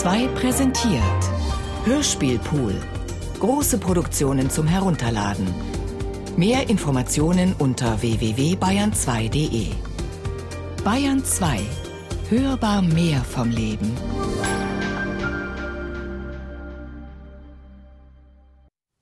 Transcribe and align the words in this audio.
2 0.00 0.28
präsentiert 0.28 1.22
Hörspielpool. 1.84 2.74
Große 3.38 3.76
Produktionen 3.76 4.48
zum 4.48 4.66
Herunterladen. 4.66 5.46
Mehr 6.38 6.70
Informationen 6.70 7.54
unter 7.58 8.00
www.bayern2.de. 8.00 9.74
Bayern 10.82 11.22
2. 11.22 11.60
Hörbar 12.30 12.80
mehr 12.80 13.22
vom 13.22 13.50
Leben. 13.50 13.94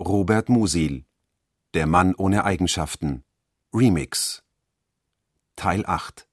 Robert 0.00 0.48
Musil 0.48 1.04
Der 1.74 1.86
Mann 1.86 2.16
ohne 2.16 2.44
Eigenschaften 2.44 3.22
Remix 3.72 4.42
Teil 5.54 5.86
8 5.86 6.26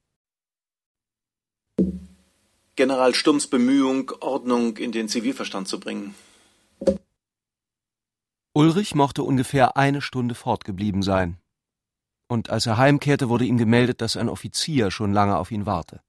General 2.76 3.16
Sturms 3.16 3.48
Bemühung, 3.48 4.12
Ordnung 4.20 4.78
in 4.78 4.92
den 4.92 5.07
Zivilverstand 5.07 5.68
zu 5.68 5.79
bringen. 5.79 6.15
Ulrich 8.54 8.96
mochte 8.96 9.24
ungefähr 9.24 9.78
eine 9.78 10.01
Stunde 10.01 10.36
fortgeblieben 10.36 11.01
sein. 11.01 11.38
Und 12.28 12.50
als 12.50 12.65
er 12.65 12.78
heimkehrte, 12.78 13.29
wurde 13.29 13.46
ihm 13.46 13.57
gemeldet, 13.57 14.01
dass 14.01 14.18
ein 14.18 14.29
Offizier 14.29 14.92
schon 14.92 15.14
lange 15.14 15.38
auf 15.38 15.51
ihn 15.51 15.65
warte. 15.65 16.01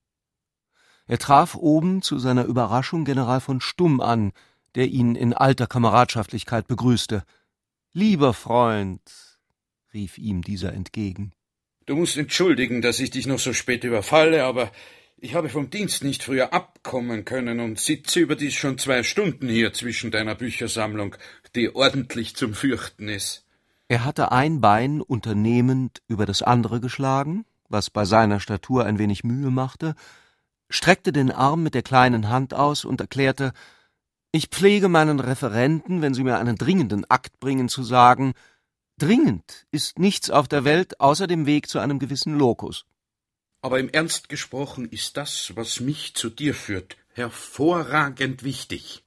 Er 1.06 1.18
traf 1.18 1.54
oben 1.54 2.02
zu 2.02 2.18
seiner 2.18 2.44
Überraschung 2.44 3.04
General 3.04 3.40
von 3.40 3.60
Stumm 3.60 4.00
an, 4.00 4.32
der 4.74 4.88
ihn 4.88 5.14
in 5.14 5.32
alter 5.32 5.66
Kameradschaftlichkeit 5.66 6.66
begrüßte. 6.66 7.24
Lieber 7.92 8.34
Freund, 8.34 9.00
rief 9.92 10.18
ihm 10.18 10.42
dieser 10.42 10.72
entgegen. 10.72 11.32
Du 11.86 11.94
musst 11.94 12.16
entschuldigen, 12.16 12.82
dass 12.82 12.98
ich 12.98 13.10
dich 13.10 13.26
noch 13.26 13.38
so 13.38 13.52
spät 13.52 13.84
überfalle, 13.84 14.44
aber 14.44 14.72
ich 15.18 15.34
habe 15.34 15.48
vom 15.48 15.70
Dienst 15.70 16.04
nicht 16.04 16.22
früher 16.22 16.52
abkommen 16.52 17.24
können 17.24 17.60
und 17.60 17.80
sitze 17.80 18.20
überdies 18.20 18.54
schon 18.54 18.78
zwei 18.78 19.02
Stunden 19.02 19.48
hier 19.48 19.72
zwischen 19.72 20.10
deiner 20.10 20.34
Büchersammlung, 20.34 21.16
die 21.54 21.74
ordentlich 21.74 22.36
zum 22.36 22.54
Fürchten 22.54 23.08
ist. 23.08 23.44
Er 23.88 24.04
hatte 24.04 24.32
ein 24.32 24.60
Bein 24.60 25.00
unternehmend 25.00 26.02
über 26.08 26.26
das 26.26 26.42
andere 26.42 26.80
geschlagen, 26.80 27.44
was 27.68 27.88
bei 27.88 28.04
seiner 28.04 28.40
Statur 28.40 28.84
ein 28.84 28.98
wenig 28.98 29.24
Mühe 29.24 29.50
machte, 29.50 29.94
streckte 30.68 31.12
den 31.12 31.30
Arm 31.30 31.62
mit 31.62 31.74
der 31.74 31.82
kleinen 31.82 32.28
Hand 32.28 32.52
aus 32.52 32.84
und 32.84 33.00
erklärte, 33.00 33.52
ich 34.32 34.48
pflege 34.48 34.88
meinen 34.88 35.20
Referenten, 35.20 36.02
wenn 36.02 36.12
sie 36.12 36.24
mir 36.24 36.38
einen 36.38 36.56
dringenden 36.56 37.08
Akt 37.08 37.40
bringen, 37.40 37.68
zu 37.68 37.82
sagen, 37.82 38.34
dringend 38.98 39.66
ist 39.70 39.98
nichts 39.98 40.30
auf 40.30 40.48
der 40.48 40.64
Welt 40.64 41.00
außer 41.00 41.26
dem 41.26 41.46
Weg 41.46 41.68
zu 41.68 41.78
einem 41.78 41.98
gewissen 41.98 42.36
Lokus. 42.36 42.84
Aber 43.66 43.80
im 43.80 43.88
Ernst 43.88 44.28
gesprochen 44.28 44.88
ist 44.92 45.16
das, 45.16 45.56
was 45.56 45.80
mich 45.80 46.14
zu 46.14 46.30
dir 46.30 46.54
führt, 46.54 46.96
hervorragend 47.14 48.44
wichtig. 48.44 49.02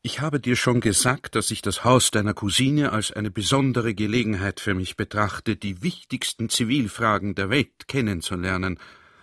Ich 0.00 0.20
habe 0.20 0.40
dir 0.40 0.56
schon 0.56 0.80
gesagt, 0.80 1.34
dass 1.34 1.50
ich 1.50 1.60
das 1.60 1.84
Haus 1.84 2.10
deiner 2.10 2.32
Cousine 2.32 2.92
als 2.92 3.12
eine 3.12 3.30
besondere 3.30 3.94
Gelegenheit 3.94 4.58
für 4.58 4.72
mich 4.72 4.96
betrachte, 4.96 5.54
die 5.54 5.82
wichtigsten 5.82 6.48
Zivilfragen 6.48 7.34
der 7.34 7.50
Welt 7.50 7.88
kennenzulernen. 7.88 8.78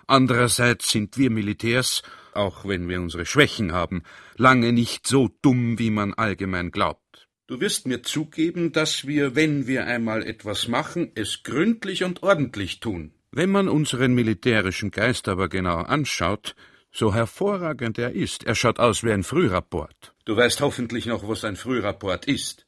Andererseits 0.05 0.91
sind 0.91 1.17
wir 1.17 1.31
Militärs, 1.31 2.03
auch 2.33 2.63
wenn 2.63 2.87
wir 2.87 3.01
unsere 3.01 3.25
Schwächen 3.25 3.71
haben, 3.71 4.03
lange 4.35 4.73
nicht 4.73 5.07
so 5.07 5.31
dumm, 5.41 5.79
wie 5.79 5.89
man 5.89 6.13
allgemein 6.13 6.69
glaubt. 6.69 7.27
Du 7.47 7.59
wirst 7.59 7.87
mir 7.87 8.03
zugeben, 8.03 8.73
dass 8.73 9.07
wir, 9.07 9.35
wenn 9.35 9.65
wir 9.65 9.87
einmal 9.87 10.21
etwas 10.21 10.67
machen, 10.67 11.13
es 11.15 11.41
gründlich 11.41 12.03
und 12.03 12.21
ordentlich 12.21 12.79
tun. 12.79 13.15
Wenn 13.31 13.49
man 13.49 13.67
unseren 13.67 14.13
militärischen 14.13 14.91
Geist 14.91 15.27
aber 15.27 15.49
genau 15.49 15.77
anschaut, 15.77 16.55
so 16.91 17.13
hervorragend 17.13 17.97
er 17.97 18.13
ist, 18.13 18.43
er 18.45 18.55
schaut 18.55 18.79
aus 18.79 19.03
wie 19.03 19.11
ein 19.11 19.23
Frührapport. 19.23 20.13
Du 20.25 20.35
weißt 20.35 20.61
hoffentlich 20.61 21.05
noch, 21.05 21.27
was 21.27 21.43
ein 21.43 21.55
Frührapport 21.55 22.25
ist. 22.25 22.65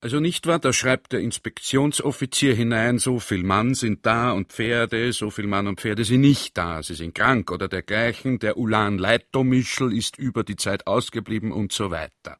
Also 0.00 0.20
nicht 0.20 0.46
wahr, 0.46 0.58
da 0.58 0.74
schreibt 0.74 1.12
der 1.12 1.20
Inspektionsoffizier 1.20 2.54
hinein, 2.54 2.98
so 2.98 3.20
viel 3.20 3.42
Mann 3.42 3.74
sind 3.74 4.04
da 4.04 4.32
und 4.32 4.52
Pferde, 4.52 5.14
so 5.14 5.30
viel 5.30 5.46
Mann 5.46 5.66
und 5.66 5.80
Pferde 5.80 6.04
sind 6.04 6.20
nicht 6.20 6.58
da, 6.58 6.82
sie 6.82 6.94
sind 6.94 7.14
krank 7.14 7.50
oder 7.50 7.68
dergleichen, 7.68 8.38
der 8.38 8.58
Ulan 8.58 8.98
Leitdomischl 8.98 9.96
ist 9.96 10.18
über 10.18 10.44
die 10.44 10.56
Zeit 10.56 10.86
ausgeblieben 10.86 11.52
und 11.52 11.72
so 11.72 11.90
weiter. 11.90 12.38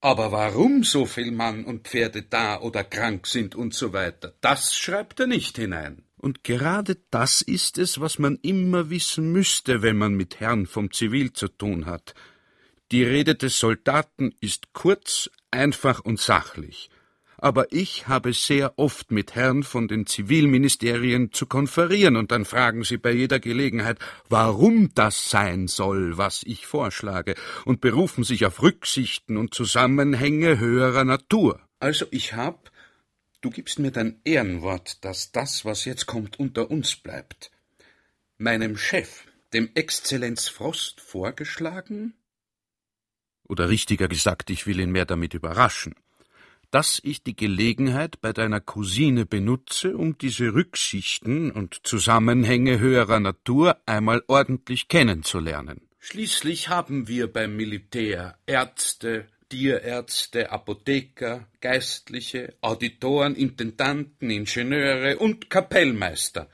Aber 0.00 0.30
warum 0.30 0.84
so 0.84 1.06
viel 1.06 1.32
Mann 1.32 1.64
und 1.64 1.88
Pferde 1.88 2.22
da 2.22 2.60
oder 2.60 2.84
krank 2.84 3.26
sind 3.26 3.54
und 3.54 3.72
so 3.72 3.94
weiter, 3.94 4.34
das 4.42 4.76
schreibt 4.76 5.20
er 5.20 5.26
nicht 5.26 5.56
hinein. 5.56 6.04
Und 6.18 6.44
gerade 6.44 6.98
das 7.10 7.42
ist 7.42 7.78
es, 7.78 8.00
was 8.00 8.18
man 8.18 8.36
immer 8.42 8.90
wissen 8.90 9.32
müsste, 9.32 9.82
wenn 9.82 9.96
man 9.96 10.14
mit 10.14 10.40
Herrn 10.40 10.66
vom 10.66 10.92
Zivil 10.92 11.32
zu 11.32 11.48
tun 11.48 11.86
hat. 11.86 12.14
Die 12.90 13.04
Rede 13.04 13.34
des 13.34 13.58
Soldaten 13.58 14.34
ist 14.40 14.72
kurz, 14.72 15.30
einfach 15.50 16.00
und 16.00 16.20
sachlich. 16.20 16.90
Aber 17.40 17.72
ich 17.72 18.08
habe 18.08 18.32
sehr 18.32 18.78
oft 18.78 19.12
mit 19.12 19.36
Herrn 19.36 19.62
von 19.62 19.86
den 19.86 20.06
Zivilministerien 20.06 21.32
zu 21.32 21.46
konferieren, 21.46 22.16
und 22.16 22.32
dann 22.32 22.44
fragen 22.44 22.82
sie 22.82 22.96
bei 22.96 23.12
jeder 23.12 23.38
Gelegenheit, 23.38 23.98
warum 24.28 24.92
das 24.94 25.30
sein 25.30 25.68
soll, 25.68 26.18
was 26.18 26.42
ich 26.42 26.66
vorschlage, 26.66 27.36
und 27.64 27.80
berufen 27.80 28.24
sich 28.24 28.44
auf 28.44 28.60
Rücksichten 28.60 29.36
und 29.36 29.54
Zusammenhänge 29.54 30.58
höherer 30.58 31.04
Natur. 31.04 31.60
Also 31.78 32.06
ich 32.10 32.34
hab 32.34 32.72
Du 33.40 33.50
gibst 33.50 33.78
mir 33.78 33.92
dein 33.92 34.20
Ehrenwort, 34.24 35.04
dass 35.04 35.30
das, 35.30 35.64
was 35.64 35.84
jetzt 35.84 36.06
kommt, 36.06 36.40
unter 36.40 36.70
uns 36.70 36.96
bleibt. 36.96 37.52
Meinem 38.36 38.76
Chef, 38.76 39.24
dem 39.52 39.70
Exzellenz 39.74 40.48
Frost, 40.48 41.00
vorgeschlagen? 41.00 42.14
Oder 43.44 43.68
richtiger 43.68 44.08
gesagt, 44.08 44.50
ich 44.50 44.66
will 44.66 44.80
ihn 44.80 44.90
mehr 44.90 45.06
damit 45.06 45.34
überraschen, 45.34 45.94
dass 46.70 47.00
ich 47.02 47.22
die 47.22 47.36
Gelegenheit 47.36 48.20
bei 48.20 48.32
deiner 48.32 48.60
Cousine 48.60 49.24
benutze, 49.24 49.96
um 49.96 50.18
diese 50.18 50.52
Rücksichten 50.52 51.50
und 51.52 51.80
Zusammenhänge 51.84 52.80
höherer 52.80 53.20
Natur 53.20 53.80
einmal 53.86 54.22
ordentlich 54.26 54.88
kennenzulernen. 54.88 55.88
Schließlich 56.00 56.68
haben 56.68 57.08
wir 57.08 57.32
beim 57.32 57.56
Militär 57.56 58.36
Ärzte, 58.46 59.28
Tierärzte, 59.48 60.50
Apotheker, 60.50 61.48
Geistliche, 61.60 62.54
Auditoren, 62.60 63.34
Intendanten, 63.34 64.30
Ingenieure 64.30 65.18
und 65.18 65.50
Kapellmeister. 65.50 66.48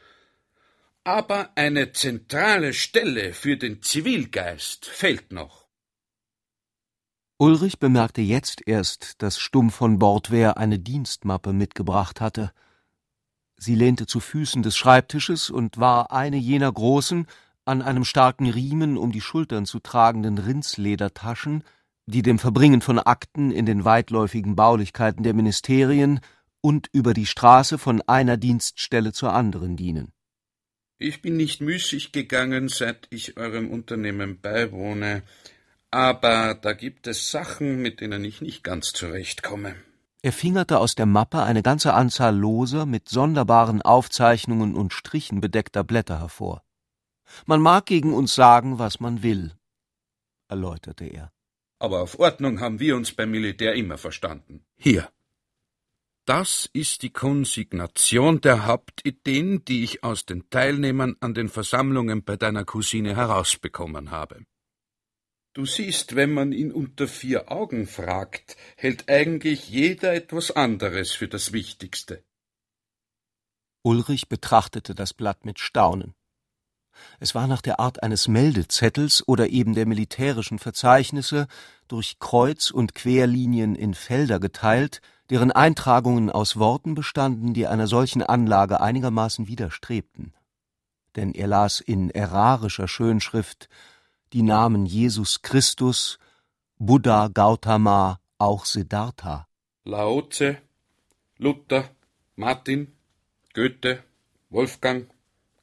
Aber 1.03 1.50
eine 1.54 1.93
zentrale 1.93 2.72
Stelle 2.72 3.34
für 3.34 3.56
den 3.56 3.83
Zivilgeist 3.83 4.87
fehlt 4.87 5.33
noch. 5.33 5.65
Ulrich 7.37 7.78
bemerkte 7.78 8.22
jetzt 8.22 8.62
erst, 8.66 9.21
dass 9.21 9.38
Stumm 9.38 9.71
von 9.71 9.99
Bordwehr 9.99 10.56
eine 10.56 10.78
Dienstmappe 10.78 11.53
mitgebracht 11.53 12.21
hatte. 12.21 12.53
Sie 13.56 13.75
lehnte 13.75 14.06
zu 14.06 14.21
Füßen 14.21 14.62
des 14.62 14.77
Schreibtisches 14.77 15.50
und 15.50 15.78
war 15.78 16.12
eine 16.12 16.37
jener 16.37 16.71
großen, 16.72 17.27
an 17.65 17.83
einem 17.83 18.04
starken 18.04 18.49
Riemen 18.49 18.97
um 18.97 19.10
die 19.10 19.21
Schultern 19.21 19.66
zu 19.66 19.81
tragenden 19.81 20.38
Rindsledertaschen, 20.38 21.65
die 22.06 22.22
dem 22.22 22.38
Verbringen 22.38 22.81
von 22.81 22.98
Akten 22.98 23.50
in 23.50 23.66
den 23.66 23.84
weitläufigen 23.84 24.56
Baulichkeiten 24.56 25.22
der 25.22 25.34
Ministerien 25.34 26.20
und 26.60 26.88
über 26.92 27.15
die 27.15 27.26
Straße 27.26 27.78
von 27.78 28.03
einer 28.03 28.37
Dienststelle 28.37 29.12
zur 29.12 29.32
anderen 29.32 29.76
dienen. 29.76 30.12
Ich 30.98 31.22
bin 31.22 31.37
nicht 31.37 31.60
müßig 31.60 32.12
gegangen, 32.12 32.69
seit 32.69 33.06
ich 33.10 33.37
eurem 33.37 33.70
Unternehmen 33.70 34.41
beiwohne, 34.41 35.22
aber 35.91 36.54
da 36.54 36.72
gibt 36.72 37.06
es 37.06 37.31
Sachen, 37.31 37.82
mit 37.82 38.00
denen 38.00 38.25
ich 38.25 38.41
nicht 38.41 38.65
ganz 38.65 38.92
zurechtkomme. 38.92 39.75
Er 40.22 40.32
fingerte 40.32 40.78
aus 40.78 40.94
der 40.94 41.06
Mappe 41.06 41.42
eine 41.42 41.62
ganze 41.62 41.92
Anzahl 41.92 42.34
loser, 42.34 42.86
mit 42.86 43.09
sonderbaren 43.09 43.82
Aufzeichnungen 43.82 44.75
und 44.75 44.92
Strichen 44.92 45.41
bedeckter 45.41 45.84
Blätter 45.84 46.21
hervor. 46.21 46.62
Man 47.44 47.60
mag 47.60 47.86
gegen 47.86 48.15
uns 48.15 48.34
sagen, 48.34 48.78
was 48.78 49.00
man 49.00 49.22
will, 49.22 49.53
erläuterte 50.48 51.04
er 51.04 51.34
aber 51.84 52.01
auf 52.01 52.19
Ordnung 52.19 52.60
haben 52.60 52.81
wir 52.81 52.97
uns 52.97 53.13
beim 53.13 53.31
Militär 53.31 53.75
immer 53.75 53.98
verstanden. 53.98 54.65
Hier. 54.77 55.10
Das 56.25 56.71
ist 56.72 57.03
die 57.03 57.10
Konsignation 57.10 58.41
der 58.41 58.65
Hauptideen, 58.65 59.63
die 59.66 59.84
ich 59.84 60.03
aus 60.03 60.25
den 60.25 60.48
Teilnehmern 60.48 61.16
an 61.21 61.34
den 61.34 61.51
Versammlungen 61.51 62.25
bei 62.25 62.36
deiner 62.36 62.65
Cousine 62.65 63.15
herausbekommen 63.15 64.10
habe. 64.10 64.47
Du 65.53 65.66
siehst, 65.66 66.16
wenn 66.16 66.33
man 66.33 66.53
ihn 66.53 66.72
unter 66.72 67.07
vier 67.07 67.53
Augen 67.53 67.86
fragt, 67.86 68.57
hält 68.77 69.10
eigentlich 69.10 69.69
jeder 69.69 70.15
etwas 70.15 70.51
anderes 70.51 71.13
für 71.13 71.28
das 71.28 71.53
Wichtigste. 71.53 72.25
Ulrich 73.83 74.31
betrachtete 74.31 74.95
das 74.95 75.13
Blatt 75.13 75.45
mit 75.45 75.59
Staunen. 75.59 76.15
Es 77.21 77.35
war 77.35 77.47
nach 77.47 77.63
der 77.63 77.81
Art 77.81 78.03
eines 78.03 78.29
Meldezettels 78.29 79.27
oder 79.27 79.49
eben 79.49 79.75
der 79.75 79.87
militärischen 79.87 80.59
Verzeichnisse 80.59 81.47
durch 81.89 82.19
Kreuz- 82.19 82.71
und 82.71 82.95
Querlinien 82.95 83.75
in 83.75 83.95
Felder 83.95 84.41
geteilt, 84.41 85.01
deren 85.31 85.53
Eintragungen 85.53 86.31
aus 86.31 86.57
Worten 86.57 86.95
bestanden, 86.95 87.55
die 87.55 87.67
einer 87.67 87.87
solchen 87.87 88.23
Anlage 88.23 88.81
einigermaßen 88.81 89.49
widerstrebten. 89.49 90.33
Denn 91.17 91.33
er 91.33 91.47
las 91.47 91.81
in 91.81 92.11
ärarischer 92.11 92.89
Schönschrift 92.89 93.69
die 94.33 94.43
Namen 94.43 94.85
Jesus 94.85 95.43
Christus, 95.43 96.19
Buddha 96.79 97.29
Gautama, 97.29 98.19
auch 98.39 98.65
Siddhartha. 98.65 99.47
Laoze, 99.85 100.59
Luther, 101.39 101.85
Martin, 102.37 102.93
Goethe, 103.55 104.03
Wolfgang, 104.51 105.09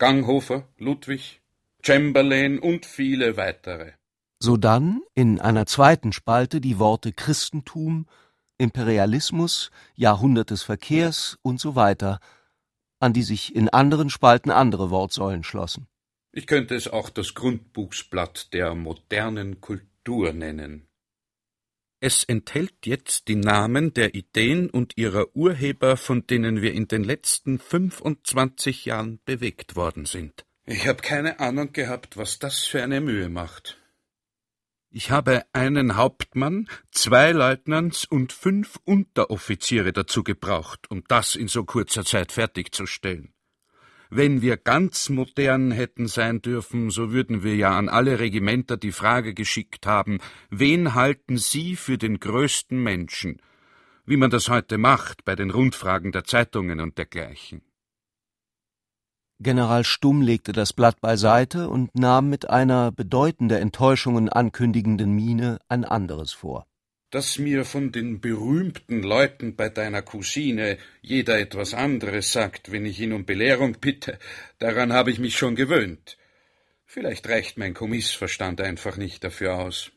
Ganghofer, 0.02 0.68
Ludwig, 0.80 1.44
Chamberlain 1.84 2.58
und 2.58 2.88
viele 2.88 3.38
weitere. 3.38 3.92
Sodann 4.40 5.04
in 5.14 5.40
einer 5.40 5.68
zweiten 5.68 6.12
Spalte 6.12 6.60
die 6.60 6.80
Worte 6.80 7.14
Christentum, 7.14 8.08
Imperialismus, 8.58 9.70
Jahrhundert 9.94 10.50
des 10.50 10.64
Verkehrs 10.64 11.38
und 11.44 11.60
so 11.60 11.76
weiter, 11.76 12.20
an 13.00 13.14
die 13.14 13.22
sich 13.22 13.56
in 13.56 13.70
anderen 13.70 14.10
Spalten 14.10 14.50
andere 14.50 14.90
Wortsäulen 14.90 15.44
schlossen. 15.44 15.86
Ich 16.32 16.48
könnte 16.48 16.74
es 16.74 16.88
auch 16.88 17.12
das 17.12 17.36
Grundbuchsblatt 17.36 18.54
der 18.54 18.74
modernen 18.74 19.62
Kultur 19.62 20.34
nennen. 20.34 20.88
Es 22.04 22.24
enthält 22.24 22.88
jetzt 22.88 23.28
die 23.28 23.36
Namen 23.36 23.94
der 23.94 24.16
Ideen 24.16 24.72
und 24.72 24.98
ihrer 24.98 25.36
Urheber, 25.36 25.98
von 25.98 26.26
denen 26.26 26.64
wir 26.64 26.74
in 26.74 26.88
den 26.88 27.04
letzten 27.04 27.60
fünfundzwanzig 27.60 28.86
Jahren 28.86 29.20
bewegt 29.24 29.76
worden 29.76 30.06
sind. 30.06 30.44
Ich 30.66 30.88
habe 30.88 31.04
keine 31.04 31.40
Ahnung 31.40 31.74
gehabt, 31.74 32.18
was 32.18 32.40
das 32.40 32.66
für 32.66 32.82
eine 32.82 33.02
Mühe 33.02 33.30
macht. 33.30 33.78
Ich 34.90 35.12
habe 35.12 35.46
einen 35.54 35.96
Hauptmann, 35.96 36.68
zwei 36.90 37.34
Leutnants 37.34 38.06
und 38.06 38.34
fünf 38.34 38.80
Unteroffiziere 38.84 39.94
dazu 39.94 40.24
gebraucht, 40.24 40.90
um 40.90 41.04
das 41.08 41.36
in 41.36 41.48
so 41.48 41.66
kurzer 41.66 42.04
Zeit 42.04 42.32
fertigzustellen. 42.32 43.32
Wenn 44.14 44.42
wir 44.42 44.58
ganz 44.58 45.08
modern 45.08 45.72
hätten 45.72 46.06
sein 46.10 46.42
dürfen, 46.42 46.90
so 46.90 47.14
würden 47.14 47.44
wir 47.44 47.56
ja 47.56 47.78
an 47.78 47.88
alle 47.88 48.20
Regimenter 48.20 48.76
die 48.76 48.92
Frage 48.92 49.34
geschickt 49.34 49.88
haben, 49.88 50.20
wen 50.50 50.96
halten 50.96 51.38
Sie 51.38 51.78
für 51.78 51.98
den 51.98 52.20
größten 52.20 52.78
Menschen? 52.78 53.42
Wie 54.06 54.18
man 54.18 54.30
das 54.30 54.50
heute 54.50 54.78
macht 54.78 55.24
bei 55.24 55.38
den 55.38 55.50
Rundfragen 55.50 56.12
der 56.12 56.26
Zeitungen 56.26 56.82
und 56.82 56.98
dergleichen. 56.98 57.62
General 59.40 59.86
Stumm 59.86 60.22
legte 60.22 60.52
das 60.52 60.74
Blatt 60.74 61.00
beiseite 61.00 61.70
und 61.70 61.96
nahm 61.96 62.30
mit 62.30 62.50
einer 62.50 62.92
bedeutende 62.92 63.60
Enttäuschungen 63.60 64.28
ankündigenden 64.28 65.14
Miene 65.14 65.60
ein 65.70 65.86
anderes 65.86 66.34
vor 66.34 66.68
dass 67.12 67.38
mir 67.38 67.66
von 67.66 67.92
den 67.92 68.22
berühmten 68.22 69.04
Leuten 69.04 69.56
bei 69.56 69.70
deiner 69.70 70.02
Cousine 70.02 70.78
jeder 71.02 71.40
etwas 71.40 71.74
anderes 71.74 72.32
sagt, 72.32 72.72
wenn 72.72 72.86
ich 72.86 73.00
ihn 73.00 73.14
um 73.14 73.26
Belehrung 73.26 73.78
bitte, 73.80 74.18
daran 74.60 74.94
habe 74.94 75.12
ich 75.12 75.20
mich 75.20 75.38
schon 75.38 75.56
gewöhnt. 75.56 76.18
Vielleicht 76.86 77.28
reicht 77.30 77.58
mein 77.58 77.74
Kommissverstand 77.74 78.62
einfach 78.62 78.98
nicht 78.98 79.24
dafür 79.24 79.58
aus. 79.58 79.92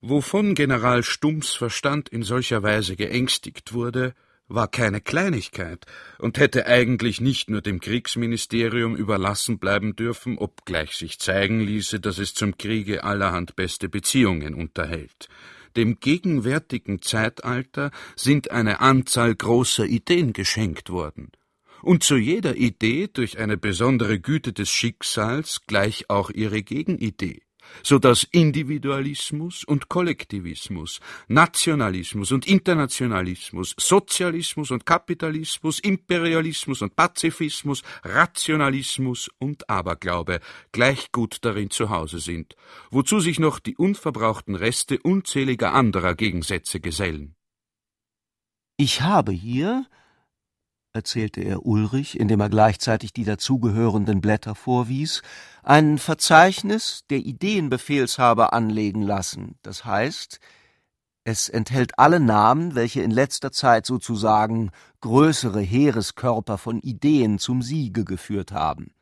Wovon 0.00 0.54
General 0.54 1.02
Stumms 1.02 1.50
Verstand 1.50 2.08
in 2.08 2.22
solcher 2.22 2.62
Weise 2.62 2.96
geängstigt 2.96 3.74
wurde, 3.74 4.14
war 4.48 4.68
keine 4.68 5.00
Kleinigkeit 5.00 5.84
und 6.18 6.38
hätte 6.38 6.66
eigentlich 6.66 7.20
nicht 7.20 7.50
nur 7.50 7.60
dem 7.60 7.80
Kriegsministerium 7.80 8.96
überlassen 8.96 9.58
bleiben 9.58 9.94
dürfen, 9.94 10.38
obgleich 10.38 10.96
sich 10.96 11.18
zeigen 11.18 11.60
ließe, 11.60 12.00
dass 12.00 12.18
es 12.18 12.34
zum 12.34 12.58
Kriege 12.58 13.04
allerhand 13.04 13.54
beste 13.54 13.88
Beziehungen 13.88 14.54
unterhält. 14.54 15.28
Dem 15.76 16.00
gegenwärtigen 16.00 17.02
Zeitalter 17.02 17.90
sind 18.16 18.50
eine 18.50 18.80
Anzahl 18.80 19.34
großer 19.34 19.86
Ideen 19.86 20.32
geschenkt 20.32 20.90
worden, 20.90 21.30
und 21.82 22.02
zu 22.02 22.16
jeder 22.16 22.56
Idee 22.56 23.08
durch 23.12 23.38
eine 23.38 23.56
besondere 23.56 24.20
Güte 24.20 24.52
des 24.52 24.70
Schicksals 24.70 25.62
gleich 25.66 26.10
auch 26.10 26.30
ihre 26.30 26.62
Gegenidee 26.62 27.42
so 27.82 27.98
dass 27.98 28.24
Individualismus 28.24 29.64
und 29.64 29.88
Kollektivismus, 29.88 31.00
Nationalismus 31.28 32.32
und 32.32 32.46
Internationalismus, 32.46 33.74
Sozialismus 33.78 34.70
und 34.70 34.86
Kapitalismus, 34.86 35.80
Imperialismus 35.80 36.82
und 36.82 36.96
Pazifismus, 36.96 37.82
Rationalismus 38.04 39.30
und 39.38 39.68
Aberglaube 39.68 40.40
gleich 40.72 41.12
gut 41.12 41.38
darin 41.42 41.70
zu 41.70 41.90
Hause 41.90 42.18
sind, 42.18 42.56
wozu 42.90 43.20
sich 43.20 43.38
noch 43.38 43.58
die 43.58 43.76
unverbrauchten 43.76 44.54
Reste 44.54 44.98
unzähliger 45.02 45.74
anderer 45.74 46.14
Gegensätze 46.14 46.80
gesellen. 46.80 47.34
Ich 48.76 49.02
habe 49.02 49.32
hier, 49.32 49.84
erzählte 50.92 51.40
er 51.40 51.64
Ulrich, 51.66 52.18
indem 52.18 52.40
er 52.40 52.48
gleichzeitig 52.48 53.12
die 53.12 53.24
dazugehörenden 53.24 54.20
Blätter 54.20 54.54
vorwies, 54.54 55.22
ein 55.62 55.98
Verzeichnis 55.98 57.04
der 57.10 57.18
Ideenbefehlshaber 57.18 58.52
anlegen 58.52 59.02
lassen, 59.02 59.56
das 59.62 59.84
heißt, 59.84 60.40
es 61.24 61.48
enthält 61.48 61.98
alle 61.98 62.18
Namen, 62.18 62.74
welche 62.74 63.02
in 63.02 63.10
letzter 63.10 63.52
Zeit 63.52 63.84
sozusagen 63.84 64.70
größere 65.00 65.60
Heereskörper 65.60 66.56
von 66.56 66.80
Ideen 66.80 67.38
zum 67.38 67.62
Siege 67.62 68.04
geführt 68.04 68.52
haben. 68.52 68.94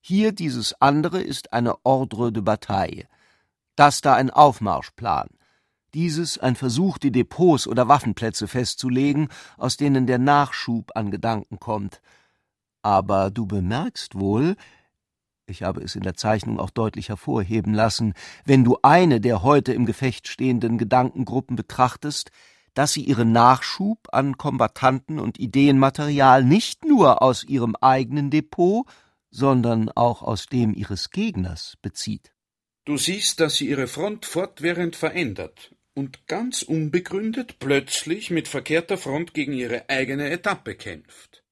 Hier 0.00 0.32
dieses 0.32 0.80
andere 0.80 1.20
ist 1.20 1.52
eine 1.52 1.84
Ordre 1.84 2.32
de 2.32 2.42
Bataille, 2.42 3.06
das 3.76 4.00
da 4.00 4.14
ein 4.14 4.30
Aufmarschplan, 4.30 5.28
dieses 5.94 6.38
ein 6.38 6.56
Versuch, 6.56 6.98
die 6.98 7.12
Depots 7.12 7.66
oder 7.66 7.88
Waffenplätze 7.88 8.48
festzulegen, 8.48 9.28
aus 9.56 9.76
denen 9.76 10.06
der 10.06 10.18
Nachschub 10.18 10.90
an 10.94 11.10
Gedanken 11.10 11.58
kommt. 11.58 12.00
Aber 12.82 13.30
du 13.30 13.46
bemerkst 13.46 14.14
wohl, 14.14 14.56
ich 15.46 15.62
habe 15.62 15.82
es 15.82 15.96
in 15.96 16.02
der 16.02 16.14
Zeichnung 16.14 16.60
auch 16.60 16.70
deutlich 16.70 17.08
hervorheben 17.08 17.72
lassen, 17.72 18.14
wenn 18.44 18.64
du 18.64 18.78
eine 18.82 19.20
der 19.20 19.42
heute 19.42 19.72
im 19.72 19.86
Gefecht 19.86 20.28
stehenden 20.28 20.78
Gedankengruppen 20.78 21.56
betrachtest, 21.56 22.30
dass 22.74 22.92
sie 22.92 23.02
ihren 23.02 23.32
Nachschub 23.32 24.08
an 24.12 24.36
Kombattanten 24.36 25.18
und 25.18 25.40
Ideenmaterial 25.40 26.44
nicht 26.44 26.84
nur 26.84 27.22
aus 27.22 27.44
ihrem 27.44 27.74
eigenen 27.76 28.30
Depot, 28.30 28.86
sondern 29.30 29.90
auch 29.90 30.22
aus 30.22 30.46
dem 30.46 30.74
ihres 30.74 31.10
Gegners 31.10 31.76
bezieht. 31.82 32.32
Du 32.84 32.96
siehst, 32.96 33.40
dass 33.40 33.56
sie 33.56 33.68
ihre 33.68 33.86
Front 33.86 34.24
fortwährend 34.26 34.96
verändert 34.96 35.74
und 35.98 36.28
ganz 36.28 36.62
unbegründet 36.62 37.58
plötzlich 37.58 38.30
mit 38.30 38.46
verkehrter 38.46 38.96
Front 38.96 39.34
gegen 39.34 39.52
ihre 39.52 39.90
eigene 39.90 40.30
Etappe 40.30 40.76
kämpft. 40.76 41.42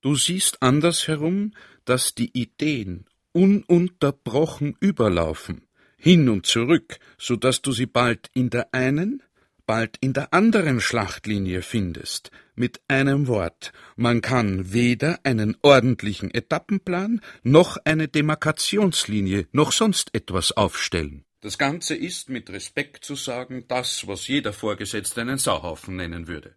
Du 0.00 0.14
siehst 0.14 0.62
andersherum, 0.62 1.52
dass 1.84 2.14
die 2.14 2.30
Ideen 2.32 3.04
ununterbrochen 3.32 4.76
überlaufen, 4.80 5.68
hin 5.98 6.30
und 6.30 6.46
zurück, 6.46 6.98
so 7.18 7.36
dass 7.36 7.60
du 7.60 7.72
sie 7.72 7.84
bald 7.84 8.30
in 8.32 8.48
der 8.48 8.72
einen, 8.72 9.22
bald 9.66 9.98
in 10.00 10.14
der 10.14 10.32
anderen 10.32 10.80
Schlachtlinie 10.80 11.60
findest. 11.60 12.30
Mit 12.54 12.80
einem 12.88 13.26
Wort, 13.26 13.72
man 13.96 14.22
kann 14.22 14.72
weder 14.72 15.20
einen 15.24 15.54
ordentlichen 15.60 16.32
Etappenplan 16.32 17.20
noch 17.42 17.76
eine 17.84 18.08
Demarkationslinie 18.08 19.48
noch 19.52 19.72
sonst 19.72 20.14
etwas 20.14 20.52
aufstellen. 20.52 21.26
Das 21.40 21.56
Ganze 21.56 21.94
ist, 21.94 22.30
mit 22.30 22.50
Respekt 22.50 23.04
zu 23.04 23.14
sagen, 23.14 23.64
das, 23.68 24.08
was 24.08 24.26
jeder 24.26 24.52
Vorgesetzte 24.52 25.20
einen 25.20 25.38
Sauhaufen 25.38 25.94
nennen 25.94 26.26
würde. 26.26 26.56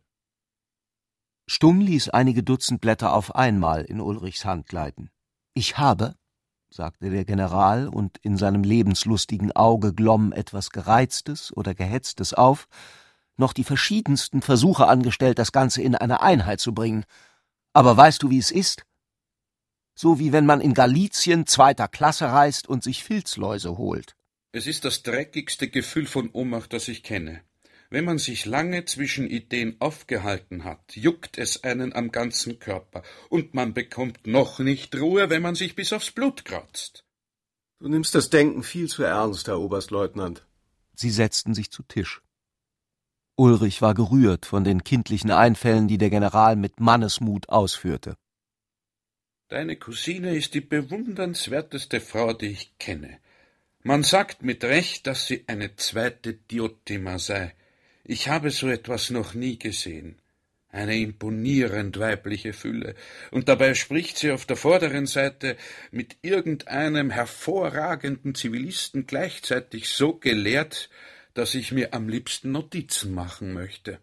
Stumm 1.48 1.82
ließ 1.82 2.10
einige 2.10 2.42
Dutzend 2.42 2.82
Blätter 2.82 3.14
auf 3.14 3.36
einmal 3.36 3.84
in 3.84 4.02
Ulrichs 4.02 4.44
Hand 4.44 4.66
gleiten. 4.68 5.12
Ich 5.54 5.78
habe, 5.78 6.16
sagte 6.72 7.12
der 7.12 7.26
General, 7.26 7.90
und 7.90 8.18
in 8.24 8.38
seinem 8.38 8.64
lebenslustigen 8.64 9.52
Auge 9.52 9.94
glomm 9.94 10.32
etwas 10.34 10.72
Gereiztes 10.72 11.56
oder 11.56 11.76
Gehetztes 11.76 12.34
auf, 12.34 12.68
noch 13.38 13.54
die 13.54 13.64
verschiedensten 13.64 14.42
Versuche 14.42 14.88
angestellt, 14.88 15.38
das 15.38 15.52
Ganze 15.52 15.84
in 15.84 15.94
eine 15.94 16.22
Einheit 16.22 16.60
zu 16.60 16.74
bringen. 16.74 17.06
Aber 17.74 17.96
weißt 17.98 18.24
du, 18.24 18.32
wie 18.32 18.40
es 18.40 18.50
ist? 18.50 18.84
So 19.94 20.18
wie 20.18 20.32
wenn 20.32 20.48
man 20.48 20.60
in 20.60 20.74
Galizien 20.74 21.46
zweiter 21.46 21.88
Klasse 21.88 22.26
reist 22.32 22.68
und 22.68 22.84
sich 22.84 23.04
Filzläuse 23.04 23.78
holt. 23.78 24.16
Es 24.54 24.68
ist 24.68 24.84
das 24.84 25.02
dreckigste 25.04 25.70
Gefühl 25.70 26.06
von 26.06 26.30
Ohnmacht, 26.32 26.74
das 26.74 26.90
ich 26.90 27.04
kenne. 27.04 27.42
Wenn 27.90 28.04
man 28.04 28.18
sich 28.18 28.46
lange 28.46 28.84
zwischen 28.86 29.30
Ideen 29.30 29.78
aufgehalten 29.80 30.66
hat, 30.66 30.96
juckt 30.96 31.38
es 31.38 31.64
einen 31.64 31.94
am 31.94 32.12
ganzen 32.12 32.60
Körper, 32.60 33.04
und 33.30 33.54
man 33.54 33.74
bekommt 33.74 34.28
noch 34.28 34.60
nicht 34.60 34.96
Ruhe, 34.96 35.30
wenn 35.30 35.42
man 35.42 35.56
sich 35.56 35.76
bis 35.76 35.94
aufs 35.94 36.12
Blut 36.12 36.44
kratzt. 36.44 37.06
Du 37.80 37.88
nimmst 37.88 38.14
das 38.14 38.30
Denken 38.30 38.64
viel 38.64 38.88
zu 38.88 39.04
ernst, 39.04 39.48
Herr 39.48 39.60
Oberstleutnant. 39.60 40.46
Sie 40.96 41.10
setzten 41.10 41.54
sich 41.54 41.72
zu 41.72 41.84
Tisch. 41.84 42.22
Ulrich 43.38 43.82
war 43.82 43.94
gerührt 43.94 44.46
von 44.46 44.64
den 44.64 44.84
kindlichen 44.84 45.32
Einfällen, 45.32 45.88
die 45.88 45.98
der 45.98 46.10
General 46.10 46.56
mit 46.58 46.80
Mannesmut 46.80 47.50
ausführte. 47.50 48.18
Deine 49.48 49.78
Cousine 49.78 50.36
ist 50.36 50.54
die 50.54 50.62
bewundernswerteste 50.62 52.02
Frau, 52.02 52.34
die 52.34 52.48
ich 52.48 52.78
kenne. 52.78 53.20
Man 53.84 54.04
sagt 54.04 54.44
mit 54.44 54.64
Recht, 54.64 55.08
dass 55.08 55.28
sie 55.28 55.44
eine 55.48 55.76
zweite 55.76 56.34
Diotima 56.34 57.20
sei. 57.20 57.54
Ich 58.04 58.30
habe 58.30 58.52
so 58.52 58.70
etwas 58.70 59.10
noch 59.10 59.34
nie 59.34 59.58
gesehen. 59.58 60.22
eine 60.72 60.98
imponierend 60.98 62.00
weibliche 62.00 62.54
Fülle, 62.54 62.96
und 63.32 63.50
dabei 63.50 63.74
spricht 63.74 64.18
sie 64.18 64.32
auf 64.32 64.46
der 64.46 64.56
vorderen 64.56 65.06
Seite 65.06 65.58
mit 65.92 66.18
irgendeinem 66.22 67.10
hervorragenden 67.10 68.36
Zivilisten 68.36 69.06
gleichzeitig 69.06 69.90
so 69.90 70.14
gelehrt, 70.14 70.90
dass 71.34 71.56
ich 71.56 71.72
mir 71.72 71.94
am 71.94 72.10
liebsten 72.10 72.52
Notizen 72.52 73.14
machen 73.14 73.54
möchte. 73.54 74.00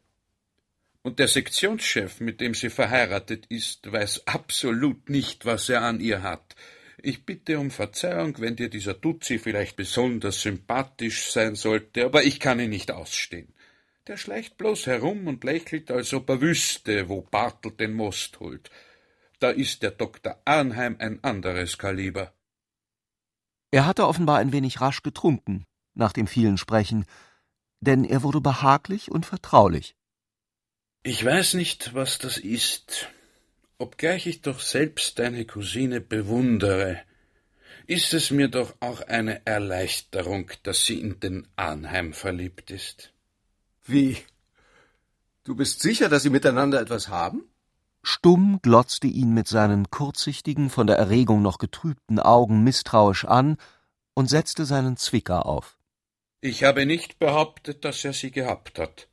Und 1.03 1.19
der 1.19 1.29
Sektionschef, 1.29 2.21
mit 2.21 2.41
dem 2.41 2.55
sie 2.55 2.71
verheiratet 2.71 3.47
ist, 3.49 3.91
weiß 3.91 4.27
absolut 4.27 5.09
nicht, 5.09 5.47
was 5.47 5.69
er 5.69 5.83
an 5.83 6.01
ihr 6.01 6.23
hat. 6.23 6.55
Ich 7.01 7.25
bitte 7.25 7.59
um 7.59 7.71
Verzeihung, 7.71 8.39
wenn 8.39 8.57
dir 8.57 8.69
dieser 8.69 9.01
Tutsi 9.01 9.39
vielleicht 9.39 9.77
besonders 9.77 10.43
sympathisch 10.43 11.31
sein 11.31 11.55
sollte, 11.55 12.05
aber 12.05 12.25
ich 12.25 12.41
kann 12.41 12.59
ihn 12.59 12.71
nicht 12.71 12.91
ausstehen. 12.91 13.55
Der 14.09 14.17
schleicht 14.17 14.57
bloß 14.57 14.87
herum 14.87 15.27
und 15.27 15.45
lächelt, 15.45 15.91
als 15.91 16.13
ob 16.13 16.29
er 16.29 16.41
wüsste, 16.41 17.09
wo 17.09 17.21
Bartel 17.21 17.73
den 17.73 17.93
Most 17.93 18.41
holt. 18.41 18.71
Da 19.39 19.51
ist 19.51 19.83
der 19.83 19.93
Dr. 19.93 20.41
Arnheim 20.45 20.97
ein 20.99 21.23
anderes 21.23 21.79
Kaliber. 21.79 22.33
Er 23.71 23.87
hatte 23.87 24.09
offenbar 24.09 24.39
ein 24.39 24.53
wenig 24.53 24.81
rasch 24.81 25.03
getrunken, 25.03 25.65
nach 25.95 26.13
dem 26.13 26.27
vielen 26.27 26.59
Sprechen, 26.59 27.05
denn 27.81 28.05
er 28.05 28.23
wurde 28.23 28.41
behaglich 28.41 29.11
und 29.11 29.27
vertraulich. 29.27 29.95
Ich 31.05 31.25
weiß 31.25 31.55
nicht, 31.55 31.95
was 31.95 32.19
das 32.19 32.39
ist, 32.39 33.09
obgleich 33.79 34.27
ich 34.27 34.43
doch 34.43 34.61
selbst 34.61 35.19
deine 35.19 35.45
Cousine 35.45 36.01
bewundere, 36.01 37.01
ist 37.87 38.13
es 38.13 38.31
mir 38.31 38.49
doch 38.49 38.75
auch 38.81 39.01
eine 39.01 39.47
Erleichterung, 39.47 40.51
dass 40.63 40.85
sie 40.85 41.01
in 41.01 41.21
den 41.21 41.49
Arnheim 41.57 42.13
verliebt 42.13 42.71
ist. 42.71 43.13
Wie? 43.87 44.19
Du 45.45 45.55
bist 45.57 45.81
sicher, 45.81 46.09
dass 46.11 46.23
sie 46.23 46.31
miteinander 46.31 46.81
etwas 46.81 47.09
haben? 47.09 47.45
Stumm 48.03 48.61
glotzte 48.63 49.07
ihn 49.07 49.33
mit 49.33 49.49
seinen 49.49 49.91
kurzsichtigen, 49.91 50.71
von 50.71 50.87
der 50.87 50.97
Erregung 50.97 51.41
noch 51.41 51.59
getrübten 51.59 52.21
Augen 52.21 52.63
misstrauisch 52.63 53.25
an 53.25 53.57
und 54.15 54.29
setzte 54.29 54.67
seinen 54.67 54.97
Zwicker 54.97 55.47
auf. 55.47 55.79
Ich 56.41 56.65
habe 56.65 56.87
nicht 56.87 57.19
behauptet, 57.19 57.85
dass 57.85 58.05
er 58.05 58.13
sie 58.13 58.31
gehabt 58.31 58.79
hat. 58.79 59.09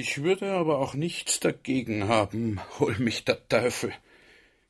Ich 0.00 0.22
würde 0.22 0.52
aber 0.52 0.78
auch 0.78 0.94
nichts 0.94 1.40
dagegen 1.40 2.06
haben, 2.06 2.60
hol 2.78 2.96
mich 3.00 3.24
der 3.24 3.48
Teufel. 3.48 3.92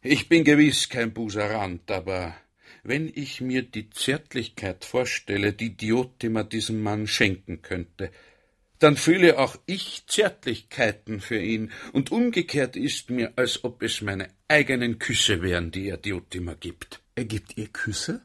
Ich 0.01 0.31
bin 0.31 0.43
gewiss 0.43 0.89
kein 0.89 1.13
Buserant, 1.13 1.91
aber 1.91 2.35
wenn 2.83 3.13
ich 3.15 3.43
mir 3.43 3.61
die 3.61 3.91
Zärtlichkeit 3.91 4.87
vorstelle, 4.87 5.53
die 5.53 5.77
Diotima 5.77 6.45
diesem 6.45 6.83
Mann 6.83 7.07
schenken 7.07 7.61
könnte, 7.61 8.11
dann 8.79 8.97
fühle 8.97 9.39
auch 9.39 9.57
ich 9.67 10.07
Zärtlichkeiten 10.07 11.21
für 11.21 11.39
ihn, 11.39 11.73
und 11.93 12.11
umgekehrt 12.11 12.75
ist 12.75 13.11
mir, 13.11 13.35
als 13.37 13.65
ob 13.65 13.83
es 13.83 14.01
meine 14.01 14.29
eigenen 14.49 14.99
Küsse 14.99 15.43
wären, 15.43 15.71
die 15.71 15.91
er 15.91 15.99
Diotima 15.99 16.55
gibt. 16.55 17.03
Er 17.17 17.27
gibt 17.27 17.59
ihr 17.59 17.69
Küsse? 17.69 18.23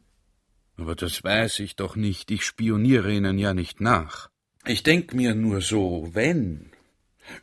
Aber 0.78 0.96
das 0.96 1.22
weiß 1.22 1.60
ich 1.60 1.76
doch 1.76 1.98
nicht, 1.98 2.32
ich 2.32 2.46
spioniere 2.46 3.12
ihnen 3.12 3.40
ja 3.40 3.54
nicht 3.54 3.82
nach. 3.82 4.30
Ich 4.66 4.84
denk 4.84 5.14
mir 5.14 5.36
nur 5.36 5.60
so, 5.60 6.10
wenn. 6.14 6.73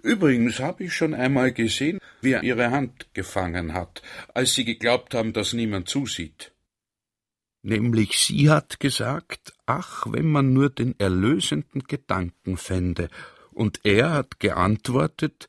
Übrigens 0.02 0.60
habe 0.60 0.84
ich 0.84 0.94
schon 0.94 1.14
einmal 1.14 1.52
gesehen, 1.52 1.98
wie 2.20 2.32
er 2.32 2.42
ihre 2.42 2.70
Hand 2.70 3.08
gefangen 3.14 3.74
hat, 3.74 4.02
als 4.34 4.54
sie 4.54 4.64
geglaubt 4.64 5.14
haben, 5.14 5.32
dass 5.32 5.52
niemand 5.52 5.88
zusieht. 5.88 6.52
Nämlich 7.62 8.18
sie 8.18 8.50
hat 8.50 8.80
gesagt, 8.80 9.52
ach, 9.66 10.06
wenn 10.08 10.26
man 10.26 10.52
nur 10.52 10.70
den 10.70 10.98
erlösenden 10.98 11.82
Gedanken 11.84 12.56
fände, 12.56 13.08
und 13.52 13.80
er 13.84 14.12
hat 14.12 14.40
geantwortet, 14.40 15.48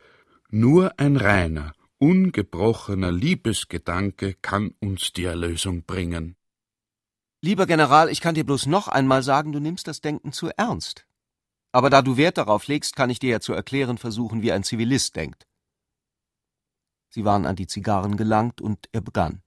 nur 0.50 1.00
ein 1.00 1.16
reiner, 1.16 1.74
ungebrochener 2.00 3.12
Liebesgedanke 3.12 4.36
kann 4.42 4.74
uns 4.80 5.14
die 5.14 5.24
Erlösung 5.24 5.84
bringen. 5.84 6.36
Lieber 7.42 7.66
General, 7.66 8.10
ich 8.10 8.22
kann 8.22 8.36
dir 8.36 8.44
bloß 8.44 8.66
noch 8.66 8.88
einmal 8.88 9.24
sagen, 9.24 9.52
du 9.52 9.60
nimmst 9.60 9.88
das 9.88 10.02
Denken 10.02 10.34
zu 10.34 10.50
ernst. 10.58 11.06
Aber 11.72 11.90
da 11.90 12.02
du 12.02 12.18
Wert 12.18 12.38
darauf 12.38 12.68
legst, 12.68 12.96
kann 12.96 13.10
ich 13.10 13.20
dir 13.20 13.30
ja 13.30 13.40
zu 13.40 13.54
erklären 13.54 13.98
versuchen, 13.98 14.42
wie 14.42 14.52
ein 14.52 14.64
Zivilist 14.64 15.16
denkt. 15.16 15.48
Sie 17.10 17.26
waren 17.26 17.46
an 17.46 17.56
die 17.56 17.68
Zigarren 17.68 18.18
gelangt 18.18 18.62
und 18.62 18.90
er 18.92 19.02
begann. 19.02 19.42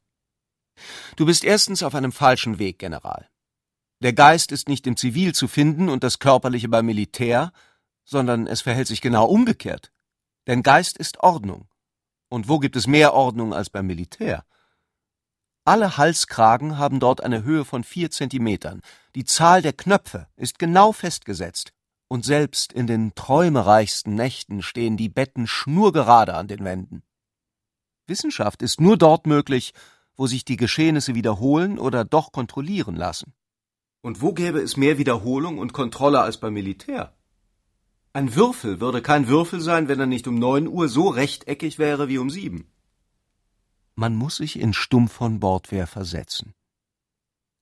Du 1.16 1.26
bist 1.26 1.44
erstens 1.44 1.82
auf 1.82 1.94
einem 1.94 2.12
falschen 2.12 2.58
Weg, 2.58 2.78
General. 2.78 3.28
Der 4.00 4.12
Geist 4.12 4.52
ist 4.52 4.68
nicht 4.68 4.86
im 4.86 4.96
Zivil 4.96 5.34
zu 5.34 5.48
finden 5.48 5.88
und 5.88 6.04
das 6.04 6.18
Körperliche 6.18 6.68
beim 6.68 6.86
Militär, 6.86 7.52
sondern 8.04 8.46
es 8.46 8.60
verhält 8.60 8.88
sich 8.88 9.00
genau 9.00 9.26
umgekehrt. 9.26 9.92
Denn 10.46 10.62
Geist 10.62 10.98
ist 10.98 11.20
Ordnung. 11.20 11.68
Und 12.28 12.48
wo 12.48 12.58
gibt 12.58 12.76
es 12.76 12.86
mehr 12.86 13.14
Ordnung 13.14 13.54
als 13.54 13.70
beim 13.70 13.86
Militär? 13.86 14.44
Alle 15.64 15.96
Halskragen 15.96 16.76
haben 16.76 17.00
dort 17.00 17.22
eine 17.22 17.44
Höhe 17.44 17.64
von 17.64 17.84
vier 17.84 18.10
Zentimetern. 18.10 18.82
Die 19.14 19.24
Zahl 19.24 19.62
der 19.62 19.72
Knöpfe 19.72 20.28
ist 20.36 20.58
genau 20.58 20.92
festgesetzt. 20.92 21.72
Und 22.08 22.24
selbst 22.24 22.72
in 22.72 22.86
den 22.86 23.14
träumereichsten 23.14 24.14
Nächten 24.14 24.62
stehen 24.62 24.96
die 24.96 25.08
Betten 25.08 25.46
schnurgerade 25.46 26.34
an 26.34 26.48
den 26.48 26.64
Wänden. 26.64 27.02
Wissenschaft 28.06 28.62
ist 28.62 28.80
nur 28.80 28.96
dort 28.96 29.26
möglich, 29.26 29.72
wo 30.16 30.26
sich 30.26 30.44
die 30.44 30.56
Geschehnisse 30.56 31.14
wiederholen 31.14 31.78
oder 31.78 32.04
doch 32.04 32.32
kontrollieren 32.32 32.96
lassen. 32.96 33.32
Und 34.02 34.20
wo 34.20 34.32
gäbe 34.32 34.60
es 34.60 34.76
mehr 34.76 34.98
Wiederholung 34.98 35.58
und 35.58 35.72
Kontrolle 35.72 36.20
als 36.20 36.38
beim 36.38 36.52
Militär? 36.52 37.14
Ein 38.12 38.34
Würfel 38.36 38.80
würde 38.80 39.02
kein 39.02 39.26
Würfel 39.26 39.60
sein, 39.60 39.88
wenn 39.88 39.98
er 39.98 40.06
nicht 40.06 40.28
um 40.28 40.38
neun 40.38 40.68
Uhr 40.68 40.88
so 40.88 41.08
rechteckig 41.08 41.78
wäre 41.78 42.08
wie 42.08 42.18
um 42.18 42.30
sieben. 42.30 42.70
Man 43.96 44.14
muss 44.14 44.36
sich 44.36 44.58
in 44.58 44.72
Stumm 44.72 45.08
von 45.08 45.40
Bordwehr 45.40 45.86
versetzen. 45.86 46.54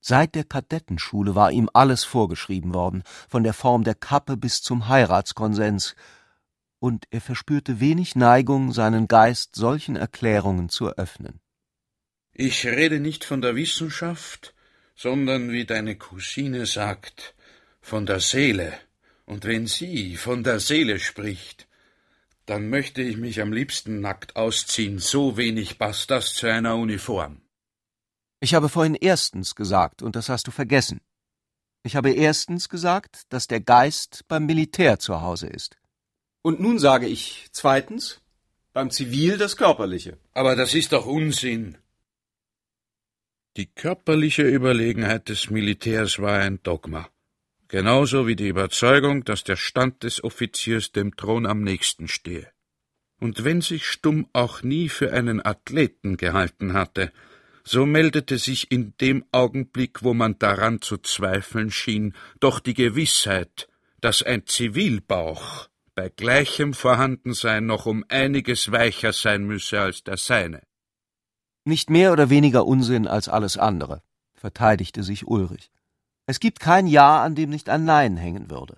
Seit 0.05 0.35
der 0.35 0.43
Kadettenschule 0.43 1.33
war 1.33 1.49
ihm 1.49 1.69
alles 1.71 2.03
vorgeschrieben 2.03 2.73
worden, 2.73 3.03
von 3.29 3.43
der 3.43 3.53
Form 3.53 3.85
der 3.85 3.95
Kappe 3.95 4.35
bis 4.35 4.61
zum 4.61 4.89
Heiratskonsens, 4.89 5.95
und 6.79 7.05
er 7.11 7.21
verspürte 7.21 7.79
wenig 7.79 8.13
Neigung, 8.17 8.73
seinen 8.73 9.07
Geist 9.07 9.55
solchen 9.55 9.95
Erklärungen 9.95 10.67
zu 10.67 10.89
öffnen. 10.89 11.39
Ich 12.33 12.65
rede 12.65 12.99
nicht 12.99 13.23
von 13.23 13.41
der 13.41 13.55
Wissenschaft, 13.55 14.53
sondern, 14.93 15.53
wie 15.53 15.63
deine 15.63 15.95
Cousine 15.95 16.65
sagt, 16.65 17.33
von 17.79 18.05
der 18.05 18.19
Seele. 18.19 18.73
Und 19.25 19.45
wenn 19.45 19.67
sie 19.67 20.17
von 20.17 20.43
der 20.43 20.59
Seele 20.59 20.99
spricht, 20.99 21.69
dann 22.45 22.69
möchte 22.69 23.01
ich 23.01 23.15
mich 23.15 23.39
am 23.39 23.53
liebsten 23.53 24.01
nackt 24.01 24.35
ausziehen, 24.35 24.99
so 24.99 25.37
wenig 25.37 25.79
passt 25.79 26.11
das 26.11 26.33
zu 26.33 26.47
einer 26.47 26.75
Uniform. 26.75 27.42
Ich 28.43 28.53
habe 28.53 28.67
vorhin 28.67 28.95
erstens 28.95 29.55
gesagt, 29.55 30.01
und 30.01 30.17
das 30.17 30.27
hast 30.27 30.47
du 30.47 30.51
vergessen. 30.51 30.99
Ich 31.81 31.95
habe 31.95 32.11
erstens 32.11 32.67
gesagt, 32.67 33.21
dass 33.29 33.47
der 33.47 33.61
Geist 33.61 34.25
beim 34.27 34.45
Militär 34.45 34.99
zu 34.99 35.21
Hause 35.21 35.47
ist. 35.47 35.77
Und 36.41 36.59
nun 36.59 36.77
sage 36.77 37.07
ich 37.07 37.47
zweitens, 37.53 38.19
beim 38.73 38.91
Zivil 38.91 39.37
das 39.37 39.55
Körperliche. 39.55 40.17
Aber 40.33 40.57
das 40.57 40.73
ist 40.73 40.91
doch 40.91 41.05
Unsinn. 41.05 41.77
Die 43.55 43.67
körperliche 43.67 44.43
Überlegenheit 44.43 45.29
des 45.29 45.49
Militärs 45.49 46.19
war 46.19 46.39
ein 46.39 46.61
Dogma, 46.63 47.07
genauso 47.69 48.27
wie 48.27 48.35
die 48.35 48.49
Überzeugung, 48.49 49.23
dass 49.23 49.45
der 49.45 49.55
Stand 49.55 50.03
des 50.03 50.21
Offiziers 50.21 50.91
dem 50.91 51.15
Thron 51.15 51.45
am 51.45 51.61
nächsten 51.61 52.09
stehe. 52.09 52.51
Und 53.21 53.45
wenn 53.45 53.61
sich 53.61 53.87
Stumm 53.87 54.27
auch 54.33 54.63
nie 54.63 54.89
für 54.89 55.13
einen 55.13 55.45
Athleten 55.45 56.17
gehalten 56.17 56.73
hatte, 56.73 57.13
so 57.63 57.85
meldete 57.85 58.37
sich 58.37 58.71
in 58.71 58.93
dem 58.99 59.23
Augenblick, 59.31 60.03
wo 60.03 60.13
man 60.13 60.37
daran 60.37 60.81
zu 60.81 60.97
zweifeln 60.97 61.71
schien, 61.71 62.13
doch 62.39 62.59
die 62.59 62.73
Gewissheit, 62.73 63.69
dass 64.01 64.21
ein 64.21 64.45
Zivilbauch 64.45 65.69
bei 65.95 66.09
gleichem 66.09 66.73
Vorhandensein 66.73 67.65
noch 67.65 67.85
um 67.85 68.03
einiges 68.09 68.71
weicher 68.71 69.13
sein 69.13 69.45
müsse 69.45 69.79
als 69.79 70.03
der 70.03 70.17
seine. 70.17 70.61
Nicht 71.65 71.89
mehr 71.89 72.11
oder 72.11 72.29
weniger 72.29 72.65
Unsinn 72.65 73.07
als 73.07 73.29
alles 73.29 73.57
andere, 73.57 74.01
verteidigte 74.33 75.03
sich 75.03 75.25
Ulrich. 75.25 75.71
Es 76.25 76.39
gibt 76.39 76.59
kein 76.59 76.87
Ja, 76.87 77.23
an 77.23 77.35
dem 77.35 77.49
nicht 77.49 77.69
ein 77.69 77.85
Nein 77.85 78.17
hängen 78.17 78.49
würde. 78.49 78.77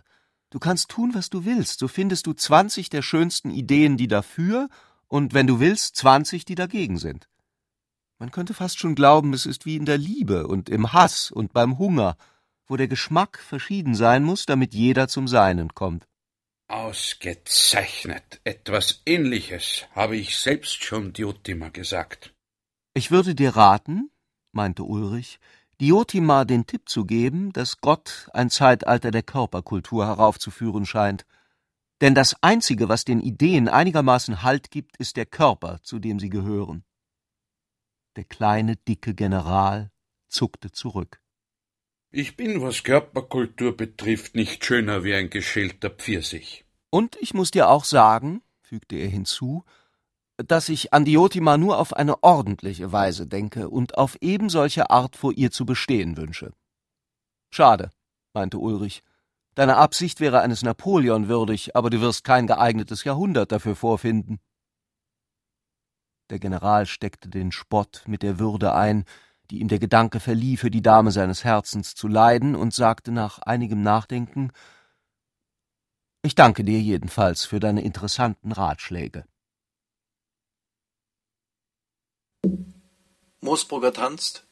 Du 0.52 0.60
kannst 0.60 0.90
tun, 0.90 1.14
was 1.14 1.30
du 1.30 1.46
willst, 1.46 1.80
so 1.80 1.88
findest 1.88 2.28
du 2.28 2.34
zwanzig 2.34 2.90
der 2.90 3.02
schönsten 3.02 3.50
Ideen, 3.50 3.98
die 3.98 4.08
dafür, 4.08 4.70
und 5.08 5.34
wenn 5.34 5.48
du 5.48 5.60
willst, 5.60 5.96
zwanzig, 5.96 6.46
die 6.46 6.56
dagegen 6.56 6.98
sind. 6.98 7.28
Man 8.18 8.32
könnte 8.32 8.54
fast 8.54 8.80
schon 8.80 8.96
glauben, 8.96 9.34
es 9.34 9.46
ist 9.46 9.66
wie 9.66 9.76
in 9.76 9.86
der 9.86 9.98
Liebe 9.98 10.48
und 10.48 10.70
im 10.70 10.94
Hass 10.94 11.32
und 11.32 11.52
beim 11.52 11.78
Hunger, 11.78 12.18
wo 12.66 12.78
der 12.78 12.88
Geschmack 12.88 13.40
verschieden 13.40 13.94
sein 13.94 14.24
muss, 14.24 14.46
damit 14.46 14.74
jeder 14.74 15.08
zum 15.08 15.28
Seinen 15.28 15.74
kommt. 15.74 16.08
Ausgezeichnet. 16.68 18.40
Etwas 18.44 19.02
Ähnliches 19.06 19.86
habe 19.92 20.18
ich 20.18 20.38
selbst 20.38 20.84
schon 20.84 21.14
Diotima 21.14 21.70
gesagt. 21.70 22.34
Ich 22.94 23.12
würde 23.12 23.36
dir 23.36 23.56
raten, 23.56 24.10
meinte 24.52 24.84
Ulrich, 24.84 25.40
Diotima 25.82 26.46
den 26.46 26.66
Tipp 26.66 26.88
zu 26.88 27.06
geben, 27.06 27.52
dass 27.52 27.82
Gott 27.82 28.30
ein 28.34 28.50
Zeitalter 28.50 29.12
der 29.12 29.24
Körperkultur 29.24 30.08
heraufzuführen 30.08 30.86
scheint. 30.86 31.26
Denn 32.00 32.16
das 32.16 32.42
Einzige, 32.42 32.88
was 32.88 33.04
den 33.04 33.20
Ideen 33.20 33.68
einigermaßen 33.68 34.42
Halt 34.42 34.72
gibt, 34.72 34.96
ist 34.98 35.18
der 35.18 35.26
Körper, 35.26 35.80
zu 35.84 36.00
dem 36.00 36.20
sie 36.20 36.30
gehören. 36.30 36.86
Der 38.16 38.24
kleine, 38.24 38.76
dicke 38.76 39.14
General 39.14 39.92
zuckte 40.28 40.72
zurück. 40.72 41.22
Ich 42.12 42.38
bin, 42.38 42.62
was 42.62 42.84
Körperkultur 42.84 43.76
betrifft, 43.76 44.36
nicht 44.36 44.64
schöner 44.64 45.04
wie 45.04 45.14
ein 45.14 45.30
geschälter 45.30 45.90
Pfirsich. 45.90 46.66
Und 46.90 47.18
ich 47.20 47.34
muss 47.34 47.52
dir 47.52 47.70
auch 47.70 47.84
sagen, 47.84 48.42
fügte 48.62 48.96
er 48.96 49.10
hinzu, 49.10 49.66
dass 50.38 50.70
ich 50.70 50.94
an 50.94 51.06
Diotima 51.06 51.58
nur 51.58 51.78
auf 51.78 51.94
eine 51.94 52.24
ordentliche 52.24 52.92
Weise 52.92 53.28
denke 53.28 53.70
und 53.70 53.98
auf 53.98 54.18
ebensolche 54.22 54.90
Art 54.90 55.16
vor 55.16 55.34
ihr 55.34 55.52
zu 55.52 55.66
bestehen 55.66 56.18
wünsche. 56.18 56.54
Schade, 57.50 57.92
meinte 58.34 58.58
Ulrich. 58.58 59.04
Deine 59.56 59.78
Absicht 59.78 60.20
wäre 60.20 60.42
eines 60.42 60.64
Napoleon 60.64 61.30
würdig, 61.30 61.76
aber 61.76 61.90
du 61.90 62.02
wirst 62.02 62.26
kein 62.26 62.48
geeignetes 62.48 63.06
Jahrhundert 63.06 63.52
dafür 63.54 63.76
vorfinden. 63.76 64.40
Der 66.30 66.40
General 66.40 66.86
steckte 66.86 67.30
den 67.30 67.52
Spott 67.52 68.04
mit 68.08 68.24
der 68.24 68.40
Würde 68.40 68.74
ein, 68.74 69.06
die 69.52 69.60
ihm 69.60 69.68
der 69.68 69.80
Gedanke 69.80 70.20
verlieh, 70.20 70.58
für 70.58 70.72
die 70.72 70.82
Dame 70.82 71.12
seines 71.12 71.44
Herzens 71.44 71.94
zu 71.94 72.08
leiden, 72.08 72.56
und 72.56 72.74
sagte 72.74 73.12
nach 73.12 73.40
einigem 73.40 73.82
Nachdenken 73.82 74.52
Ich 76.24 76.34
danke 76.34 76.64
dir 76.64 76.82
jedenfalls 76.82 77.46
für 77.46 77.60
deine 77.60 77.82
interessanten 77.82 78.52
Ratschläge. 78.52 79.26
Moosbrugger 83.42 83.94
tanzt. 83.94 84.48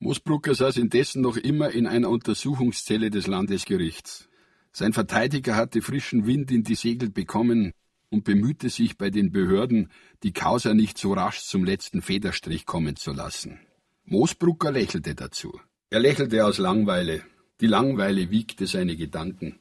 Moosbrugger 0.00 0.54
saß 0.56 0.78
indessen 0.78 1.22
noch 1.22 1.36
immer 1.36 1.70
in 1.70 1.86
einer 1.86 2.08
Untersuchungszelle 2.08 3.10
des 3.10 3.28
Landesgerichts. 3.28 4.28
Sein 4.72 4.92
Verteidiger 4.92 5.54
hatte 5.54 5.82
frischen 5.82 6.26
Wind 6.26 6.50
in 6.50 6.64
die 6.64 6.74
Segel 6.74 7.10
bekommen, 7.10 7.72
und 8.10 8.24
bemühte 8.24 8.68
sich 8.68 8.98
bei 8.98 9.10
den 9.10 9.32
Behörden, 9.32 9.90
die 10.22 10.32
Causa 10.32 10.74
nicht 10.74 10.98
so 10.98 11.12
rasch 11.12 11.40
zum 11.40 11.64
letzten 11.64 12.02
Federstrich 12.02 12.66
kommen 12.66 12.96
zu 12.96 13.12
lassen. 13.12 13.60
Moosbrucker 14.04 14.72
lächelte 14.72 15.14
dazu. 15.14 15.58
Er 15.88 16.00
lächelte 16.00 16.44
aus 16.44 16.58
Langweile. 16.58 17.22
Die 17.60 17.66
Langweile 17.66 18.30
wiegte 18.30 18.66
seine 18.66 18.96
Gedanken. 18.96 19.60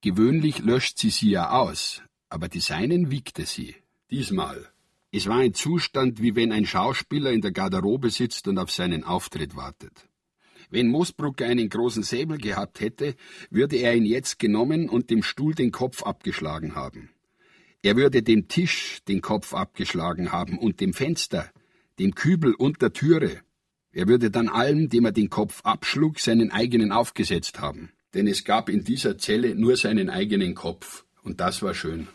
Gewöhnlich 0.00 0.58
löscht 0.58 0.98
sie 0.98 1.10
sie 1.10 1.30
ja 1.30 1.50
aus, 1.50 2.02
aber 2.28 2.48
die 2.48 2.60
seinen 2.60 3.10
wiegte 3.10 3.46
sie. 3.46 3.76
Diesmal. 4.10 4.68
Es 5.10 5.26
war 5.26 5.38
ein 5.38 5.54
Zustand, 5.54 6.22
wie 6.22 6.34
wenn 6.34 6.52
ein 6.52 6.66
Schauspieler 6.66 7.32
in 7.32 7.40
der 7.40 7.52
Garderobe 7.52 8.10
sitzt 8.10 8.48
und 8.48 8.58
auf 8.58 8.70
seinen 8.70 9.04
Auftritt 9.04 9.56
wartet. 9.56 10.08
Wenn 10.70 10.88
Moosbrucker 10.88 11.44
einen 11.46 11.68
großen 11.68 12.02
Säbel 12.02 12.38
gehabt 12.38 12.80
hätte, 12.80 13.14
würde 13.50 13.76
er 13.76 13.94
ihn 13.94 14.06
jetzt 14.06 14.38
genommen 14.38 14.88
und 14.88 15.10
dem 15.10 15.22
Stuhl 15.22 15.54
den 15.54 15.70
Kopf 15.70 16.02
abgeschlagen 16.02 16.74
haben. 16.74 17.10
Er 17.82 17.96
würde 17.96 18.22
dem 18.22 18.46
Tisch 18.46 19.00
den 19.08 19.20
Kopf 19.20 19.54
abgeschlagen 19.54 20.30
haben 20.30 20.56
und 20.56 20.80
dem 20.80 20.94
Fenster, 20.94 21.50
dem 21.98 22.14
Kübel 22.14 22.54
und 22.54 22.80
der 22.80 22.92
Türe. 22.92 23.40
Er 23.90 24.06
würde 24.06 24.30
dann 24.30 24.48
allem, 24.48 24.88
dem 24.88 25.04
er 25.04 25.12
den 25.12 25.28
Kopf 25.28 25.60
abschlug, 25.64 26.20
seinen 26.20 26.52
eigenen 26.52 26.92
aufgesetzt 26.92 27.60
haben. 27.60 27.90
Denn 28.14 28.28
es 28.28 28.44
gab 28.44 28.68
in 28.68 28.84
dieser 28.84 29.18
Zelle 29.18 29.56
nur 29.56 29.76
seinen 29.76 30.10
eigenen 30.10 30.54
Kopf, 30.54 31.04
und 31.22 31.40
das 31.40 31.60
war 31.62 31.74
schön. 31.74 32.08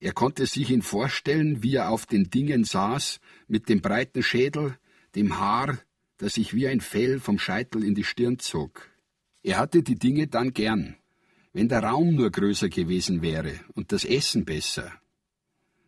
Er 0.00 0.12
konnte 0.12 0.46
sich 0.46 0.70
ihn 0.70 0.82
vorstellen, 0.82 1.62
wie 1.62 1.74
er 1.74 1.90
auf 1.90 2.06
den 2.06 2.30
Dingen 2.30 2.62
saß, 2.62 3.18
mit 3.48 3.68
dem 3.68 3.80
breiten 3.80 4.22
Schädel, 4.22 4.76
dem 5.16 5.40
Haar, 5.40 5.78
das 6.18 6.34
sich 6.34 6.54
wie 6.54 6.68
ein 6.68 6.80
Fell 6.80 7.18
vom 7.18 7.38
Scheitel 7.38 7.82
in 7.82 7.96
die 7.96 8.04
Stirn 8.04 8.38
zog. 8.38 8.88
Er 9.42 9.58
hatte 9.58 9.82
die 9.82 9.98
Dinge 9.98 10.28
dann 10.28 10.52
gern, 10.52 10.96
wenn 11.52 11.68
der 11.68 11.82
Raum 11.82 12.14
nur 12.14 12.30
größer 12.30 12.68
gewesen 12.68 13.22
wäre 13.22 13.52
und 13.74 13.92
das 13.92 14.04
Essen 14.04 14.44
besser. 14.44 14.92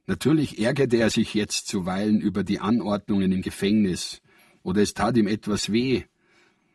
Natürlich 0.06 0.58
ärgerte 0.58 0.96
er 0.96 1.10
sich 1.10 1.34
jetzt 1.34 1.68
zuweilen 1.68 2.20
über 2.20 2.42
die 2.42 2.58
Anordnungen 2.58 3.30
im 3.30 3.42
Gefängnis, 3.42 4.20
oder 4.62 4.82
es 4.82 4.94
tat 4.94 5.16
ihm 5.16 5.26
etwas 5.26 5.72
weh, 5.72 6.02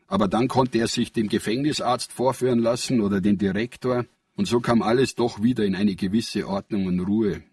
aber 0.08 0.28
dann 0.28 0.48
konnte 0.48 0.78
er 0.78 0.88
sich 0.88 1.12
dem 1.12 1.28
Gefängnisarzt 1.28 2.12
vorführen 2.14 2.60
lassen 2.60 3.02
oder 3.02 3.22
den 3.22 3.38
Direktor, 3.38 4.06
und 4.36 4.48
so 4.48 4.60
kam 4.60 4.82
alles 4.82 5.16
doch 5.16 5.42
wieder 5.42 5.66
in 5.66 5.76
eine 5.76 5.96
gewisse 5.96 6.48
Ordnung 6.48 6.86
und 6.88 7.00
Ruhe, 7.00 7.44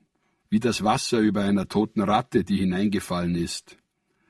wie 0.51 0.61
das 0.61 0.85
Wasser 0.85 1.19
über 1.21 1.43
einer 1.43 1.69
toten 1.69 2.03
Ratte, 2.03 2.45
die 2.45 2.57
hineingefallen 2.57 3.37
ist. 3.37 3.77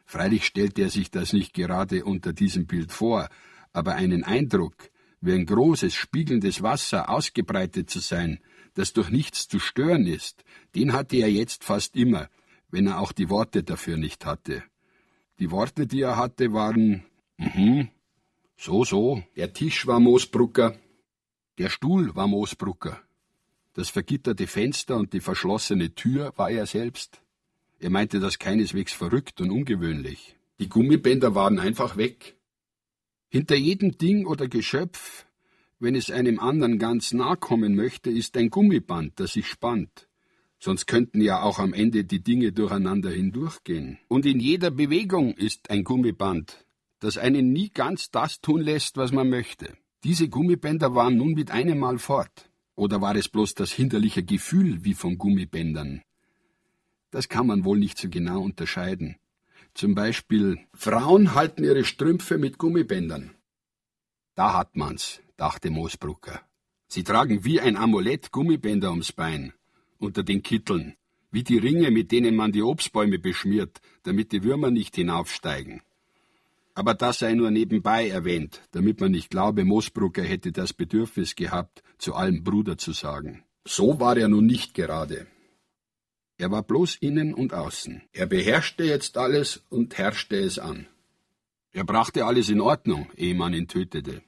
Freilich 0.04 0.44
stellte 0.44 0.82
er 0.82 0.90
sich 0.90 1.10
das 1.10 1.32
nicht 1.32 1.54
gerade 1.54 2.04
unter 2.04 2.32
diesem 2.32 2.66
Bild 2.66 2.92
vor, 2.92 3.28
aber 3.72 3.94
einen 3.94 4.24
Eindruck, 4.24 4.90
wie 5.22 5.32
ein 5.32 5.46
großes, 5.46 5.94
spiegelndes 5.94 6.62
Wasser 6.62 7.08
ausgebreitet 7.08 7.88
zu 7.88 8.00
sein, 8.00 8.40
das 8.74 8.92
durch 8.92 9.08
nichts 9.08 9.48
zu 9.48 9.58
stören 9.58 10.06
ist, 10.06 10.44
den 10.74 10.92
hatte 10.92 11.16
er 11.16 11.30
jetzt 11.30 11.64
fast 11.64 11.96
immer, 11.96 12.28
wenn 12.70 12.86
er 12.86 12.98
auch 12.98 13.12
die 13.12 13.30
Worte 13.30 13.62
dafür 13.62 13.96
nicht 13.96 14.26
hatte. 14.26 14.64
Die 15.38 15.50
Worte, 15.50 15.86
die 15.86 16.02
er 16.02 16.16
hatte, 16.16 16.52
waren 16.52 17.04
mhm, 17.36 17.88
so, 18.56 18.84
so, 18.84 19.22
der 19.36 19.52
Tisch 19.52 19.86
war 19.86 20.00
Moosbrucker, 20.00 20.76
der 21.58 21.70
Stuhl 21.70 22.14
war 22.16 22.26
Moosbrucker, 22.26 23.00
das 23.74 23.88
vergitterte 23.88 24.46
Fenster 24.46 24.96
und 24.96 25.12
die 25.12 25.20
verschlossene 25.20 25.94
Tür 25.94 26.32
war 26.36 26.50
er 26.50 26.66
selbst. 26.66 27.22
Er 27.78 27.90
meinte 27.90 28.20
das 28.20 28.38
keineswegs 28.38 28.92
verrückt 28.92 29.40
und 29.40 29.50
ungewöhnlich. 29.50 30.36
Die 30.58 30.68
Gummibänder 30.68 31.34
waren 31.34 31.58
einfach 31.58 31.96
weg. 31.96 32.36
Hinter 33.32 33.56
jedem 33.56 33.96
Ding 33.96 34.26
oder 34.26 34.46
Geschöpf, 34.46 35.24
wenn 35.78 35.94
es 35.94 36.10
einem 36.10 36.38
anderen 36.38 36.78
ganz 36.78 37.14
nahe 37.14 37.38
kommen 37.38 37.74
möchte, 37.74 38.10
ist 38.10 38.36
ein 38.36 38.50
Gummiband, 38.50 39.18
das 39.18 39.32
sich 39.32 39.46
spannt. 39.46 40.06
Sonst 40.58 40.84
könnten 40.84 41.22
ja 41.22 41.40
auch 41.40 41.58
am 41.58 41.72
Ende 41.72 42.04
die 42.04 42.22
Dinge 42.22 42.52
durcheinander 42.52 43.08
hindurchgehen. 43.08 43.98
Und 44.08 44.26
in 44.26 44.38
jeder 44.38 44.70
Bewegung 44.70 45.32
ist 45.32 45.70
ein 45.70 45.82
Gummiband, 45.82 46.66
das 47.00 47.16
einen 47.16 47.54
nie 47.54 47.70
ganz 47.70 48.10
das 48.10 48.42
tun 48.42 48.60
lässt, 48.60 48.98
was 48.98 49.12
man 49.12 49.30
möchte. 49.30 49.78
Diese 50.04 50.28
Gummibänder 50.28 50.94
waren 50.94 51.16
nun 51.16 51.32
mit 51.32 51.50
einem 51.50 51.78
Mal 51.78 51.98
fort. 51.98 52.50
Oder 52.74 53.00
war 53.00 53.16
es 53.16 53.30
bloß 53.30 53.54
das 53.54 53.72
hinderliche 53.72 54.22
Gefühl 54.22 54.84
wie 54.84 54.92
von 54.92 55.16
Gummibändern? 55.16 56.02
Das 57.10 57.30
kann 57.30 57.46
man 57.46 57.64
wohl 57.64 57.78
nicht 57.78 57.96
so 57.96 58.10
genau 58.10 58.42
unterscheiden. 58.42 59.16
Zum 59.74 59.94
Beispiel, 59.94 60.58
Frauen 60.74 61.34
halten 61.34 61.64
ihre 61.64 61.84
Strümpfe 61.84 62.38
mit 62.38 62.58
Gummibändern. 62.58 63.34
Da 64.34 64.54
hat 64.54 64.76
man's, 64.76 65.20
dachte 65.36 65.70
Moosbrucker. 65.70 66.40
Sie 66.88 67.04
tragen 67.04 67.44
wie 67.44 67.60
ein 67.60 67.76
Amulett 67.76 68.32
Gummibänder 68.32 68.90
ums 68.90 69.12
Bein, 69.12 69.54
unter 69.98 70.22
den 70.22 70.42
Kitteln, 70.42 70.94
wie 71.30 71.42
die 71.42 71.58
Ringe, 71.58 71.90
mit 71.90 72.12
denen 72.12 72.36
man 72.36 72.52
die 72.52 72.62
Obstbäume 72.62 73.18
beschmiert, 73.18 73.80
damit 74.02 74.32
die 74.32 74.44
Würmer 74.44 74.70
nicht 74.70 74.94
hinaufsteigen. 74.96 75.80
Aber 76.74 76.94
das 76.94 77.18
sei 77.18 77.34
nur 77.34 77.50
nebenbei 77.50 78.08
erwähnt, 78.08 78.62
damit 78.72 79.00
man 79.00 79.12
nicht 79.12 79.30
glaube, 79.30 79.64
Moosbrucker 79.64 80.22
hätte 80.22 80.52
das 80.52 80.72
Bedürfnis 80.72 81.34
gehabt, 81.34 81.82
zu 81.98 82.14
allem 82.14 82.44
Bruder 82.44 82.78
zu 82.78 82.92
sagen. 82.92 83.44
So 83.66 84.00
war 84.00 84.16
er 84.16 84.28
nun 84.28 84.46
nicht 84.46 84.74
gerade. 84.74 85.26
Er 86.38 86.50
war 86.50 86.62
bloß 86.62 86.96
innen 86.96 87.34
und 87.34 87.54
außen. 87.54 88.02
Er 88.12 88.26
beherrschte 88.26 88.84
jetzt 88.84 89.16
alles 89.16 89.62
und 89.68 89.98
herrschte 89.98 90.36
es 90.36 90.58
an. 90.58 90.86
Er 91.72 91.84
brachte 91.84 92.26
alles 92.26 92.48
in 92.48 92.60
Ordnung, 92.60 93.10
ehe 93.16 93.34
man 93.34 93.54
ihn 93.54 93.68
tötete. 93.68 94.22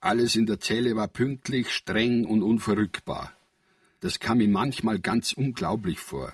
Alles 0.00 0.36
in 0.36 0.46
der 0.46 0.60
Zelle 0.60 0.94
war 0.94 1.08
pünktlich, 1.08 1.70
streng 1.70 2.24
und 2.26 2.42
unverrückbar. 2.42 3.32
Das 4.00 4.20
kam 4.20 4.40
ihm 4.40 4.52
manchmal 4.52 5.00
ganz 5.00 5.32
unglaublich 5.32 5.98
vor. 5.98 6.32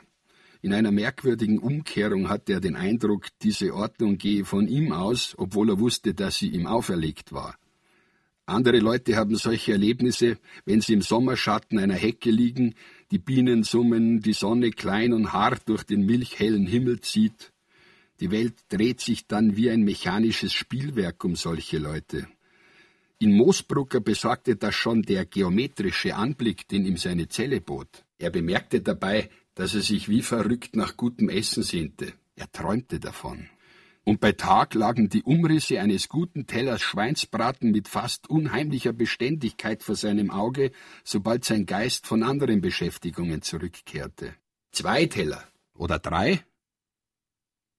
In 0.60 0.74
einer 0.74 0.92
merkwürdigen 0.92 1.58
Umkehrung 1.58 2.28
hatte 2.28 2.52
er 2.52 2.60
den 2.60 2.76
Eindruck, 2.76 3.26
diese 3.42 3.74
Ordnung 3.74 4.18
gehe 4.18 4.44
von 4.44 4.68
ihm 4.68 4.92
aus, 4.92 5.34
obwohl 5.38 5.70
er 5.70 5.80
wusste, 5.80 6.14
dass 6.14 6.38
sie 6.38 6.50
ihm 6.50 6.66
auferlegt 6.66 7.32
war. 7.32 7.56
Andere 8.46 8.80
Leute 8.80 9.16
haben 9.16 9.36
solche 9.36 9.72
Erlebnisse, 9.72 10.38
wenn 10.64 10.80
sie 10.80 10.94
im 10.94 11.02
Sommerschatten 11.02 11.78
einer 11.78 11.94
Hecke 11.94 12.30
liegen, 12.30 12.74
die 13.12 13.18
Bienen 13.18 13.62
summen, 13.62 14.20
die 14.20 14.32
Sonne 14.32 14.70
klein 14.72 15.12
und 15.12 15.32
hart 15.32 15.68
durch 15.68 15.84
den 15.84 16.04
milchhellen 16.04 16.66
Himmel 16.66 17.00
zieht. 17.00 17.52
Die 18.18 18.30
Welt 18.32 18.54
dreht 18.68 19.00
sich 19.00 19.26
dann 19.26 19.56
wie 19.56 19.70
ein 19.70 19.82
mechanisches 19.82 20.52
Spielwerk 20.52 21.24
um 21.24 21.36
solche 21.36 21.78
Leute. 21.78 22.26
In 23.18 23.36
Moosbrucker 23.36 24.00
besorgte 24.00 24.56
das 24.56 24.74
schon 24.74 25.02
der 25.02 25.24
geometrische 25.24 26.16
Anblick, 26.16 26.66
den 26.66 26.84
ihm 26.84 26.96
seine 26.96 27.28
Zelle 27.28 27.60
bot. 27.60 28.04
Er 28.18 28.30
bemerkte 28.30 28.80
dabei, 28.80 29.30
dass 29.54 29.74
er 29.74 29.82
sich 29.82 30.08
wie 30.08 30.22
verrückt 30.22 30.74
nach 30.74 30.96
gutem 30.96 31.28
Essen 31.28 31.62
sehnte. 31.62 32.12
Er 32.34 32.50
träumte 32.50 32.98
davon 32.98 33.48
und 34.04 34.20
bei 34.20 34.32
Tag 34.32 34.74
lagen 34.74 35.08
die 35.08 35.22
Umrisse 35.22 35.80
eines 35.80 36.08
guten 36.08 36.46
Tellers 36.46 36.82
Schweinsbraten 36.82 37.70
mit 37.70 37.88
fast 37.88 38.28
unheimlicher 38.28 38.92
Beständigkeit 38.92 39.82
vor 39.82 39.94
seinem 39.94 40.30
Auge, 40.30 40.72
sobald 41.04 41.44
sein 41.44 41.66
Geist 41.66 42.06
von 42.06 42.22
anderen 42.22 42.60
Beschäftigungen 42.60 43.42
zurückkehrte. 43.42 44.34
Zwei 44.72 45.06
Teller 45.06 45.44
oder 45.74 45.98
drei? 45.98 46.44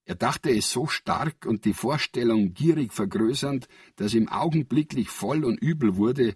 Er 0.06 0.16
dachte 0.16 0.50
es 0.52 0.72
so 0.72 0.88
stark 0.88 1.46
und 1.46 1.66
die 1.66 1.74
Vorstellung 1.74 2.54
gierig 2.54 2.94
vergrößernd, 2.94 3.68
dass 3.96 4.14
ihm 4.14 4.28
augenblicklich 4.28 5.10
voll 5.10 5.46
und 5.46 5.60
übel 5.60 5.96
wurde, 5.96 6.36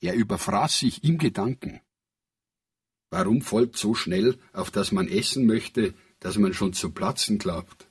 Er 0.00 0.14
überfraß 0.14 0.78
sich 0.78 1.02
im 1.02 1.18
Gedanken. 1.18 1.80
Warum 3.10 3.42
folgt 3.42 3.76
so 3.76 3.94
schnell, 3.94 4.38
auf 4.52 4.70
das 4.70 4.92
man 4.92 5.08
essen 5.08 5.44
möchte, 5.44 5.94
dass 6.20 6.38
man 6.38 6.54
schon 6.54 6.72
zu 6.72 6.92
platzen 6.92 7.38
glaubt? 7.38 7.87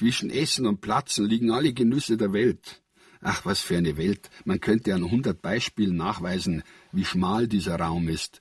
Zwischen 0.00 0.30
Essen 0.30 0.66
und 0.66 0.80
Platzen 0.80 1.26
liegen 1.26 1.50
alle 1.50 1.74
Genüsse 1.74 2.16
der 2.16 2.32
Welt. 2.32 2.80
Ach, 3.20 3.44
was 3.44 3.60
für 3.60 3.76
eine 3.76 3.98
Welt. 3.98 4.30
Man 4.46 4.58
könnte 4.58 4.94
an 4.94 5.10
hundert 5.10 5.42
Beispielen 5.42 5.94
nachweisen, 5.94 6.62
wie 6.90 7.04
schmal 7.04 7.46
dieser 7.46 7.76
Raum 7.76 8.08
ist. 8.08 8.40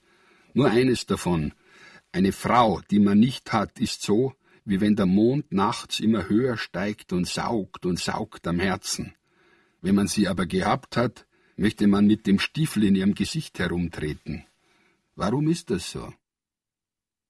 Nur 0.53 0.71
eines 0.71 1.05
davon. 1.05 1.53
Eine 2.13 2.31
Frau, 2.31 2.79
die 2.89 2.99
man 2.99 3.19
nicht 3.19 3.51
hat, 3.51 3.77
ist 3.77 4.03
so, 4.03 4.31
wie 4.63 4.79
wenn 4.79 4.95
der 4.95 5.05
Mond 5.05 5.51
nachts 5.51 5.99
immer 5.99 6.29
höher 6.29 6.55
steigt 6.55 7.11
und 7.11 7.27
saugt 7.27 7.85
und 7.85 7.99
saugt 7.99 8.47
am 8.47 8.61
Herzen. 8.61 9.13
Wenn 9.81 9.95
man 9.95 10.07
sie 10.07 10.29
aber 10.29 10.45
gehabt 10.45 10.95
hat, 10.95 11.27
möchte 11.57 11.87
man 11.87 12.07
mit 12.07 12.25
dem 12.25 12.39
Stiefel 12.39 12.85
in 12.85 12.95
ihrem 12.95 13.15
Gesicht 13.15 13.59
herumtreten. 13.59 14.45
Warum 15.17 15.49
ist 15.49 15.71
das 15.71 15.91
so? 15.91 16.13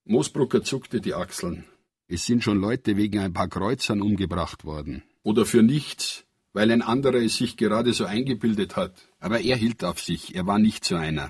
Moosbrucker 0.06 0.62
zuckte 0.62 1.02
die 1.02 1.15
Achseln. 1.15 1.65
Es 2.12 2.26
sind 2.26 2.43
schon 2.43 2.60
Leute 2.60 2.98
wegen 2.98 3.19
ein 3.19 3.34
paar 3.34 3.48
Kreuzern 3.48 4.02
umgebracht 4.02 4.65
worden. 4.65 5.04
Oder 5.22 5.45
für 5.45 5.62
nichts, 5.62 6.26
weil 6.54 6.72
ein 6.72 6.82
anderer 6.82 7.22
es 7.22 7.38
sich 7.38 7.56
gerade 7.56 7.93
so 7.93 8.06
eingebildet 8.06 8.76
hat. 8.76 8.95
Aber 9.19 9.41
er 9.41 9.56
hielt 9.56 9.84
auf 9.84 10.02
sich, 10.02 10.34
er 10.34 10.48
war 10.48 10.58
nicht 10.58 10.84
so 10.84 10.95
einer. 10.95 11.30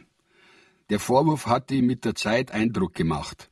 Der 0.89 0.99
Vorwurf 0.99 1.47
hatte 1.47 1.75
ihm 1.75 1.85
mit 1.85 2.05
der 2.05 2.15
Zeit 2.15 2.51
Eindruck 2.51 2.93
gemacht. 2.93 3.51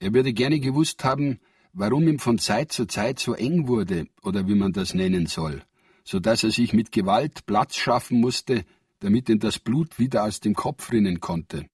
Er 0.00 0.12
würde 0.12 0.32
gerne 0.32 0.58
gewusst 0.58 1.04
haben, 1.04 1.38
warum 1.72 2.08
ihm 2.08 2.18
von 2.18 2.40
Zeit 2.40 2.72
zu 2.72 2.86
Zeit 2.86 3.20
so 3.20 3.34
eng 3.34 3.68
wurde, 3.68 4.08
oder 4.22 4.48
wie 4.48 4.56
man 4.56 4.72
das 4.72 4.92
nennen 4.92 5.26
soll, 5.26 5.62
so 6.02 6.18
dass 6.18 6.42
er 6.42 6.50
sich 6.50 6.72
mit 6.72 6.90
Gewalt 6.90 7.46
Platz 7.46 7.76
schaffen 7.76 8.20
musste, 8.20 8.64
damit 8.98 9.28
ihm 9.28 9.38
das 9.38 9.60
Blut 9.60 10.00
wieder 10.00 10.24
aus 10.24 10.40
dem 10.40 10.54
Kopf 10.54 10.90
rinnen 10.90 11.20
konnte. 11.20 11.66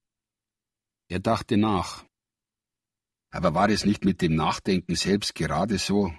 Er 1.08 1.20
dachte 1.20 1.56
nach. 1.56 2.05
Aber 3.36 3.52
war 3.52 3.68
es 3.68 3.84
nicht 3.84 4.06
mit 4.06 4.22
dem 4.22 4.34
Nachdenken 4.34 4.94
selbst 4.94 5.34
gerade 5.34 5.76
so? 5.76 6.10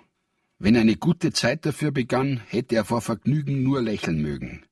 Wenn 0.59 0.77
eine 0.77 0.97
gute 0.97 1.33
Zeit 1.33 1.65
dafür 1.65 1.89
begann, 1.89 2.39
hätte 2.47 2.75
er 2.75 2.85
vor 2.85 3.01
Vergnügen 3.01 3.63
nur 3.63 3.81
lächeln 3.81 4.21
mögen. 4.21 4.65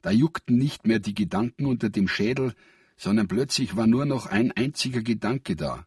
Da 0.00 0.10
juckten 0.10 0.56
nicht 0.56 0.86
mehr 0.86 0.98
die 0.98 1.14
Gedanken 1.14 1.66
unter 1.66 1.90
dem 1.90 2.08
Schädel, 2.08 2.54
sondern 2.96 3.28
plötzlich 3.28 3.76
war 3.76 3.86
nur 3.86 4.06
noch 4.06 4.24
ein 4.24 4.50
einziger 4.52 5.02
Gedanke 5.02 5.56
da. 5.56 5.86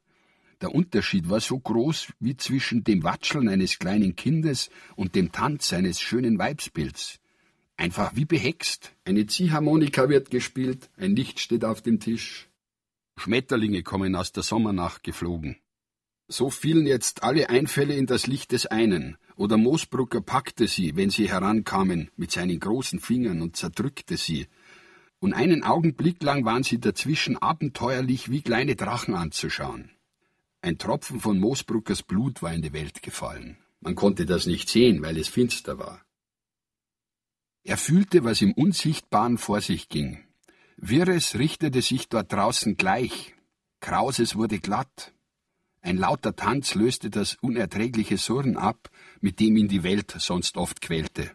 Der 0.61 0.75
Unterschied 0.75 1.31
war 1.31 1.39
so 1.39 1.57
groß 1.57 2.13
wie 2.19 2.37
zwischen 2.37 2.83
dem 2.83 3.01
Watscheln 3.01 3.49
eines 3.49 3.79
kleinen 3.79 4.15
Kindes 4.15 4.69
und 4.95 5.15
dem 5.15 5.31
Tanz 5.31 5.73
eines 5.73 5.99
schönen 5.99 6.37
Weibsbilds. 6.37 7.19
Einfach 7.75 8.15
wie 8.15 8.25
behext. 8.25 8.91
Eine 9.03 9.25
Ziehharmonika 9.25 10.09
wird 10.09 10.29
gespielt, 10.29 10.91
ein 10.95 11.15
Licht 11.15 11.39
steht 11.39 11.65
auf 11.65 11.81
dem 11.81 11.99
Tisch. 11.99 12.49
Schmetterlinge 13.15 13.81
kommen 13.81 14.15
aus 14.15 14.31
der 14.31 14.43
Sommernacht 14.43 15.03
geflogen. 15.03 15.57
So 16.27 16.49
fielen 16.49 16.85
jetzt 16.85 17.23
alle 17.23 17.49
Einfälle 17.49 17.95
in 17.95 18.05
das 18.05 18.27
Licht 18.27 18.51
des 18.51 18.65
einen, 18.65 19.17
oder 19.35 19.57
Moosbrucker 19.57 20.21
packte 20.21 20.67
sie, 20.67 20.95
wenn 20.95 21.09
sie 21.09 21.29
herankamen, 21.29 22.11
mit 22.17 22.31
seinen 22.31 22.59
großen 22.59 22.99
Fingern 22.99 23.41
und 23.41 23.55
zerdrückte 23.55 24.17
sie. 24.17 24.47
Und 25.19 25.33
einen 25.33 25.63
Augenblick 25.63 26.21
lang 26.21 26.43
waren 26.43 26.63
sie 26.63 26.79
dazwischen 26.79 27.37
abenteuerlich 27.37 28.29
wie 28.29 28.41
kleine 28.41 28.75
Drachen 28.75 29.15
anzuschauen. 29.15 29.91
Ein 30.61 30.77
Tropfen 30.77 31.19
von 31.19 31.39
Moosbruckers 31.39 32.03
Blut 32.03 32.41
war 32.41 32.53
in 32.53 32.61
die 32.61 32.73
Welt 32.73 33.01
gefallen. 33.01 33.57
Man 33.79 33.95
konnte 33.95 34.25
das 34.25 34.47
nicht 34.47 34.69
sehen, 34.69 35.01
weil 35.01 35.17
es 35.17 35.27
finster 35.27 35.79
war. 35.79 36.03
Er 37.63 37.77
fühlte, 37.77 38.23
was 38.23 38.41
im 38.41 38.53
Unsichtbaren 38.53 39.37
vor 39.37 39.61
sich 39.61 39.87
ging. 39.87 40.23
Wirres 40.77 41.35
richtete 41.35 41.81
sich 41.81 42.09
dort 42.09 42.31
draußen 42.33 42.75
gleich, 42.75 43.35
Krauses 43.79 44.35
wurde 44.35 44.59
glatt. 44.59 45.13
Ein 45.87 45.95
lauter 45.95 46.35
Tanz 46.35 46.75
löste 46.75 47.09
das 47.09 47.37
unerträgliche 47.39 48.17
Surren 48.17 48.57
ab, 48.57 48.89
mit 49.21 49.39
dem 49.39 49.55
ihn 49.55 49.69
die 49.69 49.83
Welt 49.83 50.13
sonst 50.19 50.57
oft 50.57 50.81
quälte. 50.81 51.31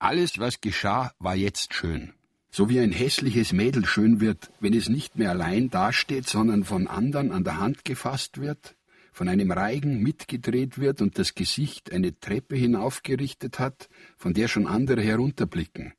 Alles, 0.00 0.40
was 0.40 0.60
geschah, 0.60 1.12
war 1.20 1.36
jetzt 1.36 1.72
schön. 1.72 2.14
So 2.50 2.68
wie 2.68 2.80
ein 2.80 2.90
hässliches 2.90 3.52
Mädel 3.52 3.86
schön 3.86 4.18
wird, 4.18 4.50
wenn 4.58 4.74
es 4.74 4.88
nicht 4.88 5.14
mehr 5.14 5.30
allein 5.30 5.70
dasteht, 5.70 6.28
sondern 6.28 6.64
von 6.64 6.88
andern 6.88 7.30
an 7.30 7.44
der 7.44 7.58
Hand 7.58 7.84
gefasst 7.84 8.40
wird, 8.40 8.74
von 9.12 9.28
einem 9.28 9.52
Reigen 9.52 10.02
mitgedreht 10.02 10.78
wird 10.78 11.00
und 11.00 11.16
das 11.16 11.36
Gesicht 11.36 11.92
eine 11.92 12.18
Treppe 12.18 12.56
hinaufgerichtet 12.56 13.60
hat, 13.60 13.88
von 14.16 14.34
der 14.34 14.48
schon 14.48 14.66
andere 14.66 15.00
herunterblicken. 15.00 15.92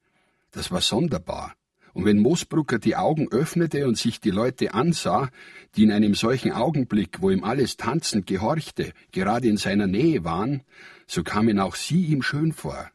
Das 0.52 0.72
war 0.72 0.82
sonderbar, 0.82 1.56
und 1.96 2.04
wenn 2.04 2.20
Moosbrucker 2.20 2.78
die 2.78 2.98
Augen 2.98 3.32
öffnete 3.32 3.88
und 3.88 3.98
sich 3.98 4.20
die 4.20 4.30
Leute 4.30 4.74
ansah, 4.74 5.32
die 5.78 5.84
in 5.84 5.94
einem 5.94 6.14
solchen 6.14 6.52
Augenblick, 6.52 7.22
wo 7.22 7.30
ihm 7.30 7.46
alles 7.46 7.78
tanzend 7.78 8.28
gehorchte, 8.28 8.92
gerade 9.14 9.48
in 9.48 9.56
seiner 9.56 9.88
Nähe 9.88 10.26
waren, 10.26 10.62
so 11.08 11.24
kamen 11.24 11.58
auch 11.58 11.76
sie 11.76 12.08
ihm 12.08 12.22
schön 12.22 12.52
vor. 12.52 12.92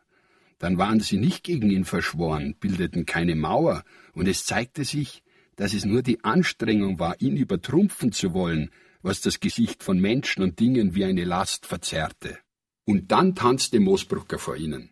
Dann 0.59 0.77
waren 0.77 1.01
sie 1.01 1.17
nicht 1.17 1.45
gegen 1.45 1.71
ihn 1.71 1.87
verschworen, 1.87 2.57
bildeten 2.61 3.07
keine 3.07 3.37
Mauer, 3.37 3.85
und 4.13 4.29
es 4.29 4.45
zeigte 4.45 4.85
sich, 4.85 5.23
dass 5.57 5.73
es 5.73 5.87
nur 5.87 6.03
die 6.03 6.23
Anstrengung 6.23 6.99
war, 6.99 7.19
ihn 7.23 7.39
übertrumpfen 7.39 8.13
zu 8.13 8.35
wollen, 8.35 8.69
was 9.01 9.23
das 9.23 9.41
Gesicht 9.41 9.83
von 9.83 9.99
Menschen 9.99 10.43
und 10.43 10.61
Dingen 10.61 10.95
wie 10.95 11.07
eine 11.07 11.25
Last 11.25 11.65
verzerrte. 11.65 12.37
Und 12.85 13.11
dann 13.11 13.35
tanzte 13.35 13.81
Moosbrucker 13.81 14.39
vor 14.39 14.57
ihnen. 14.57 14.91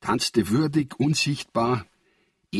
Tanzte 0.00 0.48
würdig, 0.48 0.98
unsichtbar, 0.98 1.86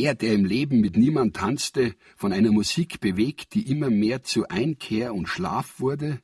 er, 0.03 0.15
der 0.15 0.33
im 0.33 0.45
Leben 0.45 0.81
mit 0.81 0.97
niemand 0.97 1.35
tanzte, 1.35 1.95
von 2.15 2.33
einer 2.33 2.51
Musik 2.51 2.99
bewegt, 2.99 3.53
die 3.53 3.69
immer 3.69 3.89
mehr 3.89 4.23
zu 4.23 4.47
Einkehr 4.47 5.13
und 5.13 5.27
Schlaf 5.27 5.79
wurde, 5.79 6.19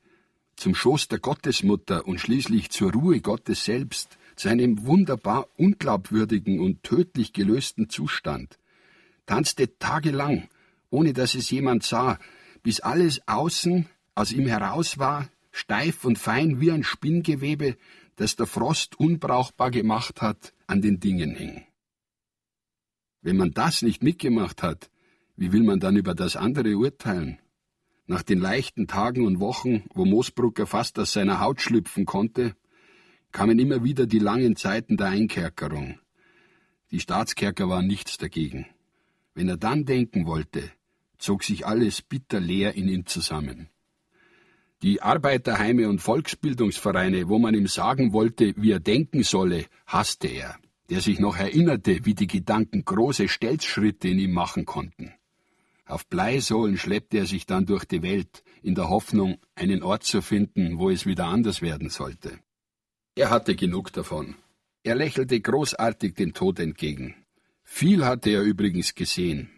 zum 0.56 0.76
Schoß 0.76 1.08
der 1.08 1.20
Gottesmutter 1.20 2.08
und 2.08 2.20
schließlich 2.20 2.70
zur 2.70 2.92
Ruhe 2.92 3.22
Gottes 3.22 3.66
selbst, 3.66 4.18
zu 4.36 4.50
einem 4.50 4.86
wunderbar 4.86 5.48
unglaubwürdigen 5.58 6.60
und 6.60 6.84
tödlich 6.84 7.34
gelösten 7.34 7.90
Zustand, 7.90 8.58
tanzte 9.26 9.78
tagelang, 9.78 10.50
ohne 10.90 11.14
dass 11.14 11.36
es 11.36 11.50
jemand 11.50 11.84
sah, 11.84 12.20
bis 12.64 12.80
alles 12.80 13.28
außen 13.28 13.88
aus 14.16 14.32
ihm 14.32 14.48
heraus 14.48 15.00
war, 15.00 15.30
steif 15.52 16.06
und 16.06 16.18
fein 16.18 16.60
wie 16.60 16.72
ein 16.72 16.84
Spinngewebe, 16.84 17.78
das 18.16 18.36
der 18.36 18.46
Frost 18.46 19.00
unbrauchbar 19.00 19.72
gemacht 19.72 20.22
hat, 20.22 20.54
an 20.68 20.82
den 20.82 21.00
Dingen 21.00 21.36
hing. 21.36 21.64
Wenn 23.22 23.38
man 23.38 23.52
das 23.52 23.84
nicht 23.84 24.02
mitgemacht 24.02 24.64
hat, 24.64 24.90
wie 25.36 25.52
will 25.52 25.64
man 25.64 25.80
dann 25.80 25.96
über 25.96 26.16
das 26.16 26.36
andere 26.36 26.76
urteilen? 26.76 27.38
Nach 28.08 28.24
den 28.24 28.40
leichten 28.40 28.88
Tagen 28.88 29.26
und 29.26 29.40
Wochen, 29.40 29.84
wo 29.94 30.06
Moosbrucker 30.06 30.66
fast 30.66 30.98
aus 30.98 31.14
seiner 31.14 31.40
Haut 31.40 31.62
schlüpfen 31.62 32.06
konnte, 32.06 32.56
kamen 33.32 33.60
immer 33.60 33.84
wieder 33.84 34.08
die 34.08 34.20
langen 34.20 34.56
Zeiten 34.56 34.98
der 34.98 35.08
Einkerkerung. 35.08 36.00
Die 36.90 37.00
Staatskerker 37.00 37.70
waren 37.70 37.88
nichts 37.88 38.18
dagegen. 38.18 38.66
Wenn 39.34 39.48
er 39.48 39.58
dann 39.58 39.86
denken 39.86 40.26
wollte, 40.26 40.70
zog 41.18 41.44
sich 41.44 41.66
alles 41.66 42.02
bitter 42.02 42.40
leer 42.40 42.74
in 42.74 42.90
ihm 42.90 43.06
zusammen. 43.06 43.70
Die 44.82 45.02
Arbeiterheime 45.02 45.88
und 45.88 46.02
Volksbildungsvereine, 46.02 47.30
wo 47.30 47.38
man 47.38 47.54
ihm 47.54 47.68
sagen 47.68 48.14
wollte, 48.14 48.56
wie 48.58 48.72
er 48.72 48.80
denken 48.80 49.24
solle, 49.24 49.68
hasste 49.86 50.28
er 50.28 50.58
der 50.92 51.00
sich 51.00 51.20
noch 51.20 51.38
erinnerte, 51.38 52.06
wie 52.06 52.16
die 52.16 52.28
Gedanken 52.28 52.84
große 52.84 53.30
Stelzschritte 53.30 54.10
in 54.10 54.20
ihm 54.20 54.34
machen 54.34 54.66
konnten. 54.66 55.14
Auf 55.86 56.06
Bleisohlen 56.06 56.78
schleppte 56.78 57.18
er 57.18 57.26
sich 57.26 57.46
dann 57.46 57.66
durch 57.66 57.86
die 57.86 58.04
Welt, 58.04 58.44
in 58.62 58.76
der 58.76 58.90
Hoffnung, 58.90 59.38
einen 59.56 59.84
Ort 59.84 60.04
zu 60.04 60.22
finden, 60.22 60.80
wo 60.80 60.90
es 60.90 61.06
wieder 61.06 61.28
anders 61.28 61.62
werden 61.62 61.90
sollte. 61.90 62.40
Er 63.16 63.30
hatte 63.30 63.56
genug 63.56 63.94
davon. 63.94 64.36
Er 64.84 64.96
lächelte 64.96 65.40
großartig 65.40 66.14
dem 66.14 66.34
Tod 66.34 66.60
entgegen. 66.60 67.16
Viel 67.64 68.04
hatte 68.04 68.30
er 68.30 68.42
übrigens 68.42 68.94
gesehen. 68.94 69.50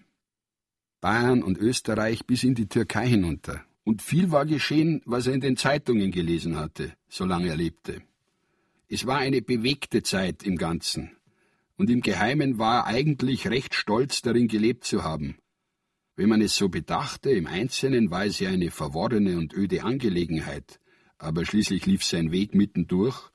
Bayern 1.01 1.41
und 1.41 1.57
Österreich 1.57 2.27
bis 2.27 2.43
in 2.43 2.53
die 2.53 2.67
Türkei 2.67 3.07
hinunter. 3.07 3.65
Und 3.83 4.03
viel 4.03 4.31
war 4.31 4.45
geschehen, 4.45 5.01
was 5.05 5.25
er 5.25 5.33
in 5.33 5.41
den 5.41 5.57
Zeitungen 5.57 6.11
gelesen 6.11 6.57
hatte, 6.57 6.93
solange 7.09 7.47
er 7.47 7.55
lebte. 7.55 8.03
Es 8.87 9.07
war 9.07 9.17
eine 9.17 9.41
bewegte 9.41 10.03
Zeit 10.03 10.43
im 10.43 10.57
Ganzen, 10.57 11.17
und 11.83 11.89
im 11.89 11.99
Geheimen 11.99 12.59
war 12.59 12.77
er 12.77 12.85
eigentlich 12.85 13.49
recht 13.49 13.75
stolz 13.75 14.21
darin 14.21 14.47
gelebt 14.47 14.85
zu 14.85 15.03
haben. 15.03 15.35
Wenn 16.15 16.29
man 16.29 16.39
es 16.39 16.55
so 16.55 16.69
bedachte, 16.69 17.29
im 17.31 17.45
Einzelnen 17.45 18.09
war 18.09 18.25
es 18.25 18.39
ja 18.39 18.51
eine 18.51 18.71
verworrene 18.71 19.37
und 19.37 19.53
öde 19.53 19.83
Angelegenheit, 19.83 20.79
aber 21.17 21.45
schließlich 21.45 21.85
lief 21.85 22.05
sein 22.05 22.31
Weg 22.31 22.55
mittendurch, 22.55 23.31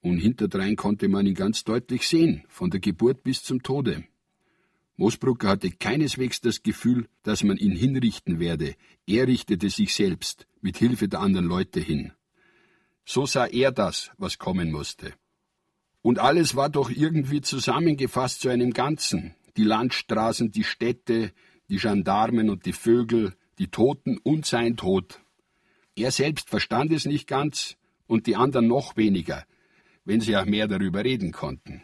und 0.00 0.18
hinterdrein 0.18 0.76
konnte 0.76 1.08
man 1.08 1.26
ihn 1.26 1.34
ganz 1.34 1.64
deutlich 1.64 2.06
sehen, 2.06 2.44
von 2.46 2.70
der 2.70 2.78
Geburt 2.78 3.24
bis 3.24 3.42
zum 3.42 3.64
Tode. 3.64 4.04
Moosbrucker 4.94 5.48
hatte 5.48 5.72
keineswegs 5.72 6.40
das 6.40 6.62
Gefühl, 6.62 7.08
dass 7.24 7.42
man 7.42 7.56
ihn 7.56 7.74
hinrichten 7.74 8.38
werde, 8.38 8.76
er 9.08 9.26
richtete 9.26 9.70
sich 9.70 9.92
selbst, 9.92 10.46
mit 10.60 10.76
Hilfe 10.76 11.08
der 11.08 11.18
anderen 11.18 11.46
Leute 11.46 11.80
hin. 11.80 12.12
So 13.04 13.26
sah 13.26 13.46
er 13.46 13.72
das, 13.72 14.12
was 14.18 14.38
kommen 14.38 14.70
musste. 14.70 15.14
Und 16.08 16.18
alles 16.18 16.56
war 16.56 16.70
doch 16.70 16.88
irgendwie 16.88 17.42
zusammengefasst 17.42 18.40
zu 18.40 18.48
einem 18.48 18.72
Ganzen. 18.72 19.34
die 19.58 19.64
Landstraßen, 19.64 20.50
die 20.50 20.64
Städte, 20.64 21.34
die 21.68 21.76
Gendarmen 21.76 22.48
und 22.48 22.64
die 22.64 22.72
Vögel, 22.72 23.34
die 23.58 23.68
Toten 23.68 24.16
und 24.16 24.46
sein 24.46 24.78
Tod. 24.78 25.20
Er 25.96 26.10
selbst 26.10 26.48
verstand 26.48 26.92
es 26.92 27.04
nicht 27.04 27.26
ganz 27.26 27.76
und 28.06 28.26
die 28.26 28.36
anderen 28.36 28.68
noch 28.68 28.96
weniger, 28.96 29.44
wenn 30.06 30.22
sie 30.22 30.34
auch 30.34 30.46
mehr 30.46 30.66
darüber 30.66 31.04
reden 31.04 31.30
konnten. 31.30 31.82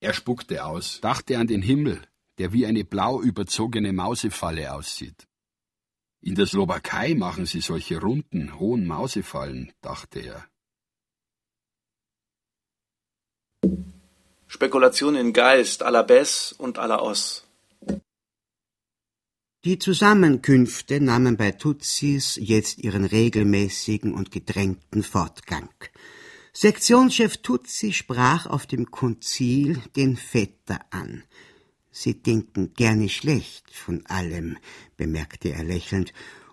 Er 0.00 0.12
spuckte 0.12 0.66
aus, 0.66 1.00
dachte 1.00 1.38
an 1.38 1.46
den 1.46 1.62
Himmel, 1.62 2.02
der 2.36 2.52
wie 2.52 2.66
eine 2.66 2.84
blau 2.84 3.22
überzogene 3.22 3.94
Mausefalle 3.94 4.74
aussieht. 4.74 5.26
In 6.20 6.34
der 6.34 6.44
Slowakei 6.44 7.14
machen 7.14 7.46
sie 7.46 7.62
solche 7.62 7.98
runden, 7.98 8.58
hohen 8.58 8.86
Mausefallen, 8.86 9.72
dachte 9.80 10.20
er. 10.20 10.49
Spekulation 14.52 15.14
in 15.14 15.32
Geist 15.32 15.80
à 15.84 15.90
la 15.92 16.02
Bess 16.02 16.52
und 16.58 16.76
à 16.80 16.88
la 16.88 17.00
Os. 17.00 17.46
Die 19.64 19.78
Zusammenkünfte 19.78 21.00
nahmen 21.00 21.36
bei 21.36 21.52
Tutsis 21.52 22.34
jetzt 22.34 22.78
ihren 22.78 23.04
regelmäßigen 23.04 24.12
und 24.12 24.32
gedrängten 24.32 25.04
Fortgang. 25.04 25.70
Sektionschef 26.52 27.36
Tutsi 27.36 27.92
sprach 27.92 28.46
auf 28.46 28.66
dem 28.66 28.90
Konzil 28.90 29.80
den 29.94 30.16
Vetter 30.16 30.80
an. 30.90 31.22
Sie 31.92 32.20
denken 32.20 32.72
gerne 32.74 33.08
schlecht 33.08 33.70
von 33.70 34.04
allem, 34.06 34.58
bemerkte 34.96 35.50
er 35.50 35.62
lächelnd, 35.62 36.12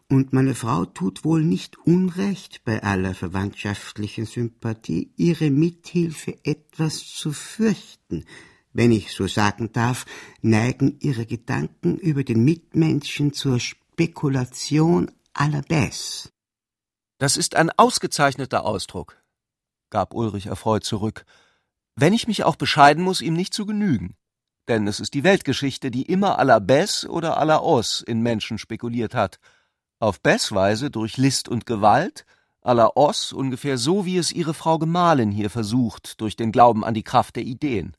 und 0.09 0.31
meine 0.31 0.55
Frau 0.55 0.85
tut 0.85 1.25
wohl 1.25 1.43
nicht 1.43 1.77
Unrecht 1.79 2.63
bei 2.63 2.81
aller 2.81 3.13
verwandtschaftlichen 3.13 4.25
Sympathie, 4.25 5.11
ihre 5.17 5.49
Mithilfe 5.49 6.37
etwas 6.43 7.05
zu 7.05 7.33
fürchten, 7.33 8.25
wenn 8.71 8.91
ich 8.91 9.11
so 9.11 9.27
sagen 9.27 9.71
darf, 9.73 10.05
neigen 10.41 10.97
ihre 10.99 11.25
Gedanken 11.25 11.97
über 11.97 12.23
den 12.23 12.43
Mitmenschen 12.43 13.33
zur 13.33 13.59
Spekulation 13.59 15.11
aller 15.33 15.61
Bess. 15.61 16.31
Das 17.17 17.35
ist 17.35 17.55
ein 17.55 17.71
ausgezeichneter 17.71 18.65
Ausdruck, 18.65 19.21
gab 19.89 20.13
Ulrich 20.13 20.45
erfreut 20.45 20.83
zurück, 20.83 21.25
wenn 21.95 22.13
ich 22.13 22.27
mich 22.27 22.43
auch 22.43 22.55
bescheiden 22.55 23.03
muss, 23.03 23.21
ihm 23.21 23.33
nicht 23.33 23.53
zu 23.53 23.65
genügen. 23.65 24.15
Denn 24.67 24.87
es 24.87 24.99
ist 24.99 25.13
die 25.13 25.23
Weltgeschichte, 25.23 25.89
die 25.91 26.03
immer 26.03 26.39
à 26.39 26.43
la 26.43 26.59
Bess 26.59 27.05
oder 27.05 27.41
à 27.41 27.45
la 27.45 27.59
Os 27.59 28.01
in 28.01 28.21
Menschen 28.21 28.57
spekuliert 28.57 29.15
hat. 29.15 29.39
Auf 29.99 30.21
Bess-Weise 30.21 30.91
durch 30.91 31.17
List 31.17 31.49
und 31.49 31.65
Gewalt, 31.65 32.25
à 32.61 32.73
la 32.73 32.91
Os 32.95 33.33
ungefähr 33.33 33.77
so, 33.77 34.05
wie 34.05 34.17
es 34.17 34.31
ihre 34.31 34.53
Frau 34.53 34.77
Gemahlin 34.77 35.31
hier 35.31 35.49
versucht, 35.49 36.21
durch 36.21 36.35
den 36.35 36.51
Glauben 36.51 36.83
an 36.83 36.93
die 36.93 37.03
Kraft 37.03 37.35
der 37.35 37.43
Ideen. 37.43 37.95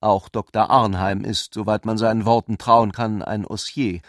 Auch 0.00 0.28
Dr. 0.28 0.68
Arnheim 0.68 1.24
ist, 1.24 1.54
soweit 1.54 1.86
man 1.86 1.96
seinen 1.96 2.26
Worten 2.26 2.58
trauen 2.58 2.92
kann, 2.92 3.22
ein 3.22 3.46
Ossier. 3.46 4.00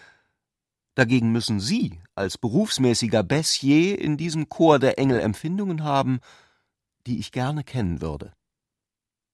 Dagegen 0.96 1.32
müssen 1.32 1.60
Sie 1.60 2.02
als 2.16 2.38
berufsmäßiger 2.38 3.24
Bessier 3.24 4.00
in 4.00 4.18
diesem 4.18 4.50
Chor 4.50 4.80
der 4.80 5.00
Engel 5.00 5.20
Empfindungen 5.20 5.84
haben, 5.84 6.20
die 7.06 7.20
ich 7.20 7.32
gerne 7.32 7.64
kennen 7.64 8.02
würde. 8.02 8.34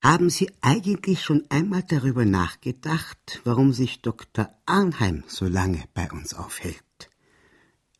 Haben 0.03 0.29
Sie 0.29 0.51
eigentlich 0.61 1.23
schon 1.23 1.45
einmal 1.49 1.81
darüber 1.81 2.25
nachgedacht, 2.25 3.39
warum 3.45 3.71
sich 3.71 4.01
Dr. 4.01 4.49
Arnheim 4.65 5.23
so 5.27 5.47
lange 5.47 5.85
bei 5.93 6.11
uns 6.11 6.33
aufhält? 6.33 6.83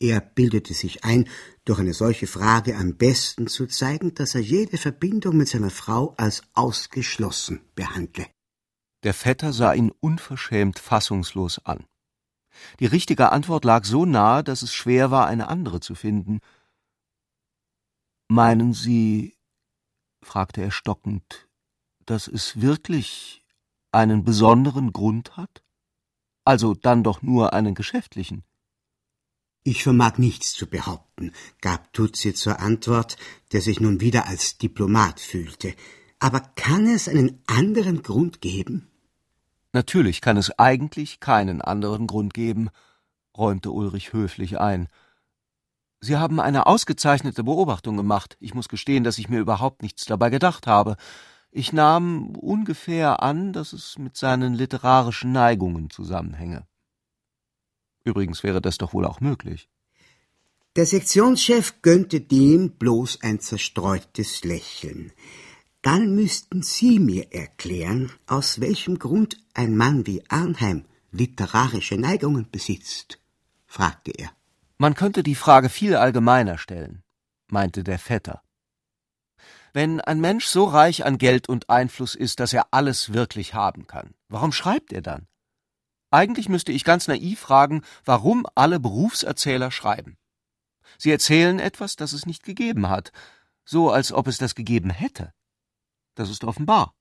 Er 0.03 0.19
bildete 0.19 0.73
sich 0.73 1.05
ein, 1.05 1.29
durch 1.63 1.79
eine 1.79 1.93
solche 1.93 2.27
Frage 2.27 2.75
am 2.75 2.97
besten 2.97 3.47
zu 3.47 3.67
zeigen, 3.67 4.13
dass 4.13 4.35
er 4.35 4.41
jede 4.41 4.77
Verbindung 4.77 5.37
mit 5.37 5.47
seiner 5.47 5.69
Frau 5.69 6.13
als 6.17 6.43
ausgeschlossen 6.51 7.61
behandle. 7.73 8.27
Der 9.03 9.13
Vetter 9.13 9.53
sah 9.53 9.71
ihn 9.71 9.91
unverschämt 10.01 10.77
fassungslos 10.77 11.59
an. 11.59 11.85
Die 12.81 12.85
richtige 12.85 13.31
Antwort 13.31 13.63
lag 13.63 13.85
so 13.85 14.03
nahe, 14.03 14.43
dass 14.43 14.61
es 14.61 14.73
schwer 14.73 15.09
war, 15.09 15.27
eine 15.27 15.47
andere 15.47 15.79
zu 15.79 15.95
finden. 15.95 16.41
Meinen 18.27 18.73
Sie, 18.73 19.37
fragte 20.21 20.61
er 20.61 20.71
stockend, 20.71 21.47
dass 22.05 22.27
es 22.27 22.59
wirklich 22.59 23.45
einen 23.93 24.25
besonderen 24.25 24.91
Grund 24.91 25.37
hat? 25.37 25.63
Also 26.43 26.73
dann 26.73 27.05
doch 27.05 27.21
nur 27.21 27.53
einen 27.53 27.73
geschäftlichen. 27.73 28.43
Ich 29.65 29.83
vermag 29.83 30.17
nichts 30.17 30.53
zu 30.53 30.67
behaupten, 30.67 31.31
gab 31.61 31.93
Tutsi 31.93 32.33
zur 32.33 32.59
Antwort, 32.59 33.15
der 33.53 33.61
sich 33.61 33.79
nun 33.79 34.01
wieder 34.01 34.27
als 34.27 34.57
Diplomat 34.57 35.21
fühlte. 35.21 35.73
Aber 36.19 36.41
kann 36.41 36.85
es 36.85 37.07
einen 37.07 37.41
anderen 37.47 38.03
Grund 38.03 38.41
geben? 38.41 38.89
Natürlich 39.71 40.19
kann 40.19 40.35
es 40.35 40.57
eigentlich 40.59 41.21
keinen 41.21 41.61
anderen 41.61 42.07
Grund 42.07 42.33
geben, 42.33 42.69
räumte 43.37 43.71
Ulrich 43.71 44.11
höflich 44.11 44.59
ein. 44.59 44.89
Sie 46.01 46.17
haben 46.17 46.41
eine 46.41 46.67
ausgezeichnete 46.67 47.45
Beobachtung 47.45 47.95
gemacht. 47.95 48.35
Ich 48.41 48.53
muss 48.53 48.67
gestehen, 48.67 49.05
dass 49.05 49.17
ich 49.17 49.29
mir 49.29 49.39
überhaupt 49.39 49.81
nichts 49.81 50.03
dabei 50.03 50.29
gedacht 50.29 50.67
habe. 50.67 50.97
Ich 51.51 51.71
nahm 51.71 52.35
ungefähr 52.35 53.23
an, 53.23 53.53
dass 53.53 53.71
es 53.71 53.97
mit 53.97 54.17
seinen 54.17 54.53
literarischen 54.55 55.31
Neigungen 55.31 55.89
zusammenhänge. 55.89 56.67
Übrigens 58.03 58.43
wäre 58.43 58.61
das 58.61 58.77
doch 58.77 58.93
wohl 58.93 59.05
auch 59.05 59.21
möglich. 59.21 59.69
Der 60.75 60.85
Sektionschef 60.85 61.81
gönnte 61.81 62.19
dem 62.19 62.71
bloß 62.71 63.21
ein 63.21 63.39
zerstreutes 63.39 64.43
Lächeln. 64.43 65.11
Dann 65.83 66.15
müssten 66.15 66.63
Sie 66.63 66.97
mir 66.99 67.31
erklären, 67.31 68.11
aus 68.25 68.59
welchem 68.59 68.97
Grund 68.97 69.37
ein 69.53 69.75
Mann 69.75 70.07
wie 70.07 70.23
Arnheim 70.29 70.85
literarische 71.11 71.97
Neigungen 71.97 72.49
besitzt, 72.49 73.19
fragte 73.67 74.11
er. 74.11 74.31
Man 74.77 74.95
könnte 74.95 75.21
die 75.21 75.35
Frage 75.35 75.69
viel 75.69 75.95
allgemeiner 75.95 76.57
stellen, 76.57 77.03
meinte 77.47 77.83
der 77.83 77.99
Vetter. 77.99 78.41
Wenn 79.73 80.01
ein 80.01 80.19
Mensch 80.19 80.45
so 80.45 80.65
reich 80.65 81.05
an 81.05 81.17
Geld 81.17 81.47
und 81.49 81.69
Einfluss 81.69 82.15
ist, 82.15 82.39
dass 82.39 82.53
er 82.53 82.67
alles 82.71 83.13
wirklich 83.13 83.53
haben 83.53 83.87
kann, 83.87 84.13
warum 84.29 84.51
schreibt 84.51 84.91
er 84.91 85.01
dann? 85.01 85.27
Eigentlich 86.13 86.47
müsste 86.47 86.71
ich 86.71 86.83
ganz 86.83 87.07
naiv 87.07 87.39
fragen, 87.39 87.81
warum 88.05 88.45
alle 88.53 88.79
Berufserzähler 88.79 89.71
schreiben. 89.71 90.15
Sie 90.99 91.09
erzählen 91.09 91.57
etwas, 91.57 91.95
das 91.95 92.13
es 92.13 92.27
nicht 92.27 92.43
gegeben 92.43 92.87
hat, 92.87 93.11
so 93.65 93.89
als 93.89 94.13
ob 94.13 94.27
es 94.27 94.37
das 94.37 94.53
gegeben 94.53 94.91
hätte. 94.91 95.33
Das 96.13 96.29
ist 96.29 96.43
offenbar. 96.43 96.93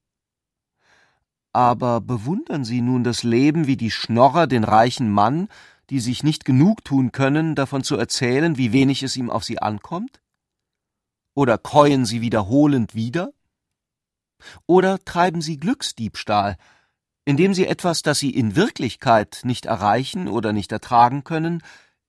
Aber 1.53 2.01
bewundern 2.01 2.65
Sie 2.65 2.81
nun 2.81 3.05
das 3.05 3.23
Leben 3.23 3.67
wie 3.67 3.77
die 3.77 3.91
Schnorrer 3.91 4.47
den 4.47 4.65
reichen 4.65 5.11
Mann, 5.11 5.49
die 5.91 6.01
sich 6.01 6.23
nicht 6.23 6.47
genug 6.47 6.83
tun 6.83 7.13
können, 7.13 7.55
davon 7.55 7.85
zu 7.85 7.97
erzählen, 7.97 8.57
wie 8.57 8.73
wenig 8.73 9.03
es 9.03 9.15
ihm 9.19 9.29
auf 9.29 9.45
sie 9.45 9.59
ankommt? 9.59 10.23
Oder 11.35 11.59
käuen 11.59 12.07
Sie 12.07 12.23
wiederholend 12.23 12.95
wieder? 12.95 13.35
Oder 14.67 15.05
treiben 15.05 15.43
Sie 15.43 15.59
Glücksdiebstahl, 15.59 16.57
indem 17.25 17.55
Sie 17.55 17.67
etwas, 17.67 18.03
das 18.03 18.19
Sie 18.19 18.31
in 18.31 18.57
Wirklichkeit 18.57 19.41
nicht 19.45 19.67
erreichen 19.67 20.29
oder 20.29 20.53
nicht 20.53 20.73
ertragen 20.73 21.25
können, 21.25 21.63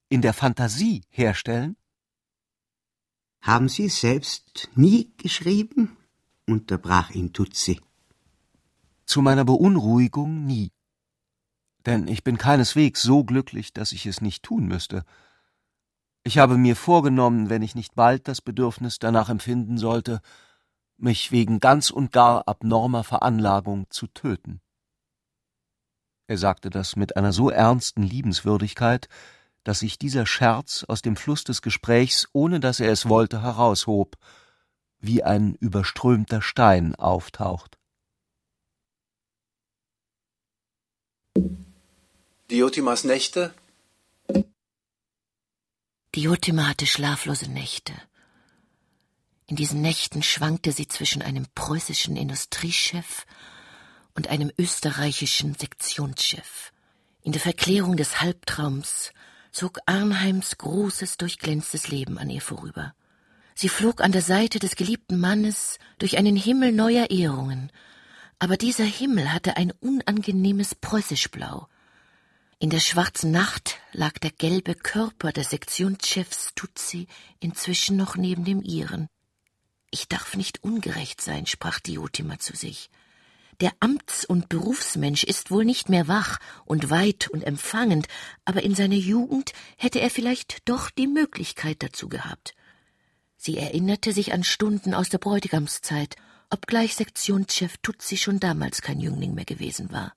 in 0.08 0.22
der 0.22 0.32
Fantasie 0.32 1.02
herstellen? 1.10 1.76
Haben 3.40 3.68
Sie 3.68 3.88
selbst 3.88 4.70
nie 4.74 5.12
geschrieben? 5.16 5.96
unterbrach 6.46 7.10
ihn 7.10 7.32
Tutsi. 7.32 7.80
Zu 9.06 9.22
meiner 9.22 9.44
Beunruhigung 9.44 10.44
nie. 10.44 10.72
Denn 11.86 12.08
ich 12.08 12.24
bin 12.24 12.38
keineswegs 12.38 13.02
so 13.02 13.24
glücklich, 13.24 13.72
dass 13.72 13.92
ich 13.92 14.06
es 14.06 14.20
nicht 14.20 14.42
tun 14.42 14.66
müsste. 14.66 15.04
Ich 16.22 16.38
habe 16.38 16.56
mir 16.56 16.76
vorgenommen, 16.76 17.50
wenn 17.50 17.62
ich 17.62 17.74
nicht 17.74 17.94
bald 17.94 18.28
das 18.28 18.40
Bedürfnis 18.40 18.98
danach 18.98 19.28
empfinden 19.28 19.76
sollte, 19.76 20.20
mich 20.96 21.32
wegen 21.32 21.60
ganz 21.60 21.90
und 21.90 22.12
gar 22.12 22.48
abnormer 22.48 23.04
Veranlagung 23.04 23.86
zu 23.90 24.06
töten. 24.06 24.60
Er 26.26 26.38
sagte 26.38 26.70
das 26.70 26.96
mit 26.96 27.16
einer 27.16 27.32
so 27.32 27.50
ernsten 27.50 28.02
Liebenswürdigkeit, 28.02 29.08
dass 29.62 29.80
sich 29.80 29.98
dieser 29.98 30.26
Scherz 30.26 30.84
aus 30.84 31.02
dem 31.02 31.16
Fluss 31.16 31.44
des 31.44 31.62
Gesprächs, 31.62 32.28
ohne 32.32 32.60
dass 32.60 32.80
er 32.80 32.92
es 32.92 33.08
wollte, 33.08 33.42
heraushob 33.42 34.16
wie 35.00 35.22
ein 35.22 35.54
überströmter 35.54 36.40
Stein 36.40 36.94
auftaucht. 36.94 37.78
Diotimas 42.50 43.04
Nächte? 43.04 43.54
Diotima 46.14 46.68
hatte 46.68 46.86
schlaflose 46.86 47.50
Nächte. 47.50 47.92
In 49.46 49.56
diesen 49.56 49.82
Nächten 49.82 50.22
schwankte 50.22 50.72
sie 50.72 50.88
zwischen 50.88 51.20
einem 51.20 51.46
preußischen 51.54 52.16
Industriechef 52.16 53.26
und 54.14 54.28
einem 54.28 54.50
österreichischen 54.58 55.54
Sektionschef. 55.54 56.72
In 57.22 57.32
der 57.32 57.40
Verklärung 57.40 57.96
des 57.96 58.20
Halbtraums 58.20 59.12
zog 59.50 59.78
Arnheims 59.86 60.58
großes, 60.58 61.16
durchglänztes 61.16 61.88
Leben 61.88 62.18
an 62.18 62.30
ihr 62.30 62.42
vorüber. 62.42 62.94
Sie 63.54 63.68
flog 63.68 64.00
an 64.00 64.12
der 64.12 64.22
Seite 64.22 64.58
des 64.58 64.74
geliebten 64.74 65.18
Mannes 65.18 65.78
durch 65.98 66.18
einen 66.18 66.36
Himmel 66.36 66.72
neuer 66.72 67.10
Ehrungen, 67.10 67.70
Aber 68.38 68.56
dieser 68.56 68.84
Himmel 68.84 69.32
hatte 69.32 69.56
ein 69.56 69.72
unangenehmes 69.80 70.74
Preußischblau. 70.74 71.68
In 72.58 72.68
der 72.68 72.80
schwarzen 72.80 73.30
Nacht 73.30 73.78
lag 73.92 74.18
der 74.18 74.32
gelbe 74.32 74.74
Körper 74.74 75.32
des 75.32 75.50
Sektionschefs 75.50 76.52
Tutsi 76.54 77.06
inzwischen 77.40 77.96
noch 77.96 78.16
neben 78.16 78.44
dem 78.44 78.62
ihren. 78.62 79.08
Ich 79.90 80.08
darf 80.08 80.36
nicht 80.36 80.62
ungerecht 80.64 81.20
sein, 81.20 81.46
sprach 81.46 81.78
Diotima 81.78 82.38
zu 82.38 82.56
sich. 82.56 82.90
Der 83.64 83.72
Amts- 83.80 84.26
und 84.26 84.50
Berufsmensch 84.50 85.24
ist 85.24 85.50
wohl 85.50 85.64
nicht 85.64 85.88
mehr 85.88 86.06
wach 86.06 86.38
und 86.66 86.90
weit 86.90 87.28
und 87.28 87.40
empfangend, 87.40 88.08
aber 88.44 88.62
in 88.62 88.74
seiner 88.74 88.94
Jugend 88.94 89.54
hätte 89.78 90.02
er 90.02 90.10
vielleicht 90.10 90.68
doch 90.68 90.90
die 90.90 91.06
Möglichkeit 91.06 91.82
dazu 91.82 92.10
gehabt. 92.10 92.54
Sie 93.38 93.56
erinnerte 93.56 94.12
sich 94.12 94.34
an 94.34 94.44
Stunden 94.44 94.92
aus 94.92 95.08
der 95.08 95.16
Bräutigamszeit, 95.16 96.16
obgleich 96.50 96.94
Sektionschef 96.94 97.78
Tutsi 97.78 98.18
schon 98.18 98.38
damals 98.38 98.82
kein 98.82 99.00
Jüngling 99.00 99.32
mehr 99.32 99.46
gewesen 99.46 99.90
war. 99.90 100.12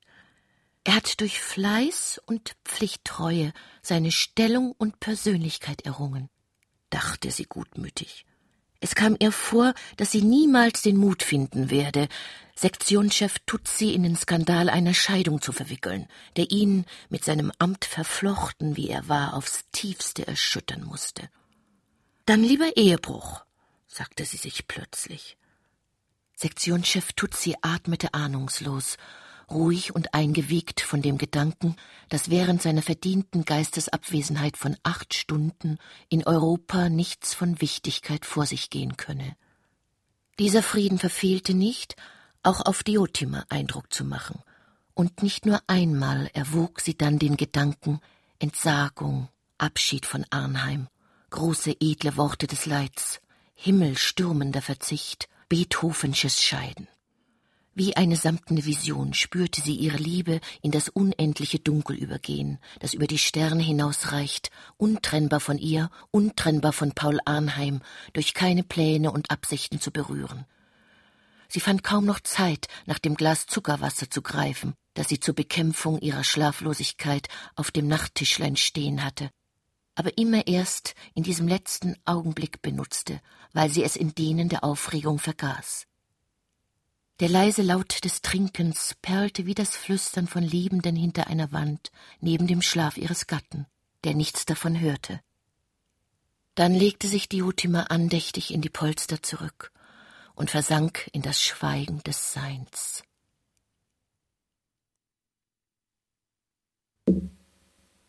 Er 0.83 0.95
hat 0.95 1.21
durch 1.21 1.39
Fleiß 1.39 2.19
und 2.25 2.57
Pflichttreue 2.65 3.53
seine 3.81 4.11
Stellung 4.11 4.73
und 4.77 4.99
Persönlichkeit 4.99 5.85
errungen, 5.85 6.27
dachte 6.89 7.31
sie 7.31 7.45
gutmütig. 7.45 8.25
Es 8.79 8.95
kam 8.95 9.15
ihr 9.19 9.31
vor, 9.31 9.73
dass 9.97 10.11
sie 10.11 10.21
niemals 10.21 10.81
den 10.81 10.97
Mut 10.97 11.23
finden 11.23 11.69
werde, 11.69 12.07
Sektionschef 12.55 13.37
Tutsi 13.45 13.93
in 13.93 14.03
den 14.03 14.15
Skandal 14.15 14.69
einer 14.69 14.93
Scheidung 14.93 15.41
zu 15.41 15.51
verwickeln, 15.51 16.07
der 16.37 16.49
ihn 16.49 16.85
mit 17.09 17.23
seinem 17.23 17.51
Amt 17.59 17.85
verflochten, 17.85 18.75
wie 18.75 18.89
er 18.89 19.07
war, 19.07 19.35
aufs 19.35 19.65
tiefste 19.71 20.27
erschüttern 20.27 20.83
musste. 20.83 21.29
Dann 22.25 22.43
lieber 22.43 22.75
Ehebruch, 22.75 23.45
sagte 23.87 24.25
sie 24.25 24.37
sich 24.37 24.67
plötzlich. 24.67 25.37
Sektionschef 26.35 27.13
Tutsi 27.13 27.55
atmete 27.61 28.13
ahnungslos 28.13 28.97
ruhig 29.49 29.95
und 29.95 30.13
eingewiegt 30.13 30.81
von 30.81 31.01
dem 31.01 31.17
Gedanken, 31.17 31.75
dass 32.09 32.29
während 32.29 32.61
seiner 32.61 32.81
verdienten 32.81 33.45
Geistesabwesenheit 33.45 34.57
von 34.57 34.75
acht 34.83 35.13
Stunden 35.13 35.77
in 36.09 36.25
Europa 36.25 36.89
nichts 36.89 37.33
von 37.33 37.61
Wichtigkeit 37.61 38.25
vor 38.25 38.45
sich 38.45 38.69
gehen 38.69 38.97
könne. 38.97 39.35
Dieser 40.39 40.63
Frieden 40.63 40.99
verfehlte 40.99 41.53
nicht, 41.53 41.95
auch 42.43 42.61
auf 42.65 42.83
Diotima 42.83 43.45
Eindruck 43.49 43.91
zu 43.91 44.05
machen, 44.05 44.41
und 44.93 45.21
nicht 45.21 45.45
nur 45.45 45.61
einmal 45.67 46.29
erwog 46.33 46.81
sie 46.81 46.97
dann 46.97 47.19
den 47.19 47.37
Gedanken 47.37 47.99
Entsagung, 48.39 49.29
Abschied 49.57 50.05
von 50.05 50.25
Arnheim, 50.29 50.87
große 51.29 51.75
edle 51.79 52.17
Worte 52.17 52.47
des 52.47 52.65
Leids, 52.65 53.19
himmelstürmender 53.53 54.61
Verzicht, 54.61 55.29
Beethovensches 55.49 56.41
Scheiden. 56.43 56.87
Wie 57.79 57.95
eine 57.95 58.15
samtene 58.15 58.65
Vision 58.65 59.13
spürte 59.13 59.61
sie 59.61 59.75
ihre 59.75 59.97
Liebe 59.97 60.39
in 60.63 60.71
das 60.71 60.89
unendliche 60.89 61.59
Dunkel 61.59 61.95
übergehen, 61.95 62.57
das 62.79 62.95
über 62.95 63.05
die 63.05 63.19
Sterne 63.19 63.61
hinausreicht, 63.61 64.49
untrennbar 64.77 65.39
von 65.39 65.59
ihr, 65.59 65.91
untrennbar 66.09 66.73
von 66.73 66.93
Paul 66.93 67.19
Arnheim, 67.25 67.81
durch 68.13 68.33
keine 68.33 68.63
Pläne 68.63 69.11
und 69.11 69.29
Absichten 69.29 69.79
zu 69.79 69.91
berühren. 69.91 70.47
Sie 71.49 71.59
fand 71.59 71.83
kaum 71.83 72.05
noch 72.05 72.19
Zeit, 72.19 72.67
nach 72.87 72.97
dem 72.97 73.13
Glas 73.13 73.45
Zuckerwasser 73.45 74.09
zu 74.09 74.23
greifen, 74.23 74.73
das 74.95 75.09
sie 75.09 75.19
zur 75.19 75.35
Bekämpfung 75.35 75.99
ihrer 75.99 76.23
Schlaflosigkeit 76.23 77.27
auf 77.55 77.69
dem 77.69 77.87
Nachttischlein 77.87 78.55
stehen 78.55 79.03
hatte, 79.03 79.29
aber 79.93 80.17
immer 80.17 80.47
erst 80.47 80.95
in 81.13 81.21
diesem 81.21 81.47
letzten 81.47 81.95
Augenblick 82.05 82.63
benutzte, 82.63 83.21
weil 83.53 83.69
sie 83.69 83.83
es 83.83 83.95
in 83.95 84.15
denen 84.15 84.49
der 84.49 84.63
Aufregung 84.63 85.19
vergaß. 85.19 85.86
Der 87.19 87.29
leise 87.29 87.63
Laut 87.63 88.03
des 88.03 88.21
Trinkens 88.21 88.95
perlte 89.01 89.47
wie 89.47 89.55
das 89.55 89.75
Flüstern 89.75 90.27
von 90.27 90.43
Liebenden 90.43 90.95
hinter 90.95 91.25
einer 91.25 91.51
Wand 91.51 91.91
neben 92.19 92.45
dem 92.45 92.61
Schlaf 92.61 92.95
ihres 92.95 93.25
Gatten, 93.25 93.65
der 94.03 94.13
nichts 94.13 94.45
davon 94.45 94.79
hörte. 94.79 95.19
Dann 96.53 96.75
legte 96.75 97.07
sich 97.07 97.27
Diotima 97.27 97.83
andächtig 97.83 98.53
in 98.53 98.61
die 98.61 98.69
Polster 98.69 99.23
zurück 99.23 99.71
und 100.35 100.51
versank 100.51 101.09
in 101.11 101.23
das 101.23 101.41
Schweigen 101.41 102.03
des 102.03 102.33
Seins. 102.33 103.03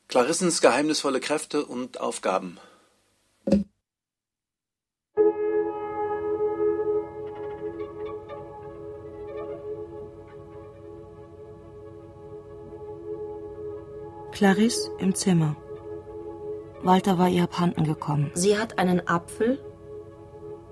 Clarissens 0.08 0.60
geheimnisvolle 0.60 1.20
Kräfte 1.20 1.64
und 1.64 1.98
Aufgaben. 1.98 2.58
Clarisse 14.38 14.92
im 15.00 15.16
Zimmer. 15.16 15.56
Walter 16.84 17.18
war 17.18 17.28
ihr 17.28 17.42
abhanden 17.42 17.82
gekommen. 17.82 18.30
Sie 18.34 18.56
hat 18.56 18.78
einen 18.78 19.08
Apfel 19.08 19.58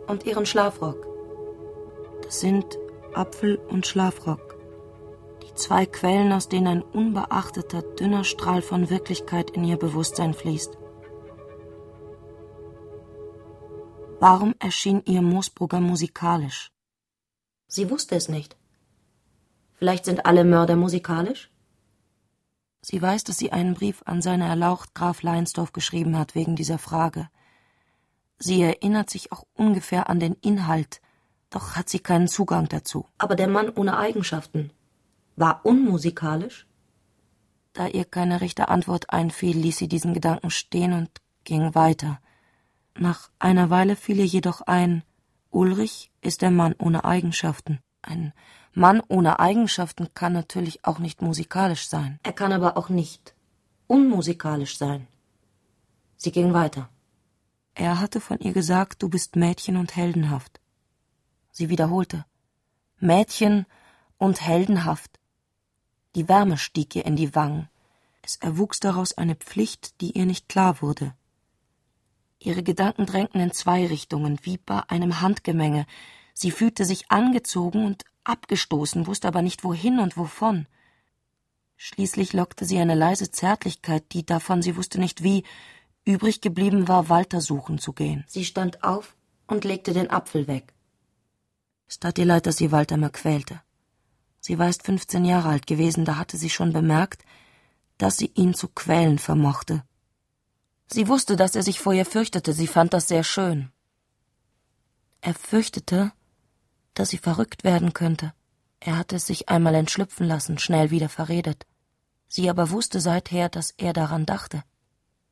und 0.07 0.25
ihren 0.25 0.47
Schlafrock. 0.47 1.05
Das 2.23 2.39
sind 2.39 2.79
Apfel 3.13 3.57
und 3.57 3.85
Schlafrock. 3.85 4.57
Die 5.43 5.53
zwei 5.55 5.85
Quellen, 5.85 6.33
aus 6.33 6.49
denen 6.49 6.69
ein 6.69 6.83
unbeachteter, 6.83 7.83
dünner 7.83 8.23
Strahl 8.23 8.63
von 8.63 8.89
Wirklichkeit 8.89 9.51
in 9.51 9.65
ihr 9.65 9.79
Bewusstsein 9.79 10.33
fließt. 10.33 10.79
Warum 14.21 14.55
erschien 14.61 15.03
ihr 15.07 15.23
Moosbrugger 15.23 15.81
musikalisch? 15.81 16.71
Sie 17.67 17.91
wusste 17.91 18.15
es 18.15 18.29
nicht. 18.29 18.57
Vielleicht 19.75 20.05
sind 20.05 20.25
alle 20.25 20.45
Mörder 20.45 20.77
musikalisch? 20.77 21.51
Sie 22.89 23.03
weiß, 23.03 23.25
dass 23.25 23.37
sie 23.37 23.51
einen 23.51 23.75
Brief 23.75 24.03
an 24.05 24.23
seine 24.23 24.47
Erlaucht 24.47 24.95
Graf 24.95 25.23
Leinsdorf 25.23 25.73
geschrieben 25.73 26.17
hat 26.17 26.37
wegen 26.37 26.55
dieser 26.55 26.79
Frage. 26.79 27.29
Sie 28.39 28.63
erinnert 28.63 29.11
sich 29.11 29.33
auch 29.33 29.45
ungefähr 29.55 30.09
an 30.09 30.21
den 30.21 30.35
Inhalt, 30.35 31.01
doch 31.51 31.75
hat 31.75 31.89
sie 31.89 31.99
keinen 31.99 32.29
Zugang 32.29 32.69
dazu. 32.69 33.05
Aber 33.19 33.35
der 33.35 33.49
Mann 33.49 33.71
ohne 33.75 33.99
Eigenschaften 33.99 34.71
war 35.35 35.63
unmusikalisch? 35.65 36.69
Da 37.73 37.89
ihr 37.89 38.05
keine 38.05 38.41
rechte 38.41 38.69
Antwort 38.69 39.11
einfiel, 39.11 39.57
ließ 39.57 39.79
sie 39.79 39.89
diesen 39.89 40.15
Gedanken 40.15 40.51
stehen 40.51 40.93
und 40.93 41.11
ging 41.43 41.75
weiter. 41.75 42.21
Nach 42.97 43.31
einer 43.41 43.69
Weile 43.69 43.97
fiel 43.97 44.21
ihr 44.21 44.27
jedoch 44.27 44.61
ein, 44.61 45.03
Ulrich 45.51 46.13
ist 46.21 46.41
der 46.41 46.53
Mann 46.53 46.77
ohne 46.79 47.05
Eigenschaften. 47.05 47.81
Ein 48.01 48.33
Mann 48.79 49.01
ohne 49.09 49.39
Eigenschaften 49.41 50.13
kann 50.13 50.35
natürlich 50.35 50.85
auch 50.85 50.99
nicht 50.99 51.23
musikalisch 51.23 51.89
sein. 51.89 52.21
Er 52.23 52.35
kann 52.35 52.53
aber 52.53 52.77
auch 52.77 52.91
nicht 52.91 53.35
unmusikalisch 53.87 54.77
sein. 54.77 55.07
Sie 56.19 56.31
ging 56.31 56.53
weiter. 56.53 56.91
Er 57.75 58.01
hatte 58.01 58.21
von 58.21 58.39
ihr 58.39 58.53
gesagt, 58.53 59.03
du 59.03 59.09
bist 59.09 59.35
Mädchen 59.35 59.79
und 59.79 59.97
heldenhaft. 59.97 60.61
Sie 61.53 61.71
wiederholte 61.71 62.27
Mädchen 63.01 63.65
und 64.19 64.43
heldenhaft. 64.43 65.21
Die 66.15 66.29
Wärme 66.29 66.59
stieg 66.59 66.95
ihr 66.97 67.07
in 67.07 67.17
die 67.17 67.35
Wangen. 67.35 67.71
Es 68.21 68.37
erwuchs 68.37 68.79
daraus 68.79 69.17
eine 69.17 69.37
Pflicht, 69.37 70.03
die 70.03 70.11
ihr 70.19 70.27
nicht 70.27 70.51
klar 70.51 70.83
wurde. 70.83 71.15
Ihre 72.39 72.63
Gedanken 72.63 73.07
drängten 73.07 73.41
in 73.41 73.53
zwei 73.53 73.87
Richtungen, 73.87 74.39
wie 74.43 74.59
bei 74.59 74.81
einem 74.89 75.23
Handgemenge. 75.23 75.87
Sie 76.39 76.51
fühlte 76.51 76.85
sich 76.85 77.11
angezogen 77.11 77.87
und 77.87 78.05
abgestoßen, 78.25 79.07
wusste 79.07 79.27
aber 79.27 79.41
nicht 79.41 79.65
wohin 79.65 79.99
und 79.99 80.19
wovon. 80.19 80.67
Schließlich 81.79 82.35
lockte 82.35 82.67
sie 82.67 82.79
eine 82.79 82.95
leise 82.95 83.31
Zärtlichkeit, 83.31 84.13
die 84.13 84.27
davon 84.27 84.61
sie 84.61 84.77
wusste 84.77 85.01
nicht 85.01 85.23
wie, 85.23 85.45
übrig 86.05 86.43
geblieben 86.43 86.89
war, 86.89 87.09
Walter 87.09 87.41
suchen 87.41 87.79
zu 87.79 87.95
gehen. 87.95 88.23
Sie 88.29 88.45
stand 88.45 88.85
auf 88.85 89.17
und 89.47 89.65
legte 89.65 89.95
den 89.95 90.11
Apfel 90.11 90.47
weg. 90.47 90.75
Es 91.89 91.99
tat 92.01 92.19
ihr 92.19 92.27
leid, 92.27 92.45
dass 92.45 92.59
sie 92.59 92.71
Walter 92.71 92.99
mal 92.99 93.09
quälte. 93.11 93.63
Sie 94.41 94.59
war 94.59 94.67
erst 94.67 94.83
fünfzehn 94.83 95.25
Jahre 95.25 95.49
alt 95.49 95.67
gewesen, 95.67 96.05
da 96.05 96.19
hatte 96.19 96.37
sie 96.37 96.51
schon 96.51 96.75
bemerkt, 96.75 97.25
dass 97.97 98.19
sie 98.19 98.31
ihn 98.35 98.53
zu 98.53 98.69
quälen 98.69 99.19
vermochte. 99.19 99.85
Sie 100.87 101.09
wusste, 101.09 101.37
dass 101.37 101.57
er 101.57 101.63
sich 101.63 101.81
vor 101.81 101.95
ihr 101.95 102.05
fürchtete, 102.05 102.53
sie 102.53 102.67
fand 102.67 102.93
das 102.93 103.09
sehr 103.09 103.25
schön. 103.25 103.73
Er 105.23 105.33
fürchtete, 105.33 106.13
dass 106.97 107.11
sie 107.11 107.19
verrückt 107.19 107.63
werden 107.63 107.93
könnte. 107.93 108.33
Er 108.81 108.99
hatte 108.99 109.17
es 109.17 109.27
sich 109.27 109.49
einmal 109.49 109.75
entschlüpfen 109.75 110.27
lassen, 110.27 110.59
schnell 110.59 110.91
wieder 110.91 111.09
verredet. 111.09 111.67
Sie 112.27 112.51
aber 112.51 112.71
wusste 112.71 113.01
seither, 113.01 113.49
dass 113.49 113.73
er 113.77 113.93
daran 113.93 114.27
dachte. 114.27 114.65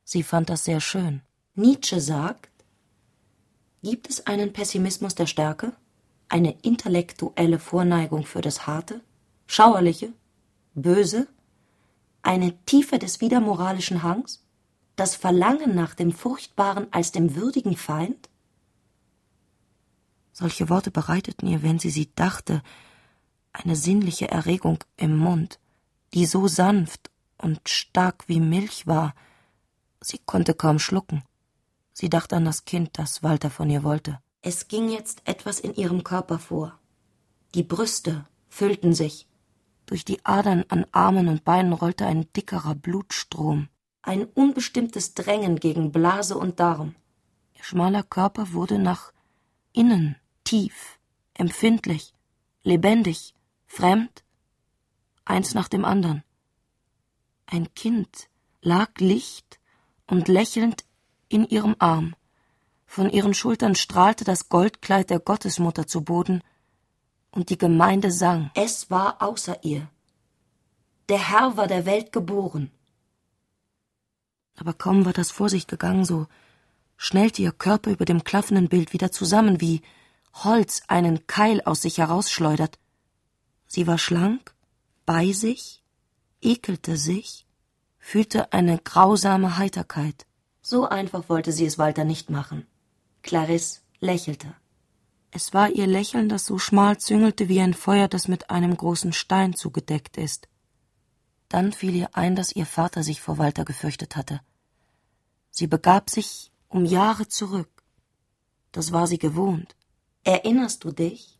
Sie 0.04 0.22
fand 0.22 0.50
das 0.50 0.64
sehr 0.64 0.80
schön. 0.80 1.22
Nietzsche 1.54 2.00
sagt, 2.00 2.50
gibt 3.82 4.08
es 4.08 4.26
einen 4.26 4.52
Pessimismus 4.52 5.14
der 5.14 5.26
Stärke, 5.26 5.72
eine 6.28 6.58
intellektuelle 6.62 7.58
Vorneigung 7.58 8.24
für 8.24 8.40
das 8.40 8.66
Harte, 8.66 9.00
Schauerliche, 9.46 10.12
Böse, 10.74 11.26
eine 12.22 12.56
Tiefe 12.64 12.98
des 12.98 13.20
widermoralischen 13.20 14.02
Hangs, 14.02 14.42
das 14.96 15.16
Verlangen 15.16 15.74
nach 15.74 15.94
dem 15.94 16.12
Furchtbaren 16.12 16.86
als 16.92 17.12
dem 17.12 17.36
würdigen 17.36 17.76
Feind? 17.76 18.28
Solche 20.36 20.68
Worte 20.68 20.90
bereiteten 20.90 21.46
ihr, 21.46 21.62
wenn 21.62 21.78
sie 21.78 21.90
sie 21.90 22.10
dachte, 22.16 22.60
eine 23.52 23.76
sinnliche 23.76 24.28
Erregung 24.28 24.82
im 24.96 25.16
Mund, 25.16 25.60
die 26.12 26.26
so 26.26 26.48
sanft 26.48 27.12
und 27.38 27.68
stark 27.68 28.24
wie 28.26 28.40
Milch 28.40 28.88
war, 28.88 29.14
sie 30.00 30.18
konnte 30.18 30.52
kaum 30.54 30.80
schlucken. 30.80 31.22
Sie 31.92 32.08
dachte 32.08 32.34
an 32.34 32.44
das 32.44 32.64
Kind, 32.64 32.98
das 32.98 33.22
Walter 33.22 33.48
von 33.48 33.70
ihr 33.70 33.84
wollte. 33.84 34.18
Es 34.42 34.66
ging 34.66 34.88
jetzt 34.88 35.22
etwas 35.24 35.60
in 35.60 35.72
ihrem 35.76 36.02
Körper 36.02 36.40
vor. 36.40 36.80
Die 37.54 37.62
Brüste 37.62 38.26
füllten 38.48 38.92
sich. 38.92 39.28
Durch 39.86 40.04
die 40.04 40.24
Adern 40.26 40.64
an 40.68 40.84
Armen 40.90 41.28
und 41.28 41.44
Beinen 41.44 41.72
rollte 41.72 42.06
ein 42.06 42.26
dickerer 42.32 42.74
Blutstrom. 42.74 43.68
Ein 44.02 44.24
unbestimmtes 44.24 45.14
Drängen 45.14 45.60
gegen 45.60 45.92
Blase 45.92 46.36
und 46.36 46.58
Darm. 46.58 46.96
Ihr 47.56 47.62
schmaler 47.62 48.02
Körper 48.02 48.52
wurde 48.52 48.80
nach 48.80 49.12
innen 49.72 50.16
tief, 50.44 50.98
empfindlich, 51.34 52.14
lebendig, 52.62 53.34
fremd, 53.66 54.22
eins 55.24 55.54
nach 55.54 55.68
dem 55.68 55.84
andern. 55.84 56.22
Ein 57.46 57.72
Kind 57.74 58.28
lag 58.62 58.90
licht 58.98 59.58
und 60.06 60.28
lächelnd 60.28 60.84
in 61.28 61.44
ihrem 61.46 61.76
Arm. 61.78 62.14
Von 62.86 63.10
ihren 63.10 63.34
Schultern 63.34 63.74
strahlte 63.74 64.24
das 64.24 64.48
Goldkleid 64.48 65.10
der 65.10 65.18
Gottesmutter 65.18 65.86
zu 65.86 66.02
Boden, 66.02 66.42
und 67.34 67.50
die 67.50 67.58
Gemeinde 67.58 68.10
sang. 68.10 68.50
Es 68.54 68.90
war 68.90 69.20
außer 69.20 69.64
ihr. 69.64 69.88
Der 71.08 71.30
Herr 71.30 71.56
war 71.56 71.66
der 71.66 71.84
Welt 71.84 72.12
geboren. 72.12 72.70
Aber 74.56 74.72
kaum 74.72 75.04
war 75.04 75.12
das 75.12 75.30
vor 75.30 75.48
sich 75.48 75.66
gegangen, 75.66 76.04
so 76.04 76.26
schnellte 76.96 77.42
ihr 77.42 77.52
Körper 77.52 77.90
über 77.90 78.04
dem 78.04 78.22
klaffenden 78.22 78.68
Bild 78.68 78.92
wieder 78.92 79.10
zusammen, 79.10 79.60
wie 79.60 79.82
Holz 80.42 80.82
einen 80.88 81.26
Keil 81.26 81.62
aus 81.62 81.82
sich 81.82 81.98
herausschleudert. 81.98 82.78
Sie 83.66 83.86
war 83.86 83.98
schlank, 83.98 84.54
bei 85.06 85.32
sich, 85.32 85.82
ekelte 86.42 86.96
sich, 86.96 87.46
fühlte 87.98 88.52
eine 88.52 88.78
grausame 88.78 89.56
Heiterkeit. 89.56 90.26
So 90.60 90.86
einfach 90.86 91.28
wollte 91.28 91.52
sie 91.52 91.66
es 91.66 91.78
Walter 91.78 92.04
nicht 92.04 92.30
machen. 92.30 92.66
Clarisse 93.22 93.80
lächelte. 94.00 94.54
Es 95.30 95.52
war 95.52 95.70
ihr 95.70 95.86
Lächeln, 95.86 96.28
das 96.28 96.46
so 96.46 96.58
schmal 96.58 96.98
züngelte 96.98 97.48
wie 97.48 97.60
ein 97.60 97.74
Feuer, 97.74 98.08
das 98.08 98.28
mit 98.28 98.50
einem 98.50 98.76
großen 98.76 99.12
Stein 99.12 99.54
zugedeckt 99.54 100.16
ist. 100.16 100.48
Dann 101.48 101.72
fiel 101.72 101.94
ihr 101.94 102.16
ein, 102.16 102.36
dass 102.36 102.54
ihr 102.54 102.66
Vater 102.66 103.02
sich 103.02 103.20
vor 103.20 103.38
Walter 103.38 103.64
gefürchtet 103.64 104.16
hatte. 104.16 104.40
Sie 105.50 105.66
begab 105.66 106.10
sich 106.10 106.50
um 106.68 106.84
Jahre 106.84 107.28
zurück. 107.28 107.70
Das 108.72 108.92
war 108.92 109.06
sie 109.06 109.18
gewohnt. 109.18 109.76
Erinnerst 110.24 110.84
du 110.84 110.90
dich? 110.90 111.38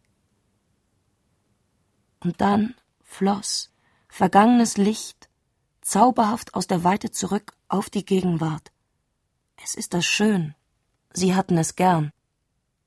Und 2.21 2.41
dann 2.41 2.75
floss 3.03 3.73
vergangenes 4.09 4.77
Licht 4.77 5.29
zauberhaft 5.81 6.55
aus 6.55 6.67
der 6.67 6.85
Weite 6.85 7.11
zurück 7.11 7.57
auf 7.69 7.91
die 7.91 8.05
Gegenwart. 8.05 8.71
Es 9.63 9.75
ist 9.75 9.93
das 9.93 10.05
schön. 10.05 10.55
Sie 11.13 11.35
hatten 11.35 11.59
es 11.59 11.77
gern. 11.77 12.13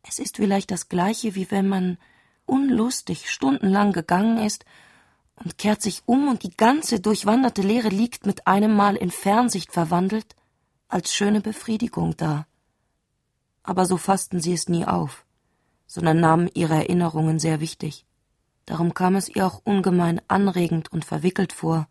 Es 0.04 0.20
ist 0.20 0.38
vielleicht 0.38 0.72
das 0.72 0.88
gleiche, 0.88 1.36
wie 1.36 1.52
wenn 1.52 1.68
man 1.68 1.98
unlustig 2.46 3.30
stundenlang 3.30 3.92
gegangen 3.92 4.38
ist 4.38 4.66
und 5.36 5.58
kehrt 5.58 5.82
sich 5.82 6.04
um 6.06 6.30
und 6.30 6.44
die 6.44 6.56
ganze 6.56 7.00
durchwanderte 7.00 7.62
Leere 7.62 7.90
liegt 7.90 8.26
mit 8.26 8.48
einem 8.48 8.74
Mal 8.74 8.96
in 8.96 9.12
Fernsicht 9.12 9.72
verwandelt, 9.72 10.36
als 10.88 11.14
schöne 11.14 11.42
Befriedigung 11.42 12.16
da. 12.16 12.48
Aber 13.64 13.86
so 13.86 13.98
fassten 13.98 14.40
sie 14.40 14.54
es 14.54 14.70
nie 14.70 14.86
auf, 14.86 15.26
sondern 15.88 16.20
nahmen 16.20 16.50
ihre 16.54 16.76
Erinnerungen 16.76 17.40
sehr 17.40 17.60
wichtig. 17.60 18.06
Darum 18.66 18.94
kam 18.94 19.16
es 19.16 19.30
ihr 19.30 19.48
auch 19.48 19.62
ungemein 19.64 20.22
anregend 20.28 20.92
und 20.92 21.06
verwickelt 21.06 21.54
vor, 21.54 21.88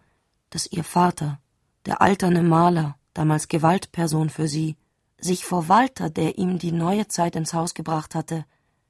dass 0.51 0.71
ihr 0.71 0.85
Vater, 0.85 1.41
der 1.87 2.03
alterne 2.03 2.43
Maler, 2.43 2.97
damals 3.15 3.49
Gewaltperson 3.49 4.31
für 4.31 4.47
sie, 4.47 4.77
sich 5.19 5.45
vor 5.45 5.69
Walter, 5.69 6.11
der 6.11 6.39
ihm 6.39 6.59
die 6.59 6.73
neue 6.73 7.09
Zeit 7.09 7.35
ins 7.35 7.55
Haus 7.55 7.73
gebracht 7.73 8.15
hatte, 8.15 8.45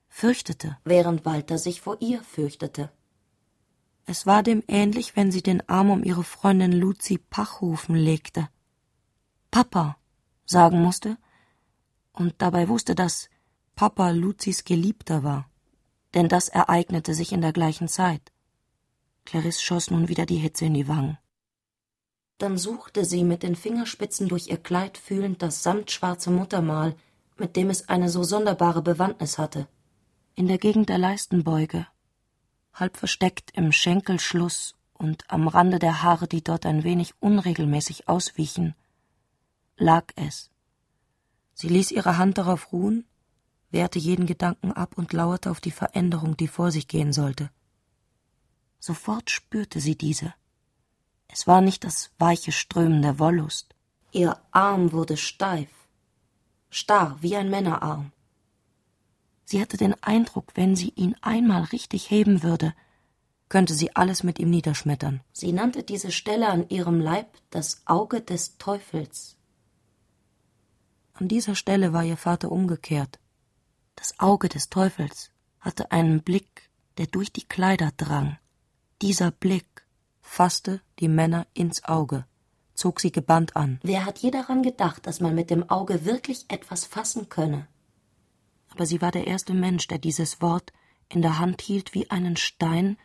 fürchtete. 0.08 0.76
Während 0.84 1.24
Walter 1.24 1.58
sich 1.58 1.80
vor 1.80 1.98
ihr 2.00 2.20
fürchtete. 2.22 2.90
Es 4.04 4.26
war 4.26 4.42
dem 4.42 4.62
ähnlich, 4.66 5.16
wenn 5.16 5.30
sie 5.30 5.42
den 5.42 5.68
Arm 5.68 5.90
um 5.90 6.04
ihre 6.04 6.24
Freundin 6.24 6.72
Luzi 6.72 7.18
Pachhofen 7.18 7.94
legte. 7.94 8.48
Papa 9.50 9.96
sagen 10.44 10.80
musste 10.80 11.16
und 12.12 12.34
dabei 12.38 12.68
wusste, 12.68 12.94
dass 12.94 13.28
Papa 13.76 14.08
Luzis 14.08 14.64
Geliebter 14.64 15.22
war, 15.22 15.50
denn 16.14 16.30
das 16.30 16.48
ereignete 16.48 17.12
sich 17.12 17.30
in 17.32 17.42
der 17.42 17.52
gleichen 17.52 17.88
Zeit. 17.88 18.32
Clarisse 19.26 19.60
schoss 19.60 19.90
nun 19.90 20.08
wieder 20.08 20.24
die 20.24 20.38
Hitze 20.38 20.64
in 20.64 20.72
die 20.72 20.88
Wangen. 20.88 21.18
Dann 22.38 22.56
suchte 22.56 23.04
sie 23.04 23.22
mit 23.22 23.42
den 23.42 23.54
Fingerspitzen 23.54 24.28
durch 24.28 24.48
ihr 24.48 24.56
Kleid 24.56 24.96
fühlend 24.96 25.42
das 25.42 25.62
samtschwarze 25.62 26.30
Muttermal, 26.30 26.96
mit 27.36 27.54
dem 27.56 27.68
es 27.68 27.90
eine 27.90 28.08
so 28.08 28.22
sonderbare 28.22 28.80
Bewandtnis 28.80 29.36
hatte. 29.36 29.68
In 30.34 30.48
der 30.48 30.56
Gegend 30.56 30.88
der 30.88 30.96
Leistenbeuge, 30.96 31.86
halb 32.72 32.96
versteckt 32.96 33.50
im 33.52 33.72
Schenkelschluss 33.72 34.74
und 34.94 35.30
am 35.30 35.48
Rande 35.48 35.78
der 35.78 36.02
Haare, 36.02 36.28
die 36.28 36.42
dort 36.42 36.64
ein 36.64 36.82
wenig 36.82 37.12
unregelmäßig 37.20 38.08
auswichen, 38.08 38.74
lag 39.76 40.06
es. 40.16 40.50
Sie 41.52 41.68
ließ 41.68 41.90
ihre 41.90 42.16
Hand 42.16 42.38
darauf 42.38 42.72
ruhen, 42.72 43.04
wehrte 43.70 43.98
jeden 43.98 44.26
Gedanken 44.26 44.72
ab 44.72 44.92
und 44.96 45.12
lauerte 45.12 45.50
auf 45.50 45.60
die 45.60 45.70
Veränderung, 45.70 46.36
die 46.36 46.48
vor 46.48 46.70
sich 46.70 46.88
gehen 46.88 47.12
sollte. 47.12 47.50
Sofort 48.78 49.30
spürte 49.30 49.80
sie 49.80 49.96
diese. 49.96 50.34
Es 51.28 51.46
war 51.46 51.60
nicht 51.60 51.84
das 51.84 52.10
weiche 52.18 52.52
Strömen 52.52 53.02
der 53.02 53.18
Wollust. 53.18 53.74
Ihr 54.12 54.38
Arm 54.52 54.92
wurde 54.92 55.16
steif, 55.16 55.68
starr 56.70 57.18
wie 57.20 57.36
ein 57.36 57.50
Männerarm. 57.50 58.12
Sie 59.44 59.60
hatte 59.60 59.76
den 59.76 59.94
Eindruck, 60.02 60.52
wenn 60.54 60.74
sie 60.76 60.90
ihn 60.90 61.14
einmal 61.20 61.64
richtig 61.64 62.10
heben 62.10 62.42
würde, 62.42 62.74
könnte 63.48 63.74
sie 63.74 63.94
alles 63.94 64.22
mit 64.22 64.38
ihm 64.38 64.50
niederschmettern. 64.50 65.20
Sie 65.32 65.52
nannte 65.52 65.82
diese 65.82 66.10
Stelle 66.10 66.48
an 66.48 66.68
ihrem 66.68 67.00
Leib 67.00 67.28
das 67.50 67.82
Auge 67.86 68.20
des 68.20 68.58
Teufels. 68.58 69.36
An 71.14 71.28
dieser 71.28 71.54
Stelle 71.54 71.92
war 71.92 72.04
ihr 72.04 72.16
Vater 72.16 72.50
umgekehrt. 72.50 73.18
Das 73.96 74.20
Auge 74.20 74.48
des 74.48 74.68
Teufels 74.68 75.32
hatte 75.58 75.90
einen 75.90 76.22
Blick, 76.22 76.70
der 76.98 77.06
durch 77.06 77.32
die 77.32 77.46
Kleider 77.46 77.90
drang. 77.96 78.38
Dieser 79.02 79.30
Blick 79.30 79.84
fasste 80.20 80.80
die 81.00 81.08
Männer 81.08 81.46
ins 81.54 81.84
Auge, 81.84 82.24
zog 82.74 83.00
sie 83.00 83.10
gebannt 83.10 83.56
an. 83.56 83.80
Wer 83.82 84.04
hat 84.04 84.18
je 84.18 84.30
daran 84.30 84.62
gedacht, 84.62 85.06
dass 85.06 85.20
man 85.20 85.34
mit 85.34 85.50
dem 85.50 85.68
Auge 85.68 86.04
wirklich 86.04 86.44
etwas 86.48 86.84
fassen 86.84 87.28
könne? 87.28 87.66
Aber 88.70 88.86
sie 88.86 89.00
war 89.00 89.10
der 89.10 89.26
erste 89.26 89.54
Mensch, 89.54 89.88
der 89.88 89.98
dieses 89.98 90.40
Wort 90.40 90.72
in 91.08 91.22
der 91.22 91.38
Hand 91.38 91.62
hielt 91.62 91.94
wie 91.94 92.10
einen 92.10 92.36
Stein, 92.36 92.98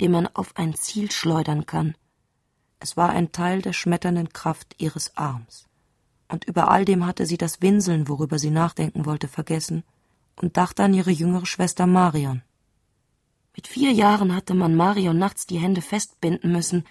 den 0.00 0.12
man 0.12 0.28
auf 0.28 0.56
ein 0.56 0.74
Ziel 0.74 1.10
schleudern 1.10 1.66
kann. 1.66 1.96
Es 2.78 2.96
war 2.96 3.10
ein 3.10 3.32
Teil 3.32 3.60
der 3.60 3.72
schmetternden 3.72 4.32
Kraft 4.32 4.76
ihres 4.78 5.16
Arms. 5.16 5.66
Und 6.28 6.44
über 6.44 6.70
all 6.70 6.84
dem 6.84 7.06
hatte 7.06 7.26
sie 7.26 7.38
das 7.38 7.60
Winseln, 7.60 8.06
worüber 8.06 8.38
sie 8.38 8.50
nachdenken 8.50 9.06
wollte, 9.06 9.26
vergessen 9.26 9.82
und 10.40 10.56
dachte 10.56 10.84
an 10.84 10.94
ihre 10.94 11.10
jüngere 11.10 11.46
Schwester 11.46 11.86
Marion. 11.86 12.42
Mit 13.54 13.66
vier 13.66 13.92
Jahren 13.92 14.34
hatte 14.34 14.54
man 14.54 14.74
Marion 14.76 15.18
nachts 15.18 15.46
die 15.46 15.58
Hände 15.58 15.82
festbinden 15.82 16.52
müssen, 16.52 16.84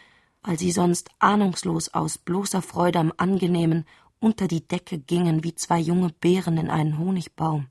weil 0.43 0.59
sie 0.59 0.71
sonst 0.71 1.09
ahnungslos 1.19 1.93
aus 1.93 2.17
bloßer 2.17 2.61
Freude 2.61 2.99
am 2.99 3.13
Angenehmen 3.17 3.85
unter 4.19 4.47
die 4.47 4.67
Decke 4.67 4.97
gingen 4.97 5.43
wie 5.43 5.55
zwei 5.55 5.79
junge 5.79 6.09
Beeren 6.09 6.57
in 6.57 6.69
einen 6.69 6.97
Honigbaum. 6.97 7.67